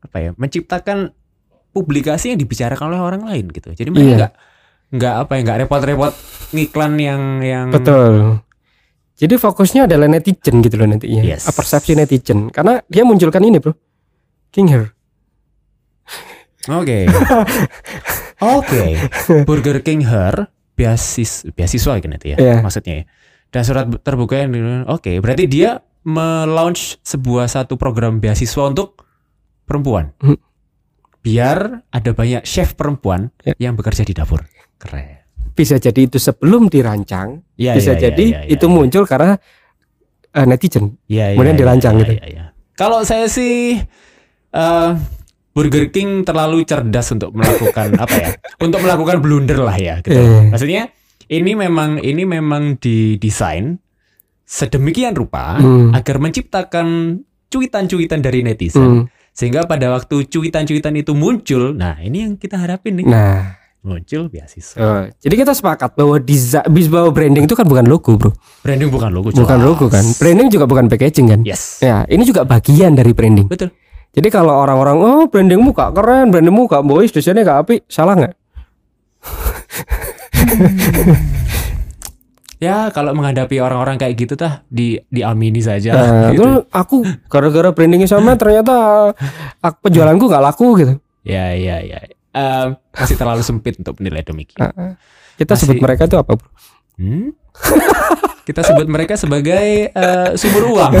apa 0.00 0.16
ya, 0.18 0.30
menciptakan 0.34 1.14
publikasi 1.70 2.34
yang 2.34 2.40
dibicarakan 2.40 2.90
oleh 2.90 3.00
orang 3.00 3.22
lain 3.22 3.46
gitu. 3.48 3.70
Jadi 3.70 3.88
mereka 3.88 4.04
Iya. 4.04 4.16
nggak 4.18 4.32
nggak 4.90 5.14
apa 5.16 5.32
ya, 5.32 5.40
nggak 5.40 5.58
repot-repot 5.62 6.12
ngiklan 6.50 6.92
yang 6.98 7.22
yang 7.40 7.66
Betul. 7.70 8.42
Jadi 9.14 9.34
fokusnya 9.36 9.84
adalah 9.84 10.08
netizen 10.08 10.58
gitu 10.58 10.74
loh 10.74 10.88
nantinya. 10.88 11.20
Yes. 11.22 11.46
Persepsi 11.46 11.92
netizen. 11.92 12.48
Karena 12.48 12.80
dia 12.88 13.04
munculkan 13.04 13.44
ini, 13.44 13.60
Bro. 13.60 13.76
King 14.50 14.66
Her. 14.66 14.84
Oke. 16.66 17.04
Oke. 18.58 18.84
Burger 19.44 19.80
King 19.80 20.02
Her 20.02 20.48
beasis 20.72 21.44
beasiswa 21.52 22.00
gitu 22.00 22.26
ya. 22.26 22.36
Iya. 22.36 22.54
Maksudnya 22.60 22.94
ya. 22.96 23.04
Dan 23.50 23.62
surat 23.66 23.86
terbuka 24.06 24.38
yang 24.38 24.86
oke, 24.86 25.18
berarti 25.18 25.50
dia 25.50 25.82
melaunch 26.06 27.02
sebuah 27.02 27.50
satu 27.50 27.74
program 27.74 28.22
beasiswa 28.22 28.62
untuk 28.70 29.04
perempuan. 29.66 30.14
Hmm. 30.22 30.38
Biar 31.20 31.84
ada 31.92 32.10
banyak 32.16 32.46
chef 32.48 32.72
perempuan 32.78 33.28
Ya. 33.44 33.52
yang 33.60 33.76
bekerja 33.76 34.06
di 34.06 34.16
dapur. 34.16 34.40
Keren. 34.80 35.20
Bisa 35.52 35.76
jadi 35.76 36.08
itu 36.08 36.16
sebelum 36.16 36.72
dirancang, 36.72 37.44
Ya, 37.60 37.76
bisa 37.76 37.92
ya, 37.92 37.98
ya, 37.98 38.02
jadi 38.08 38.26
ya, 38.32 38.40
ya, 38.46 38.54
itu 38.56 38.66
ya. 38.66 38.72
muncul 38.72 39.04
karena 39.04 39.36
eh, 40.32 40.46
netizen. 40.48 40.96
Iya, 41.10 41.36
Kemudian 41.36 41.56
iya, 41.58 41.60
dirancang 41.60 41.94
iya, 41.94 42.00
gitu. 42.00 42.12
iya, 42.16 42.24
iya. 42.24 42.44
Kalau 42.78 43.04
saya 43.04 43.28
sih 43.28 43.76
eh, 44.54 44.90
Burger 45.52 45.90
King 45.92 46.22
terlalu 46.24 46.64
cerdas 46.64 47.12
untuk 47.12 47.34
melakukan 47.36 47.92
apa 48.06 48.14
ya? 48.16 48.30
Untuk 48.62 48.80
melakukan 48.80 49.20
blunder 49.20 49.60
lah 49.60 49.76
ya 49.76 50.00
gitu. 50.00 50.16
Eh. 50.16 50.48
Maksudnya 50.48 50.88
ini 51.30 51.54
memang 51.54 52.02
ini 52.02 52.22
memang 52.24 52.74
didesain 52.76 53.78
sedemikian 54.42 55.14
rupa 55.14 55.56
Hmm. 55.56 55.94
agar 55.94 56.18
menciptakan 56.18 56.86
cuitan-cuitan 57.46 58.18
dari 58.18 58.42
netizen 58.42 58.82
Hmm. 58.82 59.04
sehingga 59.30 59.64
pada 59.64 59.90
waktu 59.90 60.26
cuitan-cuitan 60.26 60.94
itu 60.96 61.14
muncul, 61.14 61.70
nah 61.72 61.94
ini 61.96 62.26
yang 62.26 62.34
kita 62.34 62.58
harapin 62.58 62.98
nih 62.98 63.06
Nah, 63.06 63.54
muncul 63.80 64.26
beasiswa. 64.26 64.76
eh, 64.76 65.02
jadi 65.16 65.34
kita 65.40 65.52
sepakat 65.52 65.94
bahwa 65.94 66.18
desain 66.18 66.66
bahwa 66.90 67.10
branding 67.10 67.46
itu 67.46 67.54
kan 67.54 67.64
bukan 67.64 67.86
logo, 67.86 68.12
Bro. 68.14 68.34
Branding 68.60 68.90
bukan 68.90 69.10
logo, 69.10 69.30
Bukan 69.30 69.46
jelas. 69.56 69.64
logo 69.64 69.86
kan. 69.86 70.02
Branding 70.18 70.50
juga 70.50 70.66
bukan 70.66 70.86
packaging 70.86 71.26
kan. 71.28 71.40
Yes, 71.42 71.78
Ya, 71.78 72.02
ini 72.06 72.22
juga 72.22 72.42
bagian 72.42 72.92
dari 72.92 73.10
branding. 73.10 73.46
betul. 73.46 73.70
Jadi 74.10 74.26
kalau 74.28 74.50
orang-orang 74.52 74.98
oh 74.98 75.22
brandingmu 75.24 75.70
gak 75.70 75.94
keren, 75.94 76.28
brandingmu 76.28 76.66
gak 76.66 76.82
boys, 76.82 77.08
desainnya 77.08 77.40
gak 77.40 77.58
api, 77.62 77.76
salah 77.86 78.18
nggak? 78.18 78.34
Ya 82.60 82.92
kalau 82.92 83.16
menghadapi 83.16 83.56
orang-orang 83.56 83.96
kayak 83.96 84.20
gitu 84.20 84.36
tah 84.36 84.60
di 84.68 85.00
diamini 85.08 85.64
saja. 85.64 85.96
Nah, 85.96 86.28
gitu. 86.28 86.44
terus 86.44 86.54
aku 86.68 87.08
gara-gara 87.32 87.72
brandingnya 87.72 88.04
sama 88.04 88.36
ternyata 88.36 89.16
aku, 89.64 89.88
penjualanku 89.88 90.28
nggak 90.28 90.44
laku 90.44 90.76
gitu. 90.76 91.00
Ya 91.24 91.56
ya 91.56 91.80
ya. 91.80 92.04
Em, 92.36 92.76
masih 92.92 93.16
terlalu 93.16 93.40
sempit 93.40 93.80
untuk 93.80 93.96
menilai 93.96 94.20
demikian. 94.28 94.68
Kita 95.40 95.56
Masih- 95.56 95.72
sebut 95.72 95.80
mereka 95.80 96.04
itu 96.04 96.20
apa? 96.20 96.36
Bro? 96.36 96.48
Hmm? 97.00 97.32
Kita 98.44 98.60
sebut 98.60 98.86
mereka 98.92 99.16
sebagai 99.16 99.88
eh, 99.88 100.28
sumber 100.36 100.64
uang. 100.68 100.92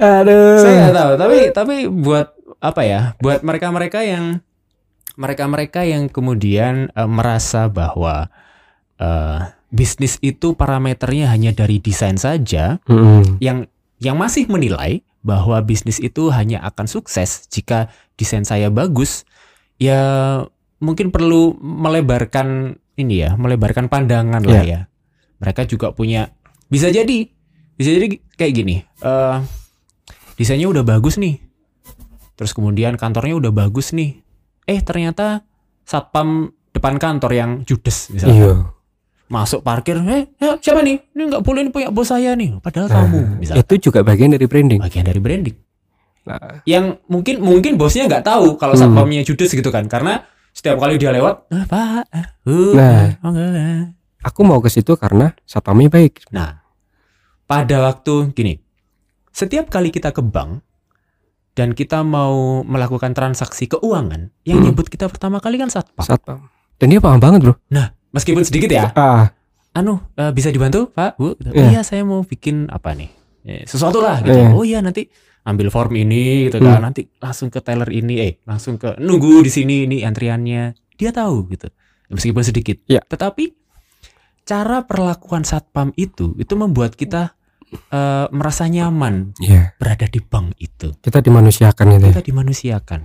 Aduh. 0.00 0.58
Saya 0.64 0.72
nggak 0.80 0.96
tahu, 0.96 1.12
tapi 1.20 1.38
tapi 1.52 1.74
buat 1.92 2.32
apa 2.64 2.82
ya? 2.88 3.12
Buat 3.20 3.44
mereka-mereka 3.44 4.00
yang 4.00 4.40
mereka-mereka 5.16 5.82
yang 5.82 6.12
kemudian 6.12 6.92
eh, 6.92 7.08
merasa 7.08 7.66
bahwa 7.72 8.28
eh, 9.00 9.40
bisnis 9.72 10.20
itu 10.22 10.54
parameternya 10.54 11.32
hanya 11.32 11.50
dari 11.56 11.82
desain 11.82 12.16
saja, 12.20 12.78
Mm-mm. 12.86 13.40
yang 13.42 13.66
yang 13.98 14.16
masih 14.20 14.46
menilai 14.46 15.02
bahwa 15.24 15.58
bisnis 15.64 15.98
itu 15.98 16.30
hanya 16.30 16.62
akan 16.62 16.86
sukses 16.86 17.50
jika 17.50 17.90
desain 18.14 18.46
saya 18.46 18.70
bagus, 18.70 19.26
ya 19.80 20.44
mungkin 20.78 21.10
perlu 21.10 21.56
melebarkan 21.58 22.78
ini 22.96 23.26
ya, 23.26 23.34
melebarkan 23.34 23.90
pandangan 23.90 24.44
lah 24.44 24.62
ya. 24.62 24.80
Mereka 25.42 25.68
juga 25.68 25.92
punya 25.92 26.32
bisa 26.70 26.88
jadi 26.88 27.28
bisa 27.76 27.90
jadi 27.92 28.06
kayak 28.36 28.52
gini. 28.52 28.76
eh 29.04 29.36
desainnya 30.36 30.68
udah 30.68 30.84
bagus 30.84 31.16
nih. 31.16 31.40
Terus 32.36 32.52
kemudian 32.52 33.00
kantornya 33.00 33.36
udah 33.36 33.52
bagus 33.52 33.96
nih. 33.96 34.20
Eh 34.66 34.82
ternyata 34.82 35.46
satpam 35.82 36.50
depan 36.70 36.98
kantor 36.98 37.30
yang 37.32 37.50
judes 37.62 38.10
misalnya 38.10 38.36
Iya. 38.36 38.52
masuk 39.26 39.58
parkir 39.60 39.96
eh 40.04 40.28
ya, 40.36 40.54
siapa 40.56 40.82
nih 40.82 41.02
ini 41.08 41.22
nggak 41.26 41.40
boleh 41.40 41.60
ini 41.60 41.70
punya 41.70 41.88
bos 41.88 42.06
saya 42.06 42.34
nih 42.34 42.58
padahal 42.60 42.86
Nah, 42.86 42.94
kamu 43.00 43.20
misalnya 43.40 43.58
Itu 43.60 43.74
juga 43.80 44.02
bagian 44.02 44.30
dari 44.30 44.44
branding. 44.44 44.78
bagian 44.78 45.02
dari 45.02 45.18
branding 45.18 45.56
Nah, 46.26 46.58
yang 46.62 46.98
mungkin 47.06 47.38
mungkin 47.38 47.74
bosnya 47.74 48.04
nggak 48.04 48.22
tahu 48.22 48.54
kalau 48.54 48.74
Hmm. 48.74 48.82
satpamnya 48.84 49.22
judes 49.22 49.46
gitu 49.48 49.70
kan 49.70 49.86
karena 49.86 50.26
setiap 50.50 50.76
kali 50.76 50.94
dia 50.96 51.10
lewat 51.10 51.46
ah, 51.48 51.64
pak 51.64 52.06
uh, 52.44 52.74
Nah. 52.74 53.14
oh, 53.20 53.30
enggak." 53.30 53.94
aku 54.20 54.40
mau 54.42 54.58
ke 54.58 54.66
situ 54.66 54.94
karena 54.94 55.30
satpamnya 55.42 55.86
baik. 55.86 56.26
nah 56.28 56.66
pada 57.44 57.78
waktu 57.80 58.30
gini 58.32 58.58
setiap 59.30 59.70
kali 59.70 59.88
kita 59.88 60.10
ke 60.10 60.18
bank 60.18 60.66
dan 61.56 61.72
kita 61.72 62.04
mau 62.04 62.60
melakukan 62.62 63.10
transaksi 63.10 63.64
keuangan 63.66 64.28
yang 64.44 64.60
Hmm. 64.60 64.68
nyebut 64.68 64.86
kita 64.86 65.08
pertama 65.08 65.40
kali 65.40 65.56
kan 65.56 65.66
satpam 65.66 66.04
Satpam. 66.04 66.38
Dan 66.76 66.86
dia 66.86 67.00
paham 67.00 67.16
banget, 67.16 67.40
Bro. 67.42 67.56
meskipun 68.12 68.44
sedikit 68.44 68.68
ya 68.70 68.92
Ah, 68.92 69.32
anu 69.72 70.00
eh, 70.14 70.30
bisa 70.30 70.48
dibantu 70.48 70.88
pak 70.88 71.16
bu 71.16 71.32
Gitu. 71.34 71.52
Iya. 71.52 71.68
iya 71.70 71.80
saya 71.80 72.00
mau 72.00 72.20
bikin 72.22 72.68
apa 72.68 72.92
nih 72.92 73.08
Eh, 73.42 73.62
sesuatu 73.62 74.00
lah 74.00 74.18
gitu 74.20 74.34
Iya. 74.34 74.50
oh 74.50 74.62
iya 74.62 74.80
nanti 74.80 75.06
ambil 75.42 75.68
form 75.68 75.94
ini 75.94 76.48
gitu 76.48 76.58
kan 76.58 76.82
nanti 76.82 77.06
langsung 77.16 77.46
ke 77.46 77.60
teller 77.60 77.86
ini 77.88 78.14
eh 78.18 78.32
langsung 78.42 78.74
ke 78.74 78.98
nunggu 78.98 79.40
di 79.40 79.48
sini 79.48 79.84
ini 79.84 80.02
antriannya 80.02 80.62
dia 80.92 81.10
tahu 81.10 81.46
gitu 81.48 81.68
meskipun 82.08 82.42
sedikit 82.42 82.82
Iya. 82.84 83.00
tetapi 83.02 83.54
cara 84.42 84.82
perlakuan 84.82 85.42
satpam 85.42 85.94
itu 85.94 86.34
itu 86.36 86.54
membuat 86.54 86.94
kita 86.94 87.38
eh, 87.68 88.26
merasa 88.30 88.64
nyaman 88.64 89.34
iya. 89.38 89.74
berada 89.76 90.04
di 90.04 90.18
bank 90.18 90.54
itu 90.56 90.94
Kita 90.96 91.18
dimanusiakan 91.18 91.86
itu. 91.92 92.00
ya. 92.00 92.12
kita 92.12 92.24
dimanusiakan 92.24 93.00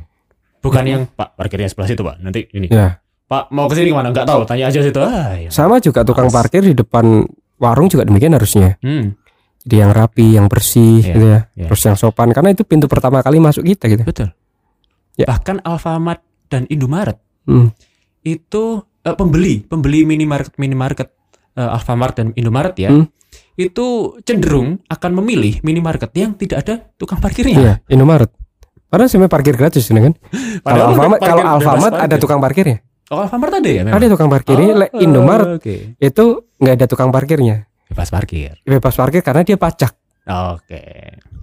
bukan 0.59 0.83
yang 0.83 1.01
pak 1.07 1.33
parkirnya 1.33 1.65
sebelah 1.65 1.87
situ 1.87 2.01
pak 2.01 2.15
nanti 2.17 2.45
ini 2.51 2.67
Ya. 2.67 3.01
pak 3.25 3.49
mau 3.49 3.65
ke 3.65 3.73
sini 3.73 3.89
ke 3.89 3.95
mana 3.95 4.09
nggak 4.09 4.23
tahu 4.23 4.41
tanya 4.43 4.67
aja 4.67 4.79
situ 4.79 4.99
ah, 4.99 5.33
ya. 5.33 5.49
Sama 5.49 5.77
juga 5.77 6.01
tukang 6.01 6.27
Males. 6.27 6.37
parkir 6.37 6.61
di 6.61 6.73
depan 6.73 7.25
warung 7.57 7.87
juga 7.87 8.03
demikian 8.03 8.31
harusnya. 8.31 8.77
hmm, 8.77 9.17
Jadi 9.61 9.75
yang 9.75 9.91
rapi, 9.91 10.33
yang 10.33 10.45
bersih 10.45 10.99
Iya, 10.99 11.05
gitu 11.07 11.19
ya. 11.23 11.39
iya. 11.51 11.65
Terus 11.65 11.81
yang 11.83 11.93
sopan 11.95 12.29
karena 12.29 12.49
itu 12.49 12.61
pintu 12.61 12.85
pertama 12.85 13.19
kali 13.19 13.37
masuk 13.37 13.61
kita 13.63 13.85
gitu. 13.87 14.01
Betul. 14.01 14.33
Ya. 15.13 15.25
Bahkan 15.27 15.61
Alfamart 15.61 16.21
dan 16.47 16.65
Indomaret 16.67 17.17
Hmm. 17.41 17.69
itu 18.21 18.63
eh, 19.01 19.13
pembeli, 19.13 19.61
pembeli 19.61 20.01
minimarket 20.03 20.53
minimarket 20.55 21.09
eh, 21.53 21.65
Alfamart 21.67 22.13
dan 22.15 22.27
Indomaret 22.33 22.73
ya. 22.75 22.89
Hmm. 22.89 23.05
Itu 23.61 23.85
cenderung 24.21 24.81
akan 24.85 25.11
memilih 25.21 25.61
minimarket 25.61 26.09
yang 26.13 26.33
tidak 26.33 26.57
ada 26.63 26.73
tukang 26.95 27.17
parkirnya. 27.17 27.55
Iya, 27.55 27.73
Indomaret. 27.87 28.33
Padahal 28.87 29.07
sebenarnya 29.07 29.31
parkir 29.31 29.55
gratis 29.55 29.85
ini 29.87 30.01
kan. 30.01 30.13
Kalau 30.67 30.83
Alfamart, 30.89 31.19
kalau 31.21 31.43
Alfamart 31.47 31.93
ada 31.95 32.15
tukang 32.17 32.39
parkirnya. 32.39 32.83
Oh, 33.07 33.19
Alfamart 33.19 33.59
ada 33.59 33.69
ya 33.69 33.81
memang. 33.83 33.95
Ada 33.95 34.07
tukang 34.09 34.27
parkirnya. 34.27 34.67
Le- 34.77 34.91
Indomaret 34.97 35.47
Oke. 35.59 35.95
itu 35.95 36.23
nggak 36.57 36.73
ada 36.75 36.85
tukang 36.85 37.09
parkirnya. 37.09 37.67
Bebas 37.87 38.07
parkir. 38.07 38.55
Bebas 38.63 38.95
parkir 38.95 39.19
karena 39.19 39.43
dia 39.43 39.55
pajak, 39.55 39.91
Oke. 40.23 40.79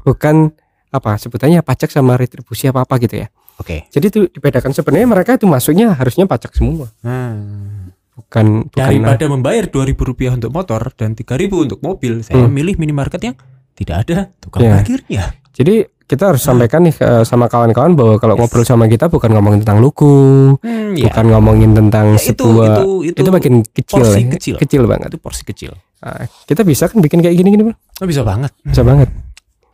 bukan 0.00 0.48
apa 0.88 1.16
sebutannya 1.16 1.60
pajak 1.60 1.88
sama 1.88 2.16
retribusi 2.16 2.64
apa 2.64 2.88
apa 2.88 2.96
gitu 2.96 3.20
ya. 3.20 3.28
Oke. 3.60 3.84
Jadi 3.88 4.06
itu 4.06 4.20
dibedakan 4.30 4.72
sebenarnya 4.72 5.04
mereka 5.04 5.36
itu 5.36 5.44
masuknya 5.44 5.92
harusnya 5.92 6.24
pajak 6.24 6.52
semua, 6.52 6.88
Hmm. 7.00 7.87
Bukan 8.18 8.46
bukan 8.66 8.78
Daripada 8.80 9.24
membayar 9.26 9.64
Rp2.000 9.64 10.34
untuk 10.34 10.50
motor 10.50 10.80
dan 10.92 11.14
Rp3.000 11.14 11.52
untuk 11.60 11.78
mobil, 11.78 12.20
saya 12.20 12.42
Hmm. 12.42 12.50
milih 12.50 12.74
minimarket 12.76 13.20
yang 13.22 13.34
tidak 13.72 13.96
ada 14.02 14.16
tukang 14.36 14.60
Iya. 14.60 14.72
parkirnya. 14.74 15.22
Jadi 15.50 15.74
kita 16.02 16.24
harus 16.26 16.40
sampaikan 16.40 16.80
nih 16.82 16.94
ke- 16.94 17.20
sama 17.22 17.46
kawan-kawan 17.46 17.92
bahwa 17.92 18.16
kalau 18.16 18.34
Yes. 18.34 18.40
ngobrol 18.42 18.64
sama 18.64 18.84
kita 18.86 19.06
bukan 19.06 19.28
ngomongin 19.28 19.60
tentang 19.60 19.78
luku, 19.78 20.08
Hmm, 20.56 20.92
ya. 20.92 21.06
bukan 21.06 21.24
ngomongin 21.28 21.70
tentang 21.72 22.06
Ya, 22.12 22.22
itu, 22.26 22.42
sebuah 22.42 22.66
itu, 22.74 22.86
itu, 23.04 23.18
itu 23.18 23.30
bagian 23.30 23.56
kecil, 23.62 23.94
porsi 23.94 24.18
ya. 24.18 24.28
kecil. 24.30 24.54
kecil 24.56 24.82
banget. 24.84 25.08
itu 25.08 25.18
porsi 25.18 25.42
kecil. 25.44 25.72
Nah, 25.98 26.24
kita 26.42 26.62
bisa 26.62 26.86
kan 26.86 26.98
bikin 26.98 27.20
kayak 27.20 27.34
gini-gini, 27.34 27.62
bro? 27.62 27.74
Oh, 27.98 28.06
bisa 28.06 28.22
banget. 28.22 28.50
Bisa 28.62 28.80
banget. 28.82 29.10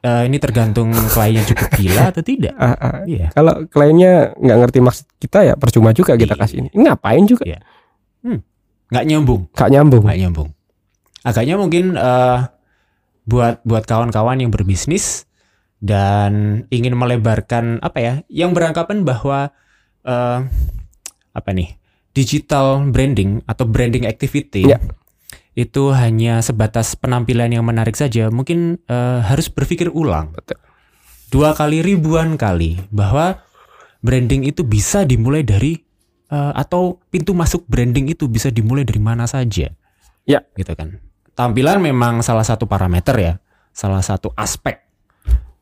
Eh, 0.01 0.23
ini 0.27 0.37
tergantung 0.37 0.93
kliennya 0.93 1.45
cukup 1.47 1.69
gila 1.73 2.13
atau 2.13 2.21
tidak. 2.21 2.53
Ah, 2.55 2.75
ah. 2.75 2.97
Iya. 3.05 3.33
Kalau 3.33 3.65
kliennya 3.65 4.35
nggak 4.35 4.59
ngerti 4.59 4.79
maksud 4.79 5.09
kita 5.17 5.39
ya 5.43 5.55
percuma 5.55 5.97
juga 5.97 6.13
kita 6.13 6.35
Iya. 6.35 6.41
kasih 6.41 6.57
ini. 6.59 6.69
Ngapain 6.75 7.25
juga? 7.25 7.41
Iya. 7.43 7.59
Nggak 8.93 9.05
nyambung, 9.07 9.43
Gak 9.53 9.71
nyambung. 9.73 10.03
nggak 10.05 10.19
nyambung. 10.21 10.49
Agaknya 11.25 11.55
mungkin 11.57 11.97
eh, 11.97 12.39
buat 13.25 13.65
buat 13.65 13.85
kawan-kawan 13.89 14.45
yang 14.45 14.53
berbisnis 14.53 15.25
dan 15.81 16.65
ingin 16.69 16.93
melebarkan 16.93 17.81
apa 17.81 17.99
ya, 18.01 18.15
yang 18.29 18.53
beranggapan 18.53 19.05
bahwa 19.05 19.53
eh, 20.05 20.39
apa 21.35 21.51
nih 21.51 21.77
digital 22.13 22.85
branding 22.89 23.43
atau 23.45 23.65
branding 23.67 24.05
activity 24.07 24.69
Ya. 24.69 24.79
itu 25.55 25.91
hanya 25.91 26.43
sebatas 26.43 26.95
penampilan 26.95 27.51
yang 27.51 27.65
menarik 27.65 27.95
saja, 27.95 28.29
mungkin 28.29 28.79
eh, 28.87 29.21
harus 29.25 29.49
berpikir 29.49 29.89
ulang 29.91 30.31
Betul. 30.37 30.61
dua 31.29 31.57
kali 31.57 31.81
ribuan 31.81 32.37
kali 32.37 32.85
bahwa 32.89 33.41
branding 34.01 34.45
itu 34.45 34.61
bisa 34.63 35.03
dimulai 35.03 35.41
dari 35.41 35.81
eh, 36.35 36.53
atau 36.59 36.99
pintu 37.09 37.31
masuk 37.31 37.63
branding 37.65 38.11
itu 38.11 38.27
bisa 38.27 38.51
dimulai 38.51 38.83
dari 38.83 38.99
mana 38.99 39.31
saja. 39.31 39.71
Ya. 40.27 40.41
Gitu 40.59 40.75
kan. 40.75 40.99
Tampilan 41.35 41.79
memang 41.79 42.23
salah 42.23 42.43
satu 42.43 42.67
parameter 42.67 43.15
ya, 43.15 43.33
salah 43.71 44.03
satu 44.03 44.35
aspek 44.35 44.83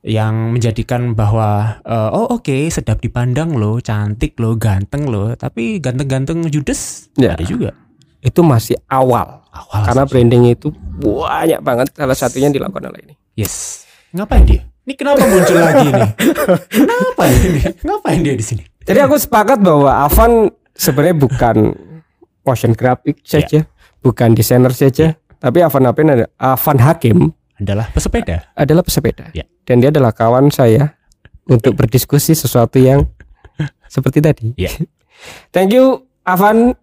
yang 0.03 0.51
menjadikan 0.51 1.15
bahwa 1.15 1.79
eh, 1.85 2.11
oh 2.11 2.35
oke 2.35 2.57
sedap 2.69 2.99
dipandang 2.99 3.55
loh, 3.55 3.79
cantik 3.79 4.35
loh, 4.37 4.57
ganteng 4.57 5.07
loh, 5.07 5.37
tapi 5.37 5.79
ganteng-ganteng 5.79 6.43
judes 6.49 7.13
Ya. 7.15 7.37
ada 7.37 7.45
juga. 7.45 7.71
Itu 8.19 8.43
masih 8.43 8.79
awal. 8.87 9.43
Awal 9.53 9.81
Karena 9.85 10.03
saja. 10.07 10.11
branding 10.11 10.43
itu 10.49 10.71
banyak 11.03 11.61
banget 11.61 11.87
salah 11.93 12.17
satunya 12.17 12.49
yang 12.49 12.57
dilakukan 12.57 12.89
oleh 12.89 13.01
ini. 13.05 13.15
yes. 13.35 13.85
Ngapain 14.13 14.45
dia? 14.45 14.63
Ini 14.83 14.93
kenapa 14.93 15.25
muncul 15.25 15.57
lagi 15.57 15.89
nih? 15.89 16.11
Kenapa 16.75 17.23
ini? 17.31 17.63
Ngapain 17.81 18.19
dia 18.21 18.35
di 18.35 18.43
sini? 18.43 18.61
Jadi 18.83 18.99
aku 18.99 19.15
sepakat 19.15 19.63
bahwa 19.63 19.89
Avan 20.05 20.51
sebenarnya 20.75 21.17
bukan 21.17 21.57
motion 22.47 22.73
graphic 22.75 23.23
saja, 23.23 23.65
bukan 24.03 24.35
desainer 24.35 24.73
saja, 24.75 25.15
tapi 25.39 25.63
Avan 25.63 25.87
Hakim 25.87 26.07
ada 26.11 26.27
Avan 26.39 26.79
Hakim 26.79 27.19
Adalah 27.59 27.87
pesepeda. 27.95 28.47
adalah 28.59 28.83
pesepeda. 28.83 29.31
Ya. 29.35 29.47
Dan 29.63 29.79
dia 29.79 29.95
adalah 29.95 30.11
kawan 30.11 30.51
saya 30.51 30.99
untuk 31.47 31.79
berdiskusi 31.79 32.35
sesuatu 32.35 32.79
yang 32.83 33.07
seperti 33.95 34.19
tadi. 34.19 34.47
Ya. 34.59 34.71
Thank 35.55 35.75
you 35.75 36.07
Avan. 36.27 36.75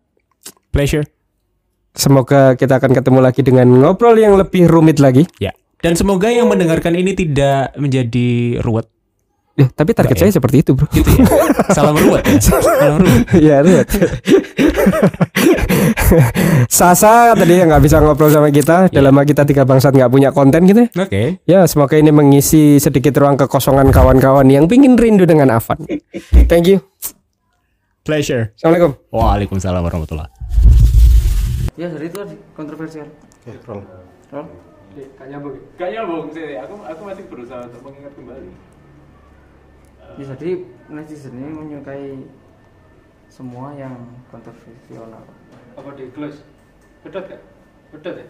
Pleasure. 0.70 1.04
Semoga 1.98 2.54
kita 2.54 2.78
akan 2.78 2.94
ketemu 2.94 3.20
lagi 3.20 3.42
dengan 3.42 3.66
ngobrol 3.68 4.16
yang 4.16 4.38
lebih 4.38 4.70
rumit 4.70 5.02
lagi. 5.02 5.26
Ya. 5.42 5.52
Dan 5.80 5.96
semoga 5.96 6.30
yang 6.30 6.46
mendengarkan 6.48 6.94
ini 6.94 7.16
tidak 7.16 7.74
menjadi 7.80 8.60
ruwet 8.62 8.86
Eh, 9.60 9.68
tapi 9.76 9.92
target 9.92 10.16
saya 10.16 10.32
seperti 10.32 10.64
itu, 10.64 10.72
Bro. 10.72 10.88
gitu 10.96 11.04
ya. 11.20 11.28
Salam 11.76 12.00
ruwet 12.00 12.24
ya. 12.24 12.40
Salam 12.48 12.96
ruwet. 13.04 13.24
ya 13.36 13.58
ruwet. 13.60 13.88
Sasa 16.72 17.36
tadi 17.36 17.60
yang 17.60 17.68
nggak 17.68 17.84
bisa 17.84 18.00
ngobrol 18.00 18.32
sama 18.32 18.48
kita 18.50 18.88
dalam 18.88 19.12
hal 19.12 19.26
kita 19.28 19.44
tiga 19.44 19.68
bangsat 19.68 19.92
nggak 19.92 20.08
punya 20.08 20.30
konten 20.32 20.64
gitu 20.64 20.88
ya. 20.88 20.90
Oke. 21.04 21.22
Ya 21.44 21.60
semoga 21.68 22.00
ini 22.00 22.16
mengisi 22.16 22.80
sedikit 22.80 23.12
ruang 23.20 23.36
kekosongan 23.36 23.92
kawan-kawan 23.92 24.48
yang 24.48 24.66
pingin 24.72 24.96
rindu 24.96 25.28
dengan 25.28 25.52
Avan. 25.52 25.84
Thank 26.48 26.72
you. 26.72 26.80
Pleasure. 28.08 28.56
Assalamualaikum. 28.56 28.96
Waalaikumsalam 29.12 29.82
warahmatullah. 29.84 30.28
Ya 31.76 31.92
hari 31.92 32.08
itu 32.08 32.20
kontroversial. 32.56 33.12
roll. 33.68 33.84
Roll. 34.32 34.48
Gak 35.20 35.28
nyambung. 35.30 35.56
Gak 35.78 35.90
nyambung 35.94 36.26
sih. 36.34 36.58
Aku 36.60 36.74
aku 36.82 37.02
masih 37.06 37.24
berusaha 37.30 37.62
untuk 37.70 37.82
mengingat 37.86 38.14
kembali. 38.18 38.50
Ya, 40.20 40.36
jadi 40.36 40.68
netizen 40.92 41.32
ini 41.40 41.48
menyukai 41.48 42.28
semua 43.32 43.72
yang 43.72 43.96
kontroversial. 44.28 45.08
Apa 45.80 45.96
di 45.96 46.12
close? 46.12 46.44
Pedot 47.08 47.24
gak? 47.24 47.40
Pedot 47.96 48.20
ya? 48.20 48.28